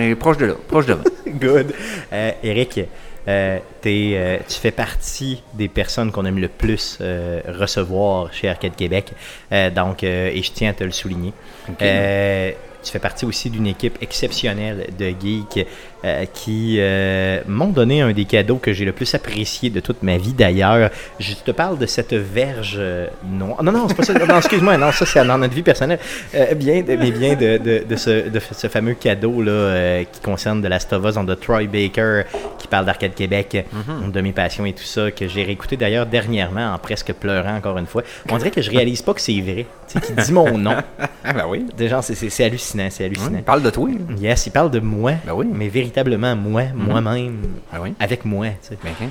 [0.00, 1.02] est proche de là, proche de 20.
[1.40, 1.72] Good.
[2.12, 2.80] Euh, Eric,
[3.26, 8.76] euh, euh, tu fais partie des personnes qu'on aime le plus euh, recevoir chez Arcade
[8.76, 9.12] Québec.
[9.52, 11.32] Euh, donc, euh, et je tiens à te le souligner.
[11.80, 12.50] Euh,
[12.82, 15.66] tu fais partie aussi d'une équipe exceptionnelle de geeks
[16.04, 20.02] euh, qui euh, m'ont donné un des cadeaux que j'ai le plus apprécié de toute
[20.02, 20.90] ma vie d'ailleurs.
[21.18, 23.62] Je te parle de cette verge euh, noire.
[23.62, 24.12] Non, non, c'est pas ça.
[24.14, 25.98] Non, excuse-moi, non, ça c'est dans notre vie personnelle.
[26.34, 30.20] Euh, bien, de- mais bien de, de, de ce, de ce fameux cadeau là, qui
[30.20, 32.22] concerne de Last of Us, de Troy Baker,
[32.58, 34.10] qui parle d'Arcade Québec, Mhm.
[34.12, 37.78] de mes passions et tout ça, que j'ai réécouté d'ailleurs dernièrement en presque pleurant encore
[37.78, 38.02] une fois.
[38.30, 39.66] On dirait que je réalise pas que c'est vrai.
[39.88, 40.76] Tu sais, qui dit mon nom.
[41.26, 41.64] Ah, ben oui.
[41.74, 43.40] Déjà, c'est- hallucinant, c'est hallucinant.
[43.40, 43.88] Parle de toi.
[44.20, 45.46] Yes, il parle de moi, Ben oui.
[45.50, 47.40] mais véritablement moi, moi-même,
[47.72, 47.94] Ben oui?
[48.00, 48.46] avec moi.
[48.48, 48.78] tu sais.
[48.82, 49.10] Ben, hein.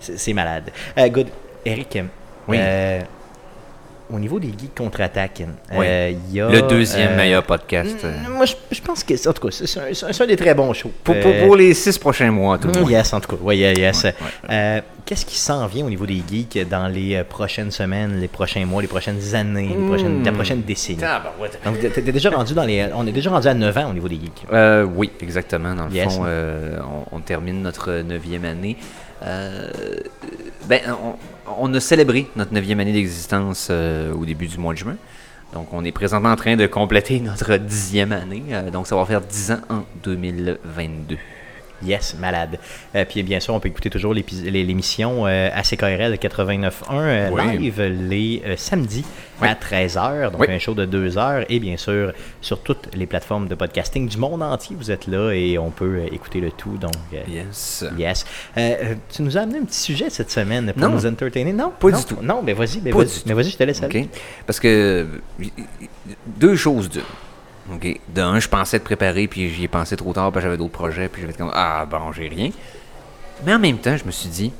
[0.00, 0.70] C'est malade.
[0.96, 1.28] Euh, good.
[1.64, 1.98] Eric,
[2.48, 2.56] Oui.
[2.58, 3.00] euh,
[4.12, 5.42] au niveau des geeks contre-attaque,
[5.72, 5.86] Oui.
[5.86, 6.48] euh, il y a.
[6.48, 7.96] Le deuxième euh, meilleur podcast.
[8.04, 10.54] euh, mm, Moi, je, je pense que, c'est- en tout cas, c'est un, des très
[10.54, 10.90] bons shows.
[11.04, 12.90] Pour, pour, Euh, pour les six prochains mois, tout le Mm, monde.
[12.90, 13.42] Yes, en tout cas.
[13.42, 14.04] Oui, yes.
[14.48, 18.64] Ouais, Qu'est-ce qui s'en vient au niveau des geeks dans les prochaines semaines, les prochains
[18.64, 21.00] mois, les prochaines années, les prochaines, la prochaine décennie?
[21.64, 22.86] Donc, t'es déjà rendu dans les.
[22.94, 24.46] On est déjà rendu à 9 ans au niveau des geeks.
[24.94, 25.74] Oui, exactement.
[25.74, 26.14] Dans le Yes.
[26.14, 26.24] fond,
[27.12, 28.76] on, on termine notre neuvième année.
[30.68, 31.14] Ben, on,
[31.58, 34.96] on a célébré notre neuvième année d'existence euh, au début du mois de juin.
[35.52, 38.44] Donc, on est présentement en train de compléter notre dixième année.
[38.50, 41.16] Euh, donc, ça va faire dix ans en 2022.
[41.82, 42.58] Yes, malade.
[42.94, 47.58] Euh, puis bien sûr, on peut écouter toujours l'émission euh, à CKRL 89.1 euh, Oui.
[47.58, 49.04] live les euh, samedis
[49.40, 49.48] Oui.
[49.48, 50.46] à 13h, donc Oui.
[50.50, 51.44] un show de 2 heures.
[51.48, 52.12] Et bien sûr,
[52.42, 56.00] sur toutes les plateformes de podcasting du monde entier, vous êtes là et on peut
[56.04, 56.76] euh, écouter le tout.
[56.76, 56.92] Donc,
[57.28, 57.84] Yes.
[57.98, 58.26] yes.
[59.12, 60.94] Tu nous as amené un petit sujet cette semaine pour Non.
[60.94, 61.72] nous entertainer, non?
[61.78, 61.98] Pas Non?
[61.98, 62.18] du tout.
[62.22, 64.08] Non, mais vas-y, mais vas-y, mais vas-y, je te laisse aller.
[64.46, 65.06] Parce que
[66.38, 67.02] deux choses d'une.
[67.74, 68.00] OK?
[68.08, 71.08] D'un, je pensais te préparer, puis j'y ai pensé trop tard, puis j'avais d'autres projets,
[71.08, 72.50] puis j'avais comme Ah bon, j'ai rien.
[73.44, 74.52] Mais en même temps, je me suis dit,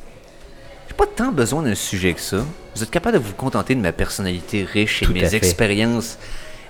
[0.88, 2.38] j'ai pas tant besoin d'un sujet que ça.
[2.74, 6.18] Vous êtes capable de vous contenter de ma personnalité riche et de mes expériences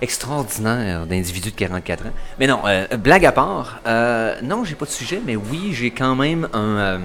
[0.01, 2.11] extraordinaires d'individu de 44 ans.
[2.39, 5.91] Mais non, euh, blague à part, euh, non, j'ai pas de sujet, mais oui, j'ai
[5.91, 6.97] quand même un, euh,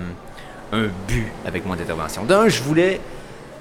[0.72, 2.24] un but avec mon intervention.
[2.24, 3.00] D'un, je voulais,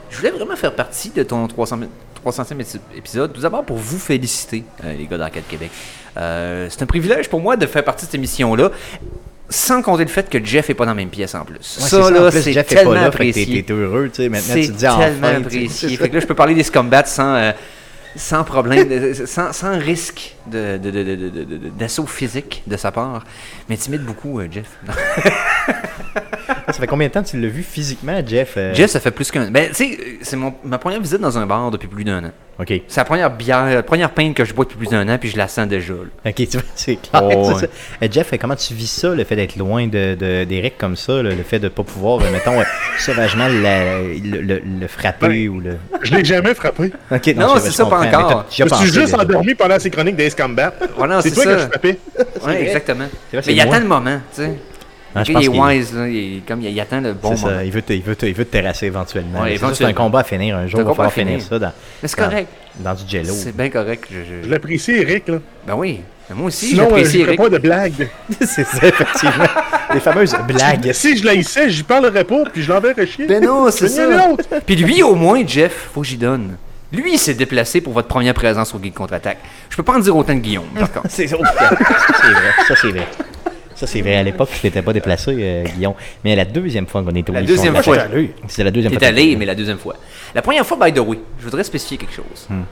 [0.09, 1.79] je voulais vraiment faire partie de ton 300,
[2.25, 3.33] 300e épi- épisode.
[3.33, 5.69] Tout d'abord pour vous féliciter, euh, les gars d'Arcade Québec.
[6.17, 8.71] Euh, c'est un privilège pour moi de faire partie de cette émission-là.
[9.47, 11.57] Sans compter le fait que Jeff est pas dans la même pièce en plus.
[11.57, 13.61] Ouais, ça, c'est là, c'est est tellement pas là, apprécié.
[13.63, 14.29] t'es heureux, tu sais.
[14.29, 15.35] Maintenant, tu te dis tellement enfin.
[15.35, 15.97] apprécié.
[15.97, 17.51] Fait que là, je peux parler des Scumbats sans, euh,
[18.15, 23.23] sans problème, de- sans, sans risque de, de- de- d'assaut physique de sa part.
[23.69, 24.69] M'intimide beaucoup, euh, Jeff.
[26.67, 29.11] Ça fait combien de temps que tu l'as vu physiquement, Jeff euh, Jeff, ça fait
[29.11, 29.49] plus qu'un.
[29.51, 32.31] Ben, tu sais, c'est mon- ma première visite dans un bar depuis plus d'un an.
[32.57, 32.67] Ok.
[32.87, 35.29] C'est la première bière, la première pinte que je bois depuis plus d'un an, puis
[35.29, 35.93] je la sens déjà.
[35.93, 36.29] là.
[36.31, 37.21] Ok, tu vois, c'est clair.
[37.23, 37.51] Oh.
[37.61, 41.21] Euh, Jeff, comment tu vis ça, le fait d'être loin de, de- d'Eric comme ça,
[41.21, 42.63] là, le fait de ne pas pouvoir, euh, mettons, euh,
[42.97, 45.77] sauvagement la- le, le- le frapper Ben, ou le.
[46.01, 46.91] Je l'ai jamais frappé.
[47.11, 48.45] Ok, Non, c'est ça, pas mais encore.
[48.49, 50.73] Je me suis juste endormi pendant ces chroniques d'Ace Combat.
[50.97, 51.51] Voilà, C'est c'est toi ça.
[51.55, 51.97] que je frappais.
[52.45, 53.05] Ouais, exactement.
[53.33, 53.79] Vrai, c'est Mais il attend moi.
[53.79, 54.51] le moment, tu sais.
[55.15, 56.07] Ah, je Le gars, il est pense qu'il- wise, là.
[56.09, 57.57] Il, comme, il, il attend le bon C'est moment.
[57.57, 59.41] ça, il veut, te, il, veut te, il veut te terrasser éventuellement.
[59.41, 60.81] Ouais, C'est un combat à finir un jour.
[60.81, 61.47] Il va falloir finir finir.
[61.47, 62.47] ça dans, Mais c'est dans- correct.
[62.79, 63.33] dans du jello.
[63.33, 64.05] C'est bien correct.
[64.11, 65.27] Je, je- Je l'apprécie, Eric.
[65.29, 65.37] Là.
[65.65, 66.01] Ben oui.
[66.29, 67.39] Mais moi aussi, Sinon, euh, je j'apprécie ne ferais Eric.
[67.39, 68.09] pas de blagues.
[68.41, 69.45] c'est ça, effectivement.
[69.93, 70.91] Les fameuses blagues.
[70.91, 73.27] Si je l'haïssais, j'y parlerais pas, puis je l'enverrais chier.
[73.27, 74.07] Ben non, c'est ça.
[74.07, 74.43] l'autre.
[74.65, 76.57] Puis lui, au moins, Jeff, faut que j'y donne.
[76.91, 79.37] Lui, il s'est déplacé pour votre première présence au Geek Contre-Attaque.
[79.69, 81.07] Je peux pas en dire autant de Guillaume, par contre.
[81.09, 82.51] C'est ça, c'est vrai.
[82.67, 83.07] Ça, c'est vrai.
[83.75, 84.15] Ça, c'est vrai.
[84.15, 85.93] À l'époque, je t'étais pas déplacé, euh, Guillaume.
[86.23, 87.97] Mais la deuxième fois qu'on est au La deuxième fois.
[88.47, 88.99] C'est la deuxième fois.
[88.99, 89.95] T'es allé, mais la deuxième fois.
[90.33, 92.47] La première fois, by the way, je voudrais spécifier quelque chose.
[92.49, 92.63] Hmm.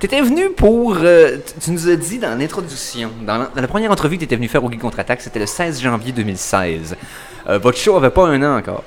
[0.00, 0.96] T'étais venu pour.
[1.02, 4.36] euh, tu nous as dit dans l'introduction, dans la, dans la première entrevue que t'étais
[4.36, 6.96] venu faire au Geek Contre-Attaque, c'était le 16 janvier 2016.
[7.48, 8.82] Euh, votre show avait pas un an encore.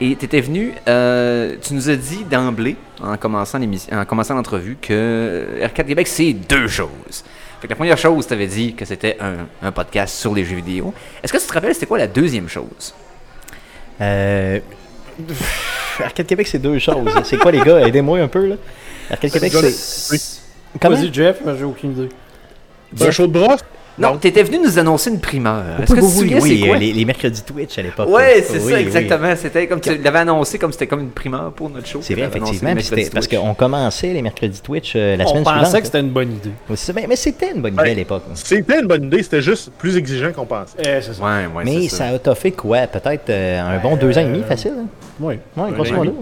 [0.00, 3.60] Et t'étais venu, euh, tu nous as dit d'emblée, en commençant
[3.92, 7.24] en commençant l'entrevue, que euh, R4 Québec, c'est deux choses.
[7.64, 10.56] Fait que la première chose, t'avais dit que c'était un, un podcast sur les jeux
[10.56, 10.92] vidéo.
[11.22, 12.94] Est-ce que tu te rappelles, c'était quoi la deuxième chose?
[14.02, 14.60] Euh...
[16.04, 17.10] Arcade Québec, c'est deux choses.
[17.24, 17.80] C'est quoi, les gars?
[17.80, 18.56] Aidez-moi un peu, là.
[19.08, 20.42] Arcade Québec, c'est.
[20.78, 22.08] Vas-y, Jeff, mais j'ai aucune idée.
[23.00, 23.64] Un show de brosse?
[23.96, 25.62] Non, t'étais venu nous annoncer une primeur.
[25.80, 26.76] Est-ce que tu te oui, souviens, oui, c'est quoi?
[26.76, 28.08] euh, les, les mercredis Twitch à l'époque.
[28.08, 28.82] Ouais, c'est Oui, ça, oui.
[28.82, 29.34] exactement.
[29.36, 32.00] C'était comme tu l'avais annoncé, comme c'était comme une primeur pour notre show.
[32.02, 32.74] C'est vrai, effectivement.
[33.12, 35.80] Parce qu'on commençait les mercredis Twitch euh, la On semaine pensait suivante.
[35.80, 36.50] que c'était une bonne idée.
[36.68, 37.90] Oui, c'est- mais, mais c'était une bonne idée Ouais.
[37.92, 38.22] à l'époque.
[38.34, 40.76] C'était une bonne idée, c'était juste plus exigeant qu'on pensait.
[40.80, 41.22] Eh, c'est ça.
[41.22, 42.88] Ouais, ouais, Mais c'est ça a toffé quoi?
[42.88, 44.72] Peut-être euh, un bon deux ans et demi facile.
[44.76, 44.86] hein?
[45.20, 45.38] Oui.
[45.56, 46.16] An grosso modo.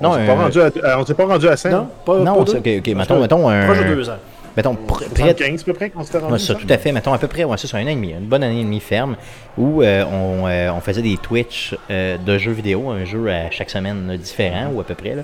[0.00, 1.70] Non, on s'est pas rendu à, euh, on s'est pas rendu à 5.
[1.72, 3.64] Non, pas, Non, ok, mettons un.
[3.66, 4.16] Proche de deux ans.
[4.56, 6.32] Mettons, pr- près, 15 à peu près qu'on s'était rendu.
[6.32, 6.92] Ouais, ça, tout à fait.
[6.92, 8.64] Mettons à peu près, ouais, ça, c'est un an et demi, une bonne année et
[8.64, 9.16] demie ferme,
[9.56, 13.50] où euh, on, euh, on faisait des Twitch euh, de jeux vidéo, un jeu à
[13.50, 15.22] chaque semaine là, différent, ou à peu près, là,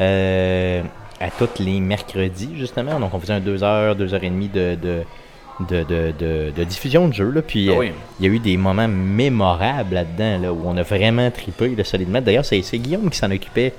[0.00, 0.82] euh,
[1.20, 2.98] à tous les mercredis, justement.
[2.98, 5.02] Donc, on faisait un 2 heures, 2 heures et demie de, de,
[5.68, 7.30] de, de, de- de diffusion de jeu.
[7.30, 7.42] Là.
[7.42, 7.92] Puis, Ah oui.
[8.18, 11.84] il y a eu des moments mémorables là-dedans, là, où on a vraiment tripé là,
[11.84, 12.20] solidement.
[12.20, 13.72] D'ailleurs, c'est Guillaume qui s'en occupait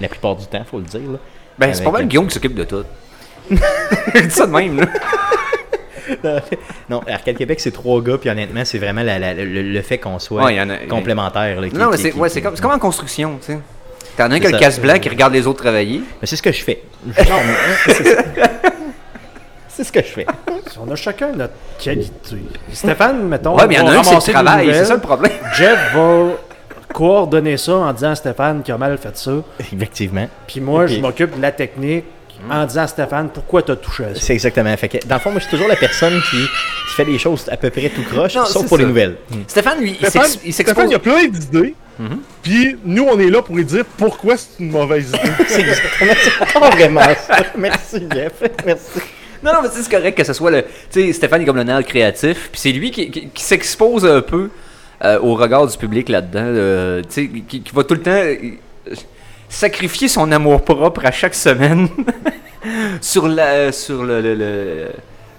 [0.00, 1.00] la plupart du temps, faut le dire.
[1.10, 1.18] Là.
[1.58, 2.84] Ben, c'est pas mal Guillaume qui s'occupe de tout.
[3.50, 4.86] Je dis ça de même, là.
[6.88, 9.98] Non, Arcade Québec, c'est trois gars, puis honnêtement, c'est vraiment la- la- le, le fait
[9.98, 11.60] qu'on soit Ouais, il y en a- complémentaires.
[11.60, 12.30] là, qui- Non, mais c'est ouais,
[12.60, 13.58] comme, en construction, tu sais.
[14.16, 14.60] T'en as un qui a le ça.
[14.60, 16.02] casse-blanc qui regarde les autres travailler.
[16.22, 16.82] Mais c'est ce que je fais.
[19.68, 20.26] C'est ce que je fais.
[20.80, 22.10] On a chacun notre qualité.
[22.72, 23.56] Stéphane, mettons.
[23.58, 24.94] Ouais, mais il y en a un qui c'est le ramasser des travail, c'est ça
[24.94, 25.32] le problème.
[25.54, 26.28] Jeff va
[26.94, 29.32] coordonner ça en disant à Stéphane qui a mal fait ça.
[29.60, 30.28] Effectivement.
[30.46, 32.04] Puis moi, je m'occupe de la technique
[32.50, 34.20] en disant à Stéphane pourquoi tu as touché à ça?
[34.20, 34.76] C'est exactement.
[34.76, 37.18] Fait que, dans le fond, moi, je suis toujours la personne qui, qui fait les
[37.18, 38.82] choses à peu près tout croche, Non, sauf pour ça.
[38.82, 39.16] les nouvelles.
[39.46, 40.90] Stéphane, lui, il Stéphane, s'ex- il Stéphane, s'expose.
[40.90, 41.74] il a plein d'idées.
[41.98, 42.18] Mhm.
[42.42, 45.18] Puis nous, on est là pour lui dire pourquoi c'est une mauvaise idée.
[45.48, 47.36] C'est exactement vraiment ça.
[47.56, 48.32] Merci, Jeff.
[48.66, 49.00] Merci.
[49.42, 50.62] Non, non, mais tu sais, c'est correct que ce soit le.
[50.90, 54.04] Tu sais, Stéphane est comme le nerf créatif, puis c'est lui qui, qui- qui s'expose
[54.04, 54.50] un peu
[55.04, 56.40] euh, au regard du public là-dedans.
[56.44, 58.36] euh, tu sais, qui, qui va tout le temps euh,
[59.48, 61.88] sacrifier son amour propre à chaque semaine
[63.00, 64.88] sur la, sur le, le- le-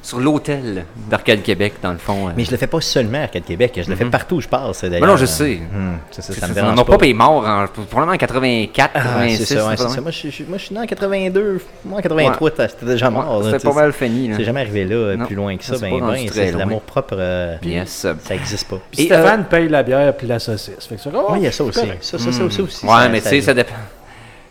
[0.03, 2.29] sur l'hôtel d'Arcade Québec, dans le fond.
[2.29, 2.31] euh.
[2.37, 4.11] Mais je le fais pas seulement à Arcade Québec, je le fais Mhm.
[4.11, 5.01] partout où je passe, d'ailleurs.
[5.01, 5.59] Mais non, je sais.
[5.75, 7.05] Hum, ça, ça, C'est- ça me c'est- dérange Mon pas.
[7.05, 9.37] est mort en, probablement en 84, Ah, 86.
[9.45, 9.95] c'est ça, ouais, c'est c'est pas ça.
[9.95, 10.01] loin.
[10.03, 11.59] Moi, je, suis- moi, je suis né en 82.
[11.83, 13.39] Moi, en 83, c'était déjà mort.
[13.39, 14.31] Ouais, là, C'était pas mal fini.
[14.37, 15.25] C'est jamais arrivé là, euh, Non.
[15.25, 15.77] plus loin que ça.
[15.77, 17.15] Ben, ben, c'est l'amour propre.
[17.19, 18.07] euh, Yes.
[18.23, 18.79] Ça existe pas.
[18.89, 20.87] Puis Stéphane paye la bière puis la saucisse.
[20.87, 21.81] Fait que c'est oh, Oui, il y a ça aussi.
[21.99, 22.85] Ça, ça, ça, aussi, aussi.
[22.85, 23.75] Ouais, mais tu sais, ça dépend.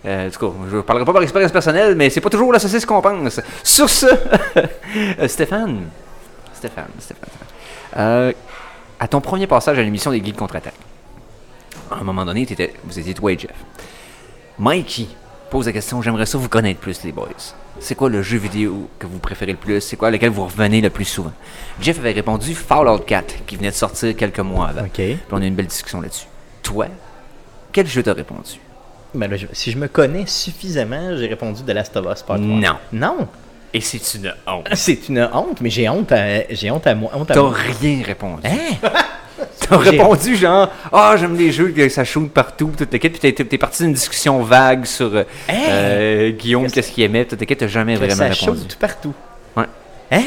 [0.06, 2.58] Euh, tout cas, je ne parlerai pas par expérience personnelle, mais c'est pas toujours la
[2.58, 3.40] saucisse qu'on pense.
[3.64, 4.06] Sur ce,
[5.18, 5.86] euh, Stéphane,
[6.54, 7.28] Stéphane, Stéphane,
[7.96, 8.32] euh,
[9.00, 10.74] à ton premier passage à l'émission des Guides contre-attaque,
[11.90, 13.50] à un moment donné, t'étais- vous étiez toi et Jeff.
[14.58, 15.06] Mikey
[15.50, 17.28] pose la question j'aimerais ça vous connaître plus, les boys.
[17.78, 19.80] C'est quoi le jeu vidéo que vous préférez le plus?
[19.82, 21.32] C'est quoi lequel vous revenez le plus souvent?
[21.80, 24.82] Jeff avait répondu Fallout 4, qui venait de sortir quelques mois avant.
[24.86, 24.92] Ok.
[24.94, 26.26] Puis on a eu une belle discussion là-dessus.
[26.62, 26.86] Toi,
[27.72, 28.58] quel jeu t'as répondu?
[29.14, 32.38] Ben là, je- si je me connais suffisamment, j'ai répondu de Last of Us Part.
[32.38, 32.76] Non.
[32.92, 33.28] Non.
[33.74, 34.68] Et c'est une honte.
[34.74, 37.10] C'est une honte, mais j'ai honte à, j'ai honte à moi.
[37.14, 37.48] Honte à T'as
[37.80, 38.42] rien répondu.
[38.44, 38.76] Hein?
[39.68, 43.18] T'as répondu genre Ah, j'aime les jeux, que ça shoot partout, toute l'équipe.
[43.18, 45.54] Puis t'es- parti d'une discussion vague sur euh, Hein?
[45.68, 47.44] euh, Guillaume, qu'est-ce qu'il aimait, toute.
[47.46, 48.60] T'as jamais Que vraiment ça répondu.
[48.60, 49.12] shoot partout.
[49.56, 49.64] Ouais.
[50.12, 50.22] Hein?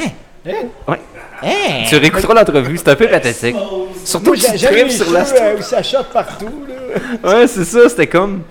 [0.88, 1.00] Ouais.
[1.42, 1.84] Hein?
[1.88, 3.56] Tu réécouteras l'entrevue, c'est un peu pathétique.
[4.04, 7.30] Surtout que tu sur la euh, où ça shot partout, là.
[7.32, 8.44] Ouais, c'est ça, c'était comme.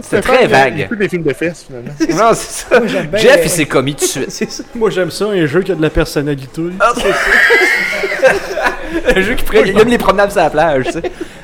[0.00, 0.80] C'était très Il vague.
[0.80, 1.92] écoute des films de fesses, finalement.
[2.28, 2.80] Non, c'est ça.
[2.80, 4.30] bien Jeff, il s'est commis tout de suite.
[4.30, 4.62] C'est ça.
[4.74, 6.62] Moi, j'aime ça, un jeu qui a de la personnalité.
[6.80, 8.32] Ah, c'est ça.
[9.16, 9.62] Un jeu qui pourrait.
[9.66, 11.02] Il aime les promenades sur la plage, tu sais.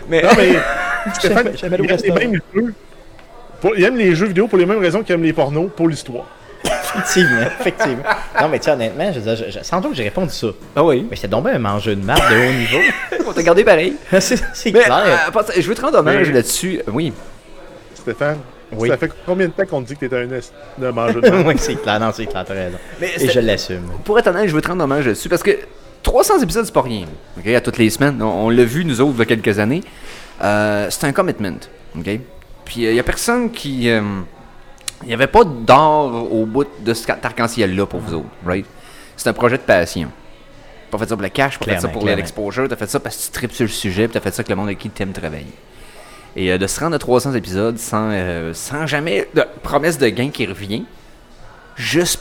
[0.09, 0.23] Mais.
[0.23, 2.75] Non, mais Stéphane, il aime les jeux.
[3.61, 5.89] Pour- il aime les jeux vidéo pour les mêmes raisons qu'il aime les pornos, pour
[5.89, 6.27] l'histoire.
[6.65, 8.03] Effectivement, effectivement.
[8.41, 10.31] Non, mais tu sais, honnêtement, je veux dire, je- je- sans doute que j'ai répondu
[10.33, 10.49] ça.
[10.77, 11.07] Ah oui.
[11.11, 12.79] Mais c'était donc bien un mangeur de marde de haut niveau.
[13.27, 13.95] On t'a gardé pareil.
[14.21, 14.91] c'est c'est clair.
[15.35, 16.81] euh, je veux te rendre hommage Mais- là-dessus.
[16.93, 17.13] Oui.
[18.13, 18.39] Stéphane,
[18.73, 18.89] Oui.
[18.89, 21.31] ça fait combien de temps qu'on te dit que t'es un est de manger de
[21.47, 22.01] oui, c'est clair.
[22.01, 22.79] Non, c'est clair, t'as raison.
[23.01, 23.89] Mais Et je l'assume.
[24.05, 25.59] Pour être honnête, je veux te rendre hommage là-dessus parce que
[26.03, 27.07] 300 épisodes, c'est pas rien.
[27.39, 28.21] ok, À toutes les semaines.
[28.23, 29.83] On, on l'a vu, nous autres, il y a quelques années.
[30.43, 31.59] Euh, c'est un commitment.
[31.97, 32.05] ok?
[32.65, 33.85] Puis il y a personne qui.
[35.03, 38.27] Il n'y avait pas d'or au bout de cet arc-en-ciel-là pour vous autres.
[38.45, 38.67] Right?
[39.17, 40.09] C'est un projet de passion.
[40.91, 43.17] Pas fait ça pour le cash, pas fait ça pour l'exposure, t'as fait ça parce
[43.17, 44.89] que tu tripes sur le sujet, puis t'as fait ça avec le monde avec qui
[44.89, 45.45] t'aimes travailler.
[46.37, 50.09] Et euh, de se rendre à 300 épisodes sans, euh, sans jamais de promesse de
[50.09, 50.85] gain qui revient,
[51.77, 52.21] juste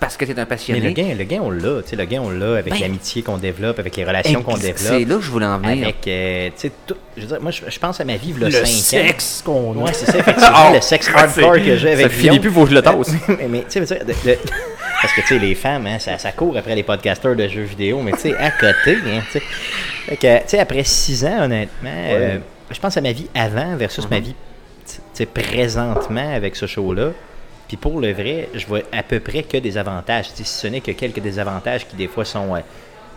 [0.00, 0.80] parce que t'es un Mais passionné.
[0.80, 1.82] le gain, le gain, on l'a.
[1.82, 4.54] Tu sais, le gain, on l'a avec Ben, l'amitié qu'on développe, avec les relations qu'on
[4.54, 5.08] Ex- C'est développe.
[5.08, 5.82] là que je voulais en venir.
[5.88, 6.94] Avec, euh, tu sais, tout.
[7.16, 9.76] Je veux dire, moi, je, je pense à ma vie, le le 5 sexe qu'on
[9.76, 9.82] ans.
[9.82, 10.70] Ouais, c'est ça, effectivement.
[10.72, 13.10] le sexe hardcore que j'ai avec Ça finit plus, faut que je le tasse.
[13.28, 13.98] mais, mais, tu sais,
[15.02, 17.62] parce que tu sais, les femmes, hein, ça, ça court après les podcasteurs de jeux
[17.62, 19.42] vidéo, mais tu sais, à côté, hein, tu sais.
[20.06, 22.38] Fait que, tu sais, après six ans, honnêtement, euh,
[22.70, 24.10] je pense à ma vie avant versus Mhm.
[24.10, 24.34] ma vie,
[24.86, 27.10] tu sais, présentement avec ce show-là.
[27.66, 30.30] Puis pour le vrai, je vois à peu près que des avantages.
[30.34, 32.54] Si ce n'est que quelques désavantages qui, des fois, sont.
[32.54, 32.60] euh,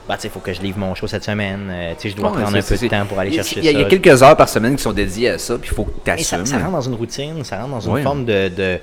[0.09, 1.69] bah, il faut que je livre mon show cette semaine.
[1.71, 3.71] euh, je dois Ouais, prendre un peu de temps pour aller chercher il y, a,
[3.71, 3.77] ça.
[3.77, 5.85] il y a quelques heures par semaine qui sont dédiées à ça, puis il faut
[5.85, 6.45] que tu ça, assumes.
[6.47, 8.49] ça rentre dans une routine, ça rentre dans une forme de.
[8.49, 8.79] de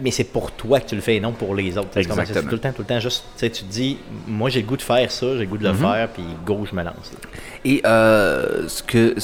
[0.00, 1.88] mais c'est pour toi que tu le fais et non pour les autres.
[1.94, 2.48] Comment Exactement.
[2.48, 4.82] tout le temps, tout le temps, juste, tu te dis, moi j'ai le goût de
[4.82, 5.78] faire ça, j'ai le goût de le Mhm.
[5.78, 6.94] faire, puis go, je me lance.
[7.12, 7.28] là.
[7.64, 9.14] Et euh, ce que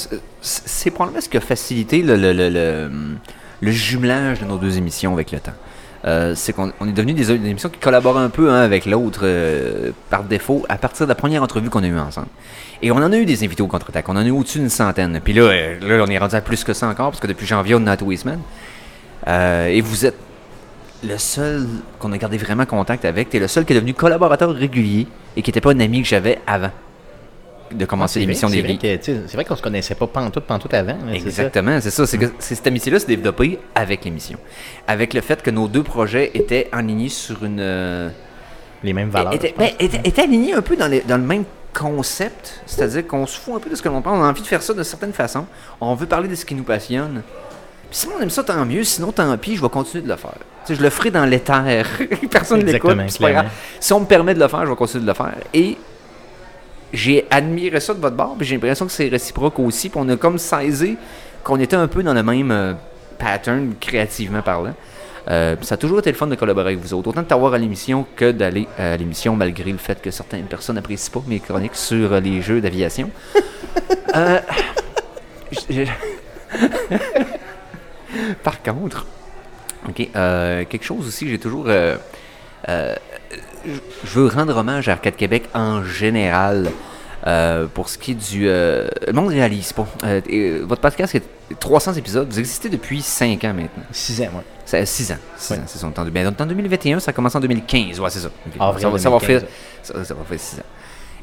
[0.41, 2.91] c'est- probablement ce qui a facilité le, le, le, le-
[3.61, 5.53] le jumelage de nos deux émissions avec le temps.
[6.07, 8.87] Euh, c'est qu'on on est devenu des, des émissions qui collaborent un peu un avec
[8.87, 12.29] l'autre euh, par défaut à partir de la première entrevue qu'on a eue ensemble.
[12.81, 14.09] Et on en a eu des invités au contre-attaque.
[14.09, 15.21] On en a eu au-dessus d'une centaine.
[15.23, 17.75] Puis là, là, on est rendu à plus que ça encore parce que depuis janvier,
[17.75, 18.41] on a tous les semaines.
[19.29, 20.17] Et vous êtes
[21.03, 21.67] le seul
[21.99, 23.31] qu'on a gardé vraiment contact avec.
[23.31, 26.09] T'es le seul qui est devenu collaborateur régulier et qui n'était pas un ami que
[26.09, 26.71] j'avais avant
[27.73, 30.97] de commencer C'est l'émission des c'est vrai qu'on se connaissait pas pantoute, pantoute avant.
[31.09, 31.15] ça.
[31.15, 32.05] Exactement, c'est ça.
[32.07, 34.39] C'est que cette amitié-là s'est développée avec l'émission.
[34.89, 37.61] Avec le fait que nos deux projets étaient alignés sur une.
[37.61, 38.09] euh,
[38.83, 39.33] Les mêmes valeurs.
[39.35, 42.61] étaient, ben, étaient- étaient alignés un peu dans, les- dans le même concept.
[42.67, 44.19] C'est-à-dire qu'on se fout un peu de ce que l'on pense.
[44.19, 45.47] On a envie de faire ça d'une certaine façon.
[45.81, 47.23] On veut parler de ce qui nous passionne.
[47.91, 48.85] Si on aime ça, tant mieux.
[48.85, 50.39] Sinon, tant pis, je vais continuer de le faire.
[50.69, 51.87] Je le ferai dans l'éther.
[52.31, 52.97] Personne ne l'écoute.
[53.81, 55.35] Si on me permet de le faire, je vais continuer de le faire.
[55.53, 55.77] Et
[56.93, 59.89] j'ai admiré ça de votre part, puis j'ai l'impression que c'est réciproque aussi.
[59.89, 60.97] Puis on a comme saisi
[61.43, 62.75] qu'on était un peu dans le même euh,
[63.19, 64.75] pattern, créativement parlant.
[65.29, 67.09] Euh, ça a toujours été le fun de collaborer avec vous autres.
[67.11, 70.77] Autant de t'avoir à l'émission que d'aller à l'émission, malgré le fait que certaines personnes
[70.77, 73.11] n'apprécient pas mes chroniques sur euh, les jeux d'aviation.
[74.17, 74.41] Euh,
[78.43, 79.07] Par contre,
[79.89, 81.65] ok, euh, quelque chose aussi, j'ai toujours.
[81.69, 81.97] euh,
[82.69, 82.95] euh,
[84.05, 86.71] je veux rendre hommage à Arcade Québec en général.
[87.27, 88.49] euh, pour ce qui est du.
[88.49, 89.87] euh, le monde réalise pas.
[90.05, 91.23] Euh, et, euh, votre podcast est
[91.61, 92.27] 300 épisodes.
[92.31, 93.85] Vous existez depuis 5 ans maintenant.
[93.93, 94.43] Six ans, ouais.
[94.65, 95.17] C'est 6 ans.
[95.37, 95.59] 6 Ouais.
[95.59, 96.05] ans, c'est son temps.
[96.07, 98.01] de- Ben, en 2021, ça a commencé en 2015.
[98.01, 98.29] Ouais, c'est ça.
[98.47, 98.55] Ok.
[98.59, 99.51] Avril ça, va, ça va 2015, faire,
[99.83, 100.65] ça, ça va faire 6 ans.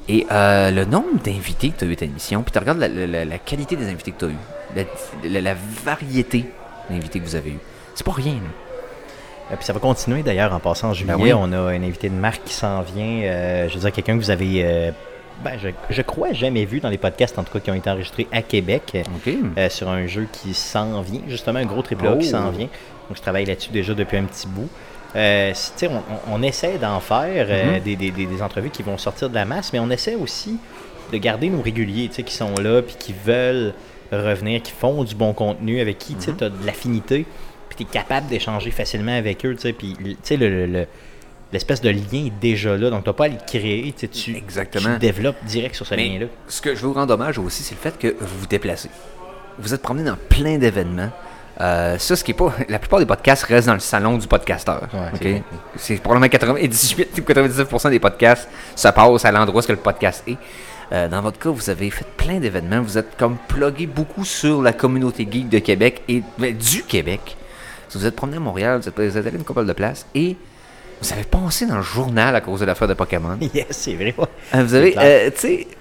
[0.10, 2.78] Et euh, le nombre d'invités que tu as eu à ta émission, puis tu regardes
[2.80, 4.86] la, la- la- qualité des invités que tu as eu,
[5.32, 6.46] la- la variété
[6.90, 7.60] d'invités que vous avez eu.
[7.96, 8.34] C'est pas rien.
[8.34, 8.40] là.
[9.52, 11.14] Euh, Puis ça va continuer d'ailleurs en passant en juillet.
[11.14, 11.34] Ben oui.
[11.34, 13.22] On a un invité de marque qui s'en vient.
[13.24, 14.92] euh, je veux dire, quelqu'un que vous avez, euh,
[15.44, 17.90] ben, je, je crois, jamais vu dans les podcasts, en tout cas, qui ont été
[17.90, 18.98] enregistrés à Québec.
[19.16, 19.34] OK.
[19.58, 22.32] euh, sur un jeu qui s'en vient, justement un gros triple A qui Oh.
[22.32, 22.68] s'en vient.
[23.08, 24.68] Donc je travaille là-dessus déjà depuis un petit bout.
[25.16, 27.80] Euh, on, on- essaie d'en faire euh, Mhm.
[27.80, 30.58] des, des- des- des entrevues qui vont sortir de la masse, mais on essaie aussi
[31.14, 33.74] de garder nos réguliers, qui sont là, puis qui veulent
[34.12, 36.38] revenir, qui font du bon contenu, avec qui, tu Mhm.
[36.42, 37.26] as de l'affinité,
[37.70, 40.88] puis tu es capable d'échanger facilement avec eux, puis, le- le- le-
[41.54, 44.94] l'espèce de lien est déjà là, donc tu pas à le créer, tu tu, Exactement.
[44.96, 46.28] tu développes direct sur ce lien-là.
[46.48, 48.90] ce que je veux vous rendre hommage aussi, c'est le fait que vous vous déplacez.
[49.60, 51.10] Vous êtes promené dans plein d'événements.
[51.60, 52.54] Euh, ça, ce qui est pas.
[52.70, 54.88] La plupart des podcasts restent dans le salon du podcasteur.
[54.94, 55.42] Ouais,
[55.76, 60.38] c'est probablement 98 ou 99% des podcasts se passent à l'endroit où le podcast est.
[60.92, 62.82] Euh, dans votre cas, vous avez fait plein d'événements.
[62.82, 67.36] Vous êtes comme plugué beaucoup sur la communauté geek de Québec et ben, du Québec.
[67.94, 70.36] Vous êtes promené à Montréal, vous êtes, vous êtes allé une couple de places et
[71.02, 73.38] vous avez passé dans le journal à cause de l'affaire de Pokémon.
[73.54, 74.16] Yes, c'est vrai.
[74.18, 74.26] ouais.
[74.56, 75.30] Euh, vous avez, euh,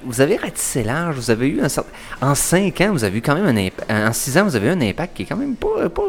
[0.05, 1.91] vous avez ratissé large, vous avez eu un certain...
[2.21, 3.91] En 5 ans, vous avez eu quand même un impact...
[3.91, 6.03] En 6 ans, vous avez eu un impact qui est quand même pas, pas,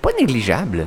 [0.00, 0.86] pas négligeable.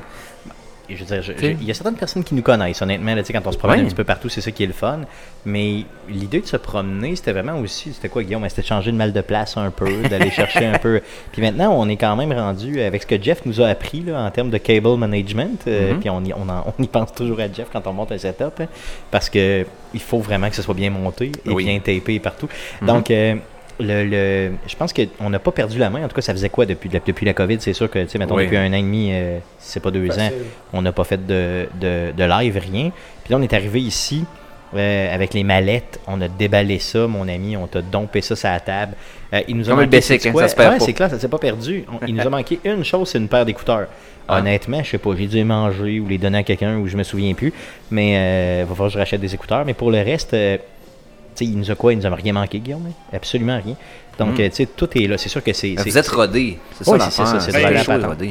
[0.89, 3.13] Je veux dire, il y a certaines personnes qui nous connaissent, honnêtement.
[3.13, 5.01] là, quand on se promène un petit peu partout, c'est ça qui est le fun.
[5.45, 8.47] Mais l'idée de se promener, c'était vraiment aussi, c'était quoi, Guillaume?
[8.47, 11.01] C'était de changer de mal de place un peu, d'aller chercher un peu.
[11.33, 14.21] Puis maintenant, on est quand même rendu avec ce que Jeff nous a appris là,
[14.23, 15.61] en termes de cable management.
[15.67, 15.99] euh, Mhm.
[15.99, 18.17] Puis on y, on, en- on y pense toujours à Jeff quand on monte un
[18.17, 18.59] setup.
[18.61, 18.67] hein,
[19.11, 21.65] parce que il faut vraiment que ce soit bien monté et Oui.
[21.65, 22.47] bien tapé partout.
[22.81, 22.87] Mhm.
[22.87, 23.35] Donc, euh,
[23.79, 26.03] le, le- je pense qu'on n'a pas perdu la main.
[26.03, 27.57] En tout cas, ça faisait quoi depuis, depuis la COVID?
[27.59, 28.43] C'est sûr que, tu sais, mettons, Oui.
[28.45, 30.29] depuis un an et demi, euh, si c'est pas deux ans,
[30.73, 32.91] on n'a pas fait de, de, de live, rien.
[33.23, 34.25] Puis là, on est arrivé ici
[34.75, 35.99] euh, avec les mallettes.
[36.07, 37.55] On a déballé ça, mon ami.
[37.55, 38.93] On t'a dompé ça sur la table.
[39.33, 40.41] Euh, il nous a le manqué, basic, sais-tu hein, quoi?
[40.43, 40.85] ça se perd Ouais, pas.
[40.85, 41.83] c'est clair, ça s'est pas perdu.
[41.91, 43.87] On- il nous a manqué une chose, c'est une paire d'écouteurs.
[44.29, 44.39] Ah.
[44.39, 46.97] Honnêtement, je sais pas, j'ai dû les manger ou les donner à quelqu'un ou je
[46.97, 47.53] me souviens plus.
[47.91, 49.63] Mais euh, va falloir que je rachète des écouteurs.
[49.65, 50.33] Mais pour le reste,
[51.37, 51.93] tu sais, il nous a quoi?
[51.93, 52.93] Il nous a rien manqué, Guillaume hein?
[53.15, 53.75] Absolument rien.
[54.19, 54.41] Donc, Mm.
[54.41, 55.17] euh, tu sais, tout est là.
[55.19, 55.75] C'est sûr que c'est.
[55.77, 56.57] Vous êtes rodé.
[56.75, 57.51] C'est ça Oui, c'est ça, c'est.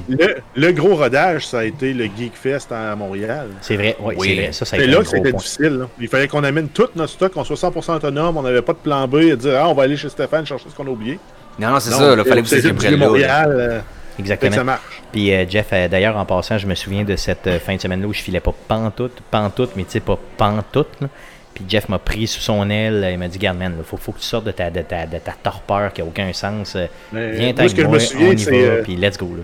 [0.09, 3.49] Le, le gros rodage, ça a été le Geekfest à Montréal.
[3.61, 4.29] C'est vrai, ouais, Oui.
[4.29, 4.53] c'est vrai.
[4.53, 5.67] Ça, ça a C'est été là c'était difficile.
[5.79, 5.89] là.
[6.01, 8.79] Il fallait qu'on amène tout notre stock, qu'on soit 100% autonome, on n'avait pas de
[8.79, 11.19] plan B et dire ah, on va aller chez Stéphane chercher ce qu'on a oublié.
[11.59, 12.15] Non, non, c'est ça.
[12.19, 12.97] Il fallait que vous étiez.
[12.97, 13.81] Montréal, euh,
[14.19, 14.57] Exactement.
[14.57, 15.03] ça marche.
[15.13, 17.81] Puis euh, Jeff, euh, d'ailleurs, en passant, je me souviens de cette euh, fin de
[17.81, 20.89] semaine-là où je filais pas pantoute, pantoute, mais tu sais, pas pantoute.
[21.01, 21.09] là.
[21.57, 23.97] Puis Jeff m'a pris sous son aile, euh, il m'a dit, garde, man, il faut,
[23.97, 26.77] faut que tu sortes de ta, de ta, de ta torpeur qui a aucun sens.
[26.77, 27.55] euh, Mais Viens
[27.99, 29.31] souviens, on y va, euh, puis let's go.
[29.35, 29.43] Là.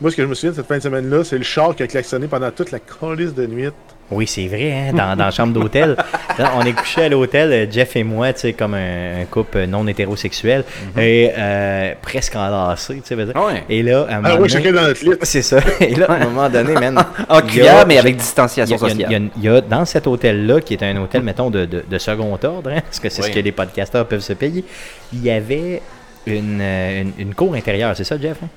[0.00, 1.82] Moi, ce que je me souviens de cette fin de semaine-là, c'est le char qui
[1.82, 3.68] a klaxonné pendant toute la colisse de nuit.
[4.10, 5.94] Oui, c'est vrai, hein, dans, dans la chambre d'hôtel.
[6.56, 9.64] On est couché à l'hôtel, euh, Jeff et moi, tu sais, comme un, un couple
[9.66, 10.64] non hétérosexuel,
[10.96, 13.34] et euh, presque enlacés, tu sais, veux dire.
[13.36, 13.64] Ah ouais.
[13.68, 15.10] Et là, à un Ah moment oui, donné- dans notre lit.
[15.22, 15.58] C'est ça.
[15.80, 17.04] Et là, à un moment donné, man.
[17.28, 19.10] En cuillère, mais avec distanciation a, il y a- sociale.
[19.10, 21.66] il y a- il y a dans cet hôtel-là, qui est un hôtel, mettons, de,
[21.66, 24.64] de, de second ordre, hein, parce que c'est ce que les podcasteurs peuvent se payer,
[25.12, 25.82] il y avait
[26.26, 28.38] une, euh, une, une cour intérieure, c'est ça, Jeff?
[28.42, 28.48] hein?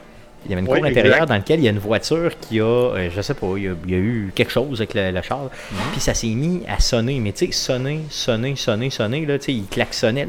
[0.46, 1.28] Il y avait une Oui, cour intérieure exact.
[1.30, 3.68] dans laquelle il y a une voiture qui a, euh, je sais pas, il y
[3.68, 5.78] a, il y a eu quelque chose avec le, le char, Mhm.
[5.92, 9.46] puis ça s'est mis à sonner, mais tu sais, sonner, sonner, sonner, sonner, là, tu
[9.46, 10.28] sais, il klaxonnait,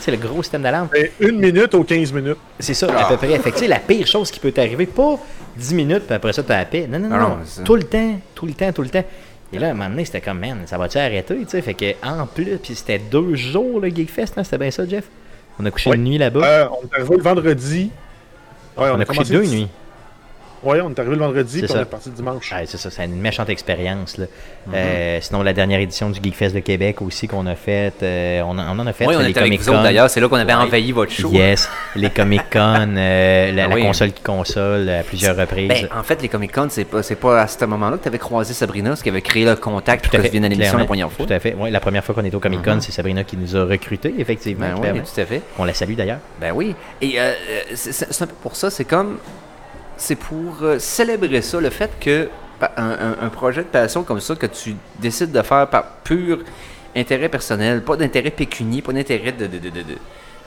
[0.00, 0.88] c'est le gros système d'alarme.
[0.96, 2.36] Et une minute aux 15 minutes.
[2.58, 3.38] C'est ça, à peu près.
[3.38, 5.18] Fait que, tu sais, la pire chose qui peut t'arriver, pas
[5.56, 6.88] 10 minutes, puis après ça, t'as la paix.
[6.90, 7.14] Non, non, non.
[7.16, 7.28] Ah non,
[7.58, 7.64] non.
[7.64, 9.04] tout le temps, tout le temps, tout le temps.
[9.52, 11.62] Et là, à un moment donné, c'était comme, man, ça va-tu arrêter, tu sais?
[11.62, 15.04] Fait que, en plus, puis c'était deux jours, le Geekfest, hein, c'était bien ça, Jeff?
[15.60, 15.96] On a couché Oui.
[15.96, 16.44] une nuit là-bas.
[16.44, 17.90] Euh, on est arrivé le vendredi.
[18.76, 19.68] Ouais, on, a couché deux le- nuits.
[20.64, 21.82] Ouais, on est arrivé le vendredi, C'est puis on ça.
[21.82, 22.50] est parti dimanche.
[22.52, 24.16] Ouais, c'est ça, c'est une méchante expérience.
[24.16, 24.26] Là.
[24.66, 24.72] Mhm.
[24.74, 28.58] Euh, sinon, la dernière édition du Geekfest de Québec aussi qu'on a faite, euh, on,
[28.58, 29.72] en- on en a fait Oui, on les était Comic-Con.
[29.72, 30.08] autres d'ailleurs.
[30.10, 30.60] C'est là qu'on avait Ouais.
[30.60, 31.30] envahi votre show.
[31.30, 33.82] Yes, les Comic-Con, euh, la, Ah la oui.
[33.82, 35.68] console qui console à plusieurs reprises.
[35.68, 38.08] Ben, en fait, les Comic Con, c'est pas, c'est pas à ce moment-là que tu
[38.08, 40.32] avais croisé Sabrina, ce qui avait créé le contact pour Tout à que fait, tu
[40.32, 41.26] viennes à l'émission la première fois.
[41.26, 41.54] Tout à fait.
[41.54, 42.80] Ouais, la première fois qu'on est au Comic Con, Mhm.
[42.80, 44.78] c'est Sabrina qui nous a recrutés, effectivement.
[44.80, 45.42] Ben oui, tout à fait.
[45.58, 46.18] On la salue d'ailleurs.
[46.40, 46.74] Ben oui.
[47.02, 47.16] Et
[47.74, 49.18] c'est c'est- c'est un peu pour ça, c'est comme.
[49.96, 52.28] C'est pour euh, célébrer ça, le fait que
[52.76, 56.38] un, un- un projet de passion comme ça, que tu décides de faire par pur
[56.96, 59.70] intérêt personnel, pas d'intérêt pécunier, pas d'intérêt de, de, de,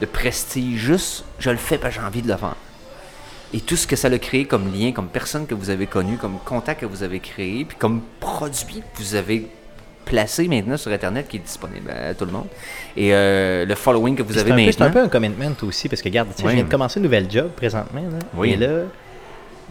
[0.00, 2.56] de, prestige, juste je le fais parce que j'ai envie de le faire.
[3.54, 6.16] Et tout ce que ça a créé comme lien, comme personne que vous avez connu,
[6.16, 9.46] comme contact que vous avez créé, puis comme produit que vous avez
[10.04, 12.46] placé maintenant sur Internet qui est disponible à tout le monde.
[12.96, 15.00] Et euh, le following que vous Puis avez un, peu- c'est un maintenant.
[15.02, 16.44] peu un commitment aussi, parce que regarde, Oui.
[16.46, 18.00] je viens de commencer une nouvelle job présentement.
[18.02, 18.52] Là, Oui.
[18.52, 18.84] Et là,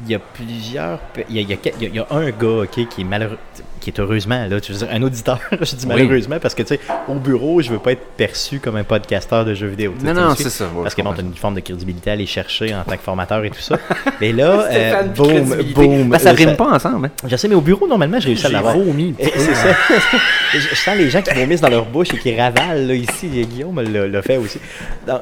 [0.05, 0.99] il y a plusieurs.
[1.29, 3.37] Il y a, il y a il y un gars ok, qui est malheureux.
[3.79, 5.93] qui est heureusement, là, tu veux dire, un auditeur, je dis Oui.
[5.95, 9.43] malheureusement, parce que tu sais, au bureau, je veux pas être perçu comme un podcasteur
[9.45, 9.93] de jeux vidéo.
[9.97, 10.65] tu Non, tu non, c'est ça.
[10.65, 11.23] ouais, Parce que bon, comprends.
[11.23, 13.77] t'as une forme de crédibilité à aller chercher en tant que formateur et tout ça.
[14.21, 16.09] Mais là, euh, boum, boum.
[16.09, 17.07] Ben, ça rime pas ensemble.
[17.07, 17.11] hein.
[17.27, 18.75] Je sais, mais au bureau, normalement, j'ai réussi à l'avoir.
[19.19, 19.75] C'est ça.
[20.53, 23.27] je, je sens les gens qui vomissent dans leur bouche et qui ravalent là, ici.
[23.27, 24.59] Guillaume l'a fait aussi.
[25.07, 25.21] Non,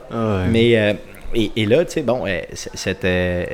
[0.49, 0.93] Mais euh,
[1.33, 3.45] et, et là, tu sais, bon, euh, cette euh,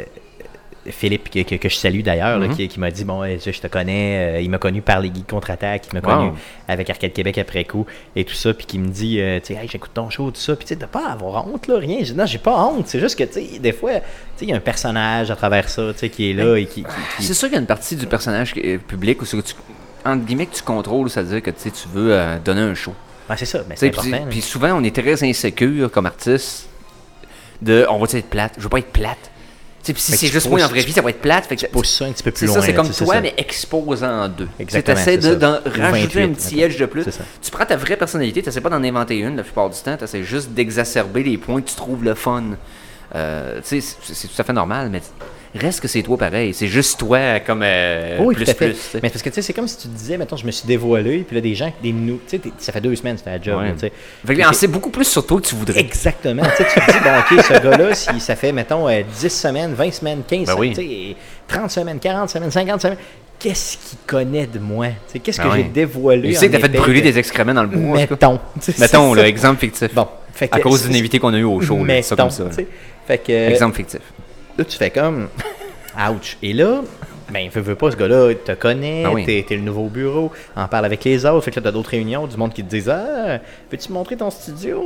[0.90, 2.56] Philippe que, que- que je salue d'ailleurs, Mhm.
[2.56, 5.10] qui, qui m'a dit bon, euh, je te connais, euh, il m'a connu par les
[5.12, 6.18] guides contre-attaque, il m'a Wow.
[6.30, 6.32] connu
[6.68, 7.86] avec Arcade Québec après coup
[8.16, 10.40] et tout ça, puis qui me dit, euh, tu sais, hey, j'écoute ton show, tout
[10.42, 12.00] ça, puis tu sais, de pas avoir honte là, rien.
[12.04, 14.00] Je non, j'ai pas honte, c'est juste que tu sais, des fois, tu
[14.38, 16.66] sais, il y a un personnage à travers ça, tu sais, qui est là et
[16.66, 18.54] qui, qui- qui- C'est sûr qu'il y a une partie du personnage
[18.88, 19.54] public où c'est que tu,
[20.04, 22.94] entre guillemets, que tu contrôles, c'est-à-dire que tu sais, tu veux euh, donner un show.
[23.38, 24.26] C'est ça, mais c'est Puis important.
[24.26, 24.30] là.
[24.30, 26.68] puis souvent, on est très insécure comme artiste
[27.62, 28.54] de on va être plate?
[28.58, 29.31] Je veux pas être plate.
[29.84, 31.46] Si c'est tu juste moi en vraie vie, ça va être plate.
[31.46, 32.56] Fait que ça un petit peu plus c'est loin.
[32.56, 33.22] ça, c'est comme tu toi, ça.
[33.22, 34.48] mais expose en deux.
[34.58, 35.36] Tu Exactement, essaies c'est de, ça.
[35.36, 37.04] d'en Ou rajouter un 28, petit edge de plus.
[37.04, 37.20] C'est.
[37.42, 39.98] Tu prends ta vraie personnalité, tu essaies pas d'en inventer une la plupart du temps,
[39.98, 42.44] tu essaies juste d'exacerber les points que tu trouves le fun.
[43.16, 45.02] Euh, tu sais, c'est, c'est tout à fait normal, mais
[45.60, 46.54] reste que c'est toi pareil.
[46.54, 48.68] C'est juste toi comme euh, Oui, plus tout à fait.
[48.70, 48.78] plus.
[48.92, 49.00] tu.
[49.04, 51.20] Mais parce que tu sais, c'est comme si tu disais, mettons, je me suis dévoilé,
[51.20, 53.60] puis là, des gens, des nous, tu sais, ça fait deux semaines, c'était la job,
[53.60, 53.68] Ouais.
[53.70, 53.90] là, tu.
[54.28, 55.80] Fait que c'est- beaucoup plus sur toi que tu voudrais.
[55.82, 56.44] Exactement.
[56.44, 59.30] tu sais, tu te dis, bon, OK, ce gars-là, si ça fait, mettons, euh, 10
[59.30, 61.16] semaines, 20 semaines, 15 Ben semaines, tu sais,
[61.48, 62.98] 30 semaines, 40 semaines, 50 semaines,
[63.40, 64.88] qu'est-ce qu'il connaît de moi?
[65.12, 65.64] Tu Qu'est-ce Ben que oui.
[65.64, 66.30] j'ai dévoilé?
[66.30, 67.98] Tu sais que t'as fait brûler de- des excréments dans le bois.
[67.98, 68.40] Mettons.
[68.64, 69.94] Tu Mettons, là, exemple fictif.
[69.94, 70.08] Bon.
[70.34, 72.46] Fait que à cause d'une invitée qu'on a eu au show, là, ça comme ça.
[72.56, 72.66] tu.
[73.06, 74.00] Fait que, Exemple fictif.
[74.62, 75.28] Là, tu fais comme,
[76.12, 76.38] ouch.
[76.42, 76.82] Et là,
[77.32, 79.26] ben, veux, veux pas, ce gars-là, il te connaît, Ben oui.
[79.26, 81.92] t'es, t'es le nouveau bureau, en parle avec les autres, fait que là, t'as d'autres
[81.92, 83.40] réunions, du monde qui te disent, ah,
[83.72, 84.84] veux-tu montrer ton studio?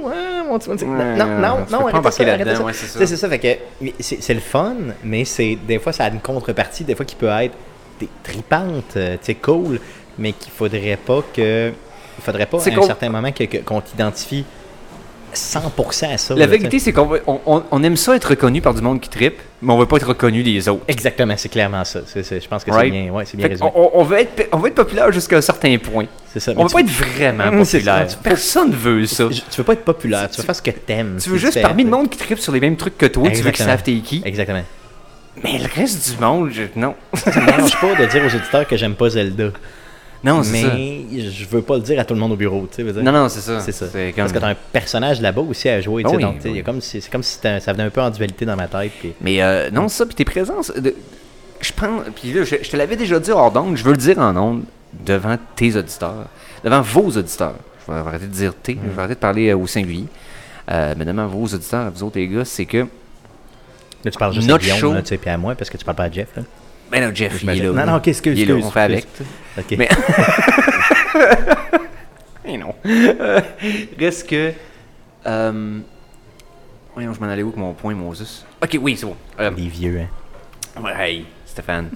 [0.47, 2.63] Mon petit- non, Ouais, non, non, non, arrête ça, arrête ça.
[2.63, 3.05] ouais, c'est ça.
[3.07, 6.19] C'est ça, fait que c'est, c'est le fun, mais c'est, des fois, ça a une
[6.19, 7.55] contrepartie, des fois, qui peut être
[7.99, 9.79] des tripantes, euh, tu cool,
[10.19, 11.69] mais qu'il faudrait pas que,
[12.17, 14.45] il faudrait pas, à un certain moment, que- que- qu'on t'identifie
[15.35, 16.35] 100% à ça.
[16.35, 17.19] La vérité, c'est qu'on
[17.71, 20.07] on, aime ça être reconnu par du monde qui trippe, mais on veut pas être
[20.07, 20.83] reconnu des autres.
[20.87, 21.99] Exactement, c'est clairement ça.
[22.15, 22.91] Je pense que Right?
[22.93, 23.71] c'est bien, ouais, résumé.
[23.75, 26.05] on, on veut être, on veut être populaire jusqu'à un certain point.
[26.33, 26.53] C'est ça.
[26.57, 27.93] On veut pas être vraiment Hum, c'est ça.
[27.99, 28.17] populaire.
[28.23, 29.27] Personne veut ça.
[29.31, 31.17] tu, tu veux pas être populaire, tu veux faire ce que t'aimes.
[31.21, 33.41] Tu veux juste parmi le monde qui trippe sur les mêmes trucs que toi, tu
[33.41, 34.21] veux qu'ils savent t'es qui.
[34.25, 34.63] Exactement.
[35.43, 36.95] Mais le reste du monde, je- non.
[37.13, 39.49] Ça me dérange pas de dire aux auditeurs que j'aime pas Zelda.
[40.23, 40.73] Non, c'est ça.
[40.73, 42.83] mais je veux pas le dire à tout le monde au bureau, tu sais.
[42.83, 43.03] veux dire.
[43.03, 43.59] Non, non, c'est ça.
[43.59, 43.85] C'est ça.
[43.85, 46.15] comme- Parce que t'as un personnage là-bas aussi à jouer, tu sais.
[46.15, 46.63] Ah oui, donc, tu sais, il y a oui.
[46.63, 48.91] comme si- c'est comme si t'as- ça venait un peu en dualité dans ma tête.
[48.99, 50.71] puis- Mais euh, non, ça, puis tes présences.
[50.75, 50.95] de-
[51.61, 52.01] je pense.
[52.19, 54.35] Puis là, je, je te l'avais déjà dit hors d'onde, je veux le dire en
[54.35, 54.63] onde,
[55.05, 56.25] devant tes auditeurs,
[56.63, 57.55] devant vos auditeurs.
[57.87, 58.79] Je vais arrêter de dire tes, Mm.
[58.85, 60.05] je vais arrêter de parler euh, au singulier.
[60.71, 62.77] Euh, mais devant vos auditeurs, vous autres les gars, c'est que.
[64.03, 65.69] Là, tu parles juste Notre à Guillaume, show- là, tu sais, puis à moi, parce
[65.69, 66.29] que tu parles pas à Jeff.
[66.35, 66.43] Là.
[66.91, 67.71] Ben là, Jeff, il est là.
[67.71, 69.07] Non, non, ok, excuse, Il est là, on fait avec.
[69.57, 69.75] Ok.
[69.77, 69.89] Mais-
[72.45, 72.73] Mais non.
[73.99, 74.51] Reste que.
[75.25, 75.79] Euh,
[76.93, 78.45] voyons, je m'en allais où avec mon point, Moses?
[78.63, 79.15] Ok, oui, c'est bon.
[79.39, 80.81] Euh, Les vieux, hein.
[80.83, 81.89] ouais, hey, Stéphane.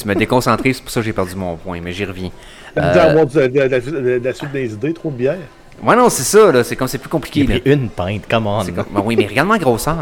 [0.00, 2.30] tu m'as déconcentré, c'est pour ça que j'ai perdu mon point, mais j'y reviens.
[2.74, 5.36] Tu Euh, de, la suite des idées, trop de bière.
[5.82, 6.64] Ouais, non, c'est ça, là.
[6.64, 7.40] C'est comme c'est plus compliqué.
[7.40, 7.60] Il a Là.
[7.60, 8.64] pris une pinte, come on.
[8.64, 9.96] Comme- Ben oui, mais regarde ma grosseur.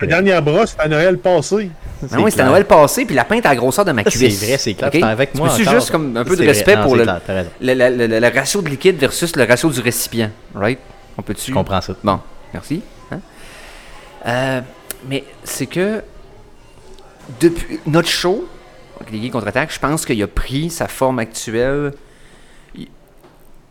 [0.00, 1.70] La dernière brosse, c'était à Noël passé.
[2.02, 2.46] Ben oui, c'était à.
[2.46, 4.44] Noël passé, puis la pinte à la grosseur de ma C'est cuisse.
[4.44, 4.88] vrai, c'est clair.
[4.92, 4.98] Ok?
[5.00, 5.72] T'es avec moi encore.
[5.74, 7.50] juste comme un peu de C'est respect Non, pour c'est le, clair, t'as raison.
[7.60, 10.30] le, le- le- le ratio de liquide versus le ratio du récipient.
[10.54, 10.78] Right?
[11.16, 11.50] On peut-tu?
[11.50, 11.94] Je comprends ça.
[12.02, 12.18] Bon,
[12.52, 12.82] merci.
[13.12, 13.20] Hein?
[14.26, 14.60] Euh,
[15.08, 16.02] mais c'est que
[17.40, 18.46] depuis notre show,
[19.10, 21.92] les Geeks contre-attaque, je pense qu'il a pris sa forme actuelle.
[22.74, 22.88] Il,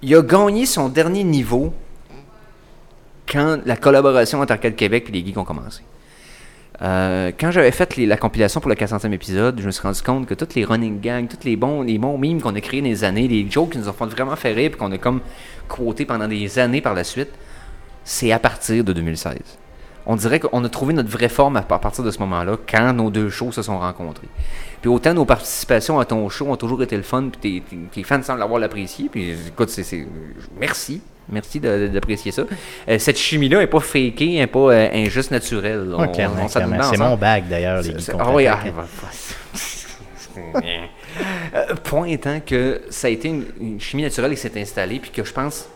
[0.01, 1.73] il a gagné son dernier niveau
[3.31, 5.81] quand la collaboration entre Arcade Québec et les Geeks ont commencé.
[6.81, 10.25] Euh, quand j'avais fait la compilation pour le 400e épisode, je me suis rendu compte
[10.25, 13.03] que toutes les running gangs, tous les bons, les bons memes qu'on a créés les
[13.03, 15.21] années, les jokes qui nous ont fait vraiment faire rire, puis qu'on a comme
[15.67, 17.29] quoté pendant des années par la suite,
[18.03, 19.37] c'est à partir de 2016.
[20.05, 23.09] On dirait qu'on a trouvé notre vraie forme à partir de ce moment-là, quand nos
[23.09, 24.27] deux shows se sont rencontrés.
[24.81, 28.03] Puis autant nos participations à ton show ont toujours été le fun, puis tes, tes-
[28.03, 29.07] fans semblent l'avoir apprécié.
[29.09, 30.05] Puis écoute, c'est-
[30.59, 31.01] merci.
[31.29, 32.43] Merci d'apprécier ça.
[32.89, 35.95] Euh, cette chimie-là n'est pas fakée, n'est pas euh, injuste naturelle.
[36.13, 36.47] Clairement.
[36.47, 38.59] C'est mon bag d'ailleurs, les ah oui, ah,
[41.55, 45.11] Euh, point étant que ça a été une, une chimie naturelle qui s'est installée, puis
[45.11, 45.67] que je pense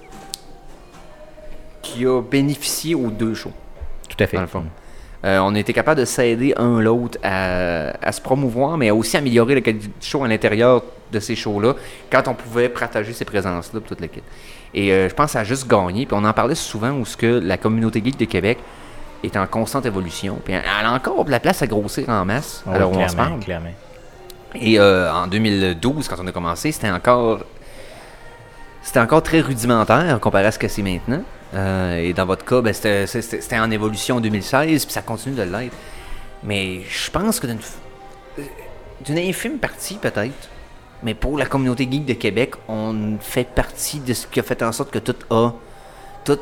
[1.82, 3.54] qui a bénéficié aux deux shows.
[4.10, 4.36] Tout à fait.
[4.36, 4.64] dans le fond.
[5.26, 8.96] Euh, on a été capable de s'aider un l'autre à, à se promouvoir, mais à
[8.96, 11.74] aussi améliorer la qualité du show à l'intérieur de ces shows-là,
[12.12, 14.24] quand on pouvait partager ces présences-là pour toute l'équipe.
[14.74, 16.06] Et euh, je pense que ça a juste gagné.
[16.06, 18.58] Puis on en parlait souvent où ce que la communauté geek de Québec
[19.24, 20.40] est en constante évolution.
[20.44, 23.16] Puis elle a encore de la place à grossir en masse, Ouais, alors on se
[23.16, 23.40] parle.
[23.40, 23.70] clairement.
[24.56, 27.40] Et euh, en 2012, quand on a commencé, c'était encore
[28.82, 31.22] c'était encore très rudimentaire comparé à ce que c'est maintenant.
[31.54, 35.44] Euh, et dans votre cas, ben, c'était en évolution en 2016, puis ça continue de
[35.44, 35.76] l'être.
[36.44, 40.50] Mais je pense que d'une infime partie, peut-être,
[41.04, 44.62] mais pour la communauté geek de Québec, on fait partie de ce qui a fait
[44.64, 45.54] en sorte que tout a,
[46.26, 46.40] tout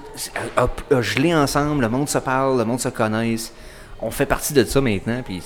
[0.58, 3.54] a, gelé ensemble, le monde se parle, le monde se connaisse.
[4.02, 5.42] On fait partie de ça maintenant, puis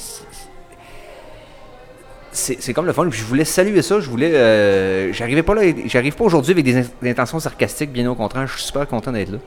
[2.32, 3.08] c'est- comme le fun.
[3.10, 4.00] Je voulais saluer ça.
[4.00, 4.32] Je voulais.
[4.34, 5.62] euh, pas là.
[5.86, 7.92] J'arrive pas aujourd'hui avec des, in- des intentions sarcastiques.
[7.92, 9.38] Bien au contraire, je suis super content d'être là.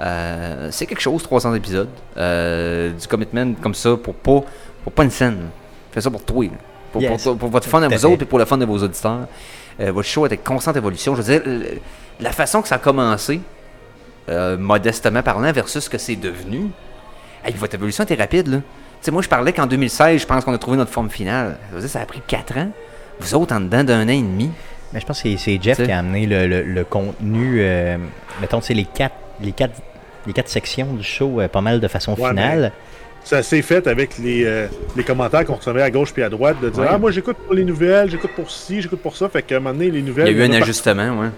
[0.00, 1.88] Euh, c'est quelque chose, 300 épisodes.
[2.16, 4.42] euh, du commitment comme ça pour pas,
[4.84, 5.48] pour pas une scène.
[5.92, 6.46] Fais ça pour toi.
[6.92, 7.10] Pour, Yes.
[7.10, 9.26] pour toi- pour votre fun à vous autres et pour le fun de vos auditeurs.
[9.80, 11.14] Euh, votre show en constante évolution.
[11.14, 11.78] Je veux dire, le-
[12.20, 13.40] la façon que ça a commencé,
[14.28, 16.66] euh, modestement parlant, versus ce que c'est devenu.
[17.44, 18.58] Hey, votre évolution était rapide, là.
[19.00, 21.56] sais, moi, je parlais qu'en 2016, je pense qu'on a trouvé notre forme finale.
[21.70, 22.68] Ça veut dire, ça a pris 4 ans.
[23.18, 24.50] Vous autres, en dedans d'un an et demi.
[24.92, 25.86] Mais je pense que c'est- Jeff T'sais.
[25.86, 27.96] qui a amené le, le- le contenu, euh,
[28.42, 29.80] mettons, c'est les quatre, les, quatre,
[30.26, 32.72] les quatre sections du show pas mal de façon Ouais, finale.
[33.24, 34.66] Ça s'est fait avec les, euh,
[34.96, 36.88] les commentaires qu'on recevait à gauche puis à droite de dire Ouais.
[36.90, 39.28] Ah, moi j'écoute pour les nouvelles, j'écoute pour ci, j'écoute pour ça.
[39.28, 40.36] Fait qu'à un moment donné, les Il nouvelles.
[40.36, 41.28] y a eu un ajustement, ouais.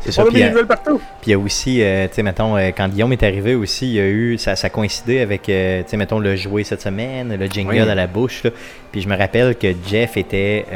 [0.00, 0.22] C'est ça.
[0.22, 0.98] a Puis, euh, nouvelles partout.
[1.20, 3.86] Puis il y a aussi, euh, tu sais, mettons, euh, quand Guillaume est arrivé aussi,
[3.86, 6.82] il y a eu, ça, ça coïncidait avec, euh, tu sais, mettons, le jouet cette
[6.82, 7.78] semaine, le jingle Oui.
[7.80, 8.42] à la bouche.
[8.42, 8.50] là.
[8.92, 10.66] Puis je me rappelle que Jeff était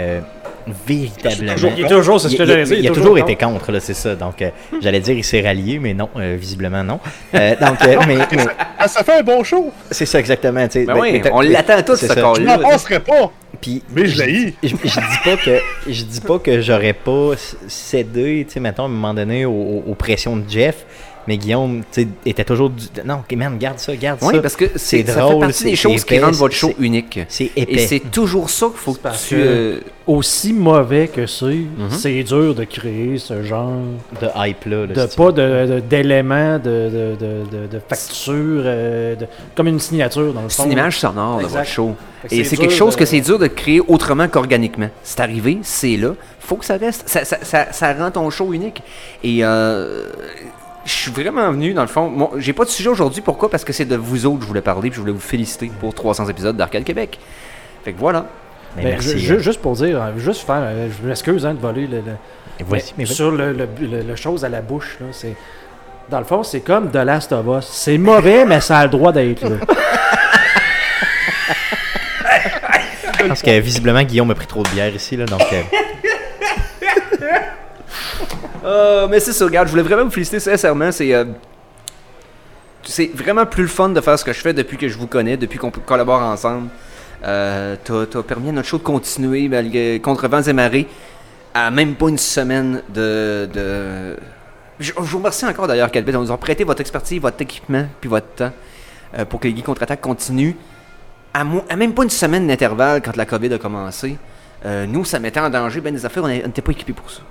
[0.87, 1.53] véritablement.
[1.77, 2.79] Il est toujours, c'est ce Il- que il- j'allais dire.
[2.79, 4.15] Il, a toujours été contre, là, c'est ça.
[4.15, 4.51] Donc, euh,
[4.81, 7.01] j'allais dire, il s'est rallié, mais non, euh, visiblement non.
[7.35, 8.45] Euh, donc, euh, mais, mais
[8.79, 9.73] Ah, ça fait un bon show.
[9.91, 10.67] c'est ça exactement.
[10.73, 12.21] Ben Ben, oui, on l'attend tous, c'est ce ça.
[12.21, 13.31] corps Je là n'en penserais pas.
[13.61, 17.33] Puis, Mais je l'ai je, je dis pas que je dis pas que j'aurais pas
[17.69, 20.87] cédé, tu sais, mettons à un moment donné aux pressions de Jeff,
[21.29, 22.85] mais Guillaume, tu sais, était toujours du...
[23.05, 24.43] non, man, garde ça, garde Oui, ça.
[24.43, 27.21] parce que c'est c'est ça drôle, fait partie des choses qui rendent votre show unique.
[27.29, 27.87] C'est Et épais.
[27.87, 29.37] c'est toujours ça qu'il faut que parce tu...
[29.37, 31.91] que- euh, Aussi mauvais que c'est, Mhm.
[31.91, 33.71] c'est dur de créer ce genre
[34.21, 37.81] de hype là, là, de si pas de- de- d'éléments de, de, de, de, de
[37.89, 38.35] facture,
[38.65, 40.63] euh, de- comme une signature dans le fond.
[40.63, 41.59] C'est une image sonore de Exact.
[41.59, 41.95] votre show.
[42.27, 44.89] Fait Et c'est quelque chose de- que c'est dur de créer autrement qu'organiquement.
[45.05, 47.05] C'est arrivé, c'est là, faut que ça reste.
[47.09, 48.83] Ça, ça, ça, ça rend ton show unique.
[49.23, 50.07] Et euh,
[50.85, 52.09] je suis vraiment venu, dans le fond.
[52.09, 53.21] Moi, j'ai pas de sujet aujourd'hui.
[53.23, 53.51] Pourquoi?
[53.51, 55.71] Parce que c'est de vous autres que je voulais parler, puis je voulais vous féliciter
[55.81, 57.19] pour 300 épisodes d'Arcade Québec.
[57.85, 58.27] Fait que voilà.
[58.77, 59.15] Mais Ben, merci.
[59.31, 62.03] euh, juste pour dire, euh, juste faire, euh, je m'excuse hein, de voler le,
[62.99, 65.35] mais sur le, le, le- le chose à la bouche, là, c'est
[66.09, 67.69] dans le fond, c'est comme The Last of Us.
[67.71, 69.57] C'est mauvais, mais ça a le droit d'être là.
[73.29, 75.63] Pense que visiblement Guillaume a pris trop de bière ici là, donc euh,
[78.65, 80.93] Euh, mais c'est ça, regarde, je voulais vraiment vous féliciter sincèrement.
[80.93, 81.25] C'est euh,
[82.85, 85.07] c'est vraiment plus le fun de faire ce que je fais depuis que je vous
[85.07, 86.69] connais, depuis qu'on collabore ensemble.
[87.25, 90.89] Euh, T'as permis à notre show de continuer malgré contre vents et marées
[91.53, 94.17] à même pas une semaine de.
[94.79, 98.09] Je, vous remercie encore d'ailleurs, Calvet, de nous avoir prêté votre expertise, votre équipement, puis
[98.09, 98.53] votre temps
[99.19, 100.55] euh, pour que les Geeks contre-attaque continuent.
[101.35, 101.45] À,
[101.77, 104.17] même pas une semaine d'intervalle quand la COVID a commencé,
[104.65, 107.23] nous, ça mettait en danger ben des affaires, on n'était pas équipés pour ça.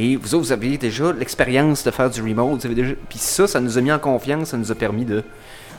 [0.00, 2.60] Et vous autres, vous aviez déjà l'expérience de faire du remote.
[2.60, 2.92] Vous avez déjà...
[3.08, 5.24] Puis ça, ça nous a mis en confiance, ça nous a permis de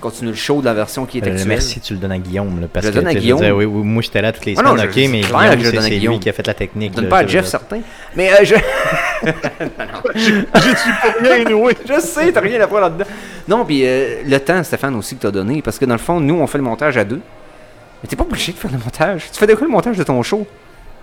[0.02, 1.48] continuer le show de la version qui est euh, actuelle.
[1.48, 3.40] merci, tu le donnes à Guillaume là, parce Je le que donne à Guillaume.
[3.42, 5.40] dire, oui, oui, moi j'étais là toutes les Ah non, semaines, je- ok, mais clair
[5.40, 6.14] Guillaume, que je le c'est donne à c'est Guillaume.
[6.16, 6.92] lui qui a fait la technique.
[6.92, 7.80] Je donne là, pas à Jeff, je- certain.
[8.16, 8.56] Mais euh, je...
[10.16, 10.44] Je suis
[11.02, 11.76] pour rien anyway.
[11.88, 13.06] je sais, t'as rien à voir là-dedans.
[13.48, 15.62] Non, puis euh, le temps, Stéphane, aussi, que t'as donné.
[15.62, 17.20] Parce que dans le fond, nous, on fait le montage à deux.
[18.02, 19.26] Mais t'es pas obligé de faire le montage.
[19.32, 20.46] Tu fais de quoi le montage de ton show?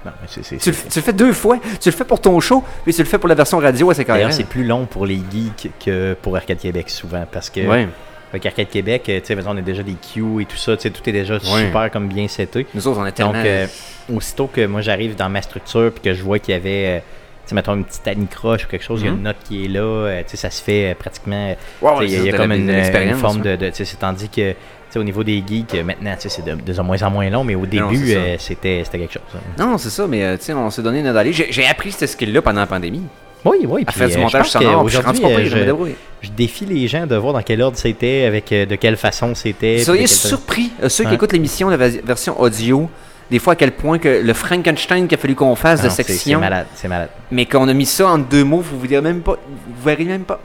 [0.04, 1.58] Non, c'est- c'est- Tu le, c'est- tu le fais deux fois.
[1.80, 3.94] Tu le fais pour ton show, puis tu le fais pour la version radio à
[3.94, 4.32] D'ailleurs, CKRL.
[4.32, 7.88] c'est plus long pour les geeks que pour Arcade Québec souvent parce que Ouais.
[8.30, 10.82] avec Arcade Québec, euh, tu sais, on a déjà des queues et tout ça, tu
[10.82, 12.66] sais, tout est déjà super comme bien seté.
[12.74, 13.32] Nous autres, on est tellement...
[13.32, 13.66] Donc, euh,
[14.14, 16.98] aussitôt que moi j'arrive dans ma structure puis que je vois qu'il y avait, euh,
[16.98, 19.16] tu sais, mettons, une petite anicroche ou quelque chose, il y a Mhm.
[19.18, 21.56] une note qui est là, tu sais, ça se fait pratiquement.
[21.82, 23.56] Ouais, il y a, il y a c'est comme une, forme de.
[23.56, 24.54] de tu sais, c'est tandis que,
[24.94, 27.66] au niveau des geeks, euh, maintenant, c'est de, de moins en moins long, mais au
[27.66, 29.22] début, euh, c'était quelque chose.
[29.34, 29.38] hein.
[29.58, 31.32] Non, c'est ça, mais euh, on s'est donné notre allée.
[31.32, 33.02] J'ai appris cette skill-là pendant la pandémie.
[33.44, 33.82] Oui, oui.
[33.86, 35.86] À puis, faire du euh, je montage sonore, je je
[36.22, 39.76] je, défie les gens de voir dans quel ordre c'était, avec de quelle façon c'était.
[39.86, 42.88] Vous quelle- surpris, ceux qui écoutent l'émission, la version audio,
[43.30, 45.90] des fois à quel point que le Frankenstein qu'il a fallu qu'on fasse Ah de
[45.90, 47.10] c'est- section, C'est malade, c'est malade.
[47.30, 50.24] mais qu'on a mis ça en deux mots, vous verriez même pas, vous verriez même
[50.24, 50.40] pas,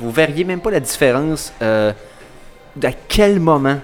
[0.00, 1.92] vous verriez même pas la différence euh,
[2.76, 3.78] d'à quel moment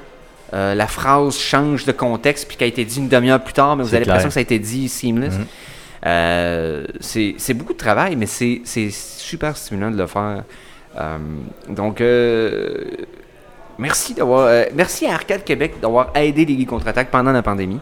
[0.55, 3.77] euh, la phrase change de contexte puis qui a été dit une demi-heure plus tard,
[3.77, 5.35] mais vous avez l'impression que ça a été dit seamless?
[6.07, 10.45] Euh, c'est c'est beaucoup de travail, mais c'est c'est super stimulant de le faire.
[10.99, 11.19] Euh,
[11.69, 12.85] donc, euh,
[13.79, 17.81] merci d'avoir, euh, merci à Arcade Québec d'avoir aidé les Geeks contre-attaque pendant la pandémie.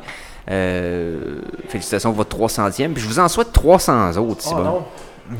[0.50, 2.92] Euh, félicitations pour votre 300e.
[2.92, 4.42] Puis je vous en souhaite 300 autres.
[4.42, 4.64] si Oh bon.
[4.64, 4.84] non.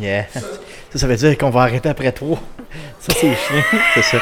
[0.01, 0.25] Yeah.
[0.93, 2.41] Ça, ça veut dire qu'on va arrêter après trois.
[3.01, 3.79] Ça, c'est chiant.
[3.95, 4.19] c'est ça.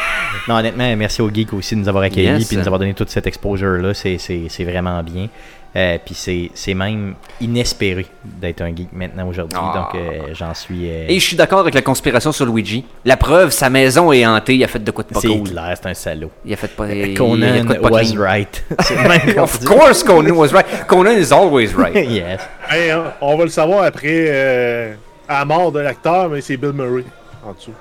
[0.49, 2.53] Non, honnêtement, merci aux geeks aussi de nous avoir accueillis Yes.
[2.53, 3.95] et de nous avoir donné toute cette exposure-là.
[3.95, 5.29] C'est, c'est, c'est vraiment bien.
[5.77, 9.59] Euh, puis c'est, c'est même inespéré d'être un geek maintenant aujourd'hui.
[9.61, 9.89] Ah.
[9.93, 10.89] Donc, euh, j'en suis.
[10.89, 12.85] euh, Et je suis d'accord avec la conspiration sur Luigi.
[13.05, 14.55] La preuve, sa maison est hantée.
[14.57, 15.49] Il a fait de quoi de pas c'est cool.
[15.51, 16.31] clair, c'est un salaud.
[16.45, 16.87] Il a fait pas.
[16.89, 18.21] il- il a de Conan quoi de pas was clean.
[18.21, 18.65] right.
[18.83, 20.67] c'est Of course, Conan was right.
[20.87, 21.95] Conan is always right.
[22.09, 22.41] yes.
[22.69, 24.95] Hey, on va le savoir après euh,
[25.29, 27.05] à mort de l'acteur, mais c'est Bill Murray
[27.47, 27.73] en dessous.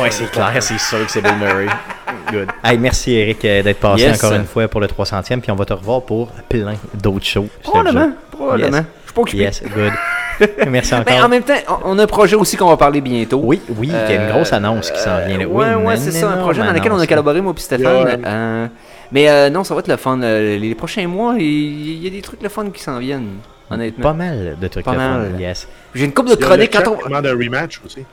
[0.00, 1.66] Ouais, c'est clair, c'est sûr que c'est Bill Murray.
[2.32, 2.48] Good.
[2.62, 4.22] Hey, merci Eric euh, d'être passé Yes.
[4.22, 7.48] encore une fois pour le 300e, puis on va te revoir pour plein d'autres shows.
[7.62, 8.12] Probablement.
[8.30, 8.76] Probablement.
[8.78, 8.84] Yes.
[9.02, 9.42] Je suis pas occupé.
[9.42, 9.92] Yes, good.
[10.68, 11.24] Merci Mais encore.
[11.26, 11.54] en même temps,
[11.84, 13.40] on- a un projet aussi qu'on va parler bientôt.
[13.42, 15.36] Oui, oui, il y a une Euh, grosse annonce qui s'en vient.
[15.38, 15.44] là.
[15.48, 18.22] Oui, ouais, c'est ça, un projet dans lequel on a collaboré, moi puis Stéphane.
[18.24, 18.66] Euh,
[19.12, 20.16] mais euh, non, ça va être le fun.
[20.18, 23.38] Les prochains mois, il il y a des trucs le fun qui s'en viennent,
[23.70, 24.02] honnêtement.
[24.02, 25.32] Pas mal de trucs Pas mal.
[25.38, 25.66] yes.
[25.94, 27.08] J'ai une couple de chroniques quand on.
[27.08, 28.04] demande un rematch aussi.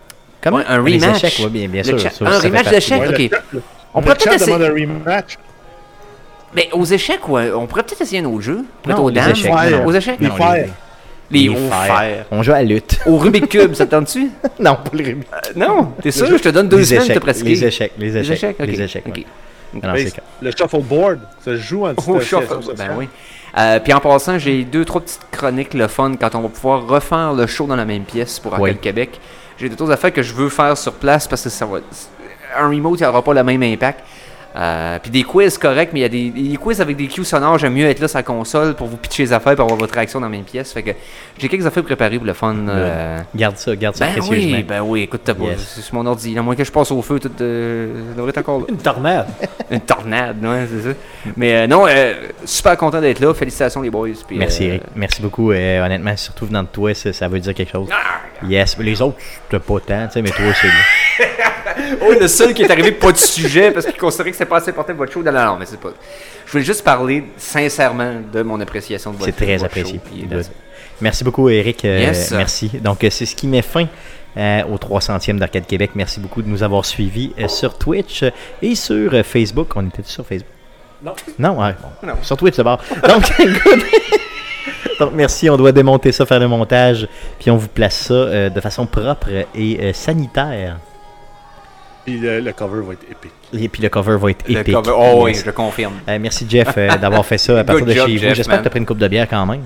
[0.41, 0.57] Comment?
[0.57, 1.23] Ouais, un Les rematch.
[1.23, 1.99] échecs, oui, bien, bien sûr.
[1.99, 3.01] ça, un rematch d'échecs?
[3.01, 3.41] Ouais, ok.
[3.53, 3.61] le
[3.93, 4.85] On le pourrait peut-être demande essayer.
[4.87, 5.37] un rematch.
[6.55, 8.63] Mais aux échecs, ouais, on pourrait peut-être essayer un autre jeu.
[8.83, 9.31] Peut-être Non, aux les dames.
[9.31, 9.85] échecs, non.
[9.85, 10.17] Aux échecs?
[10.19, 10.53] Les fers.
[11.29, 12.25] Les Les fers.
[12.31, 12.99] On joue à la lutte.
[13.05, 14.29] Au Rubik Cube, ça te tente-tu?
[14.59, 15.27] non, pas le Rubik.
[15.55, 16.27] Non, t'es sûr?
[16.27, 17.49] Je te donne deux les semaines de échecs, te pratiquer.
[17.49, 18.55] Les échecs, les Les échecs.
[18.55, 18.55] échecs.
[18.59, 19.15] Les échecs, ok.
[19.17, 19.25] ouais.
[19.83, 20.23] Ah non, Mais c'est clair.
[20.41, 22.45] Le shuffleboard, ça se joue en Oh, sociale.
[22.77, 23.09] Ben oui.
[23.57, 26.85] Euh, puis en passant, j'ai deux, trois petites chroniques le fun quand on va pouvoir
[26.85, 28.77] refaire le show dans la même pièce pour Arcade Oui.
[28.77, 29.19] Québec.
[29.57, 31.79] J'ai d'autres affaires que je veux faire sur place parce que ça va.
[32.55, 34.01] Un remote, il n'aura pas le même impact.
[34.57, 37.23] Euh, puis des quiz corrects, mais il y a des, des quiz avec des cues
[37.23, 37.59] sonores.
[37.59, 39.93] J'aime mieux être là sur la console pour vous pitcher les affaires pour avoir votre
[39.93, 40.73] réaction dans la même pièce.
[40.73, 40.91] Fait que
[41.37, 42.55] j'ai quelques affaires préparées pour le fun.
[42.67, 44.57] euh, Garde ça, garde ça ben précieusement.
[44.57, 45.79] oui, ben oui, écoute, t'as Yes.
[45.83, 46.35] c'est mon ordi.
[46.35, 48.65] À moins que je passe au feu, tout euh, devrait être encore là.
[48.69, 49.27] Une tornade.
[49.69, 50.95] Une tornade, ouais, c'est ça.
[51.35, 52.13] Mais euh, non, euh,
[52.43, 53.33] super content d'être là.
[53.35, 54.07] Félicitations les boys.
[54.31, 55.51] Merci Eric, merci beaucoup.
[55.51, 57.89] honnêtement, surtout venant de toi, ça, ça veut dire quelque chose.
[58.47, 59.17] Yes, les autres,
[59.49, 61.23] t'as pas tant, tu sais, mais toi, c'est.
[62.01, 64.57] Oh, le seul qui est arrivé pas de sujet parce qu'il considérait que c'était pas
[64.57, 65.21] assez important de votre show.
[65.23, 65.89] Non, non, non, mais c'est pas.
[66.45, 69.99] Je voulais juste parler sincèrement de mon appréciation de votre C'est très apprécié.
[70.03, 70.49] show.
[71.01, 71.85] Merci beaucoup, Eric.
[71.85, 72.31] euh, Yes.
[72.31, 72.69] Merci.
[72.81, 73.85] Donc, euh, c'est ce qui met fin
[74.37, 75.91] euh, au 300e d'Arcade Québec.
[75.95, 78.23] Merci beaucoup de nous avoir suivis euh, sur Twitch
[78.61, 79.69] et sur euh, Facebook.
[79.75, 80.49] On était sur Facebook?
[81.03, 81.13] Non.
[81.37, 82.07] Non, ouais, bon.
[82.07, 82.13] Non.
[82.23, 82.81] Sur Twitch d'abord.
[83.07, 83.31] Donc.
[84.99, 85.47] Donc, merci.
[85.49, 87.07] On doit démonter ça, faire le montage,
[87.39, 90.77] puis on vous place ça euh, de façon propre et euh, sanitaire.
[92.07, 93.33] Puis le, le cover va être épique.
[93.53, 94.73] Et puis le cover va être Le épique.
[94.73, 95.41] cover- Oh oui, Yes.
[95.41, 95.95] je le confirme.
[96.07, 98.33] Euh, merci Jeff euh, d'avoir fait ça à partir Good de job, chez vous.
[98.33, 99.63] J'espère que tu as pris une coupe de bière quand même.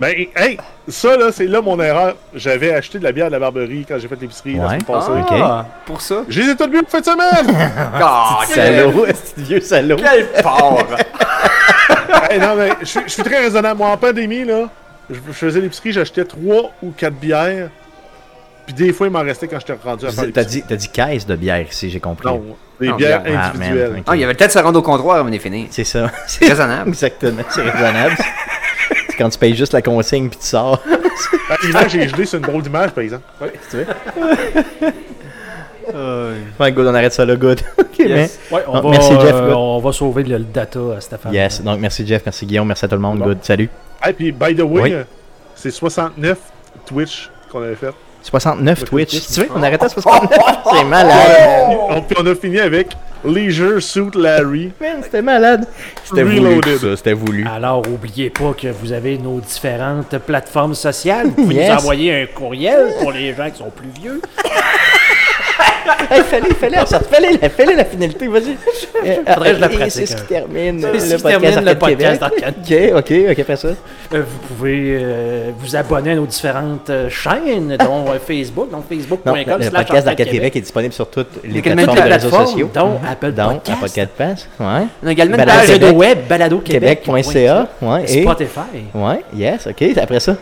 [0.00, 0.58] Ben, hey,
[0.88, 2.16] ça, là, c'est là mon erreur.
[2.34, 4.68] J'avais acheté de la bière de la Barberie quand j'ai fait l'épicerie la Ouais.
[4.70, 5.10] semaine passée.
[5.12, 5.28] ok.
[5.30, 6.24] Ah, pour ça?
[6.28, 7.56] Je les ai toutes fin de semaine!
[7.94, 9.96] Ah, Salaud, c'est vieux salaud.
[9.96, 10.86] Quel porc!
[12.30, 13.78] hey, non, mais je suis- je très raisonnable.
[13.78, 14.68] Moi, en pandémie, là,
[15.08, 17.70] je, je faisais l'épicerie, j'achetais 3 ou 4 bières.
[18.68, 20.88] Puis des fois, il m'en restait quand j'étais rendu à faire T'as dit, t'as dit
[20.90, 22.28] caisse de bière ici, j'ai compris.
[22.28, 22.42] Non,
[22.78, 23.40] des Non, bières bière.
[23.42, 23.90] Ah, individuelles.
[23.92, 24.04] man, ok.
[24.08, 25.68] Ah, il y avait de se rendre au comptoir avant de finir.
[25.70, 26.10] C'est ça.
[26.26, 26.88] C'est raisonnable.
[26.90, 28.16] Exactement, c'est raisonnable.
[29.08, 30.82] c'est quand tu payes juste la consigne puis tu sors.
[31.50, 33.24] Ah, L'image est gelée sur une drôle d'image, par exemple.
[33.40, 33.52] Ouais,
[36.72, 37.60] good, on arrête ça là, good.
[37.78, 38.38] Ok, Yes.
[38.52, 39.56] Ouais, on, Ah, va, merci, Jeff, euh, good.
[39.56, 41.32] on va sauver le, le data à Stéphane.
[41.32, 43.24] Yes, donc merci Jeff, merci Guillaume, merci à tout le monde, Bon.
[43.24, 43.38] good.
[43.42, 43.68] Salut.
[44.02, 44.92] Ah, puis, by the way, Oui.
[44.92, 45.02] euh,
[45.56, 46.38] c'est 69
[46.86, 47.90] Twitch qu'on avait fait.
[48.22, 49.26] 69 Ouais, Twitch.
[49.32, 50.30] Tu veux qu'on arrête à 69?
[50.74, 51.16] c'est malade.
[51.90, 52.88] On, puis on a fini avec
[53.24, 54.72] Leisure Suit Larry.
[54.80, 55.66] Man, c'était malade.
[56.04, 57.46] C'était voulu, ça, c'était voulu.
[57.52, 61.26] Alors, oubliez pas que vous avez nos différentes plateformes sociales.
[61.28, 61.70] Vous pouvez Yes.
[61.70, 64.20] nous envoyer un courriel pour les gens qui sont plus vieux.
[66.10, 68.56] Hey, fallait, fallait, fallait, fallait la finalité, vas-y.
[69.06, 70.42] Euh, Faudrait que je la pratique, C'est ce qui hein.
[70.48, 72.24] termine le termine podcast le podcast
[72.66, 72.92] Québec.
[72.96, 73.68] Ok, ok, ok, après ça.
[73.68, 79.44] Euh, vous pouvez euh, vous abonner à nos différentes chaînes, dont Facebook, donc facebook.com le,
[79.44, 82.70] podcast Arcade d'Arcade Québec est disponible sur toutes les plateformes de réseaux sociaux.
[82.74, 83.80] dont Apple Donc, Podcast.
[83.80, 84.86] Podcast Pass, ouais.
[85.04, 88.22] On a également une page de web, baladoquebec.ca, Québec.ca, ouais, et...
[88.22, 88.60] Spotify.
[88.94, 90.36] Ouais, yes, ok, après ça.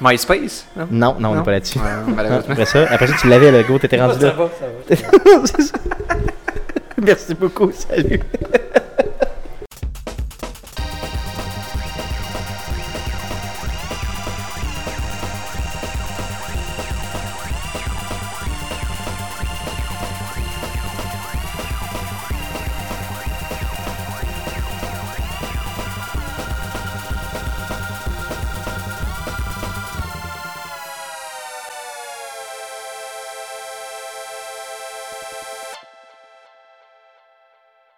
[0.00, 0.66] MySpace.
[0.76, 0.86] Non?
[0.90, 1.78] Non, non, on n'est pas là-dessus.
[1.78, 2.52] Ouais, Non, malheureusement.
[2.52, 4.30] après ça, après ça, tu l'avais, le go, t'étais rendu là.
[4.32, 4.66] va, ça
[4.96, 5.46] va.
[5.46, 5.74] Ça.
[7.02, 8.20] Merci beaucoup, salut.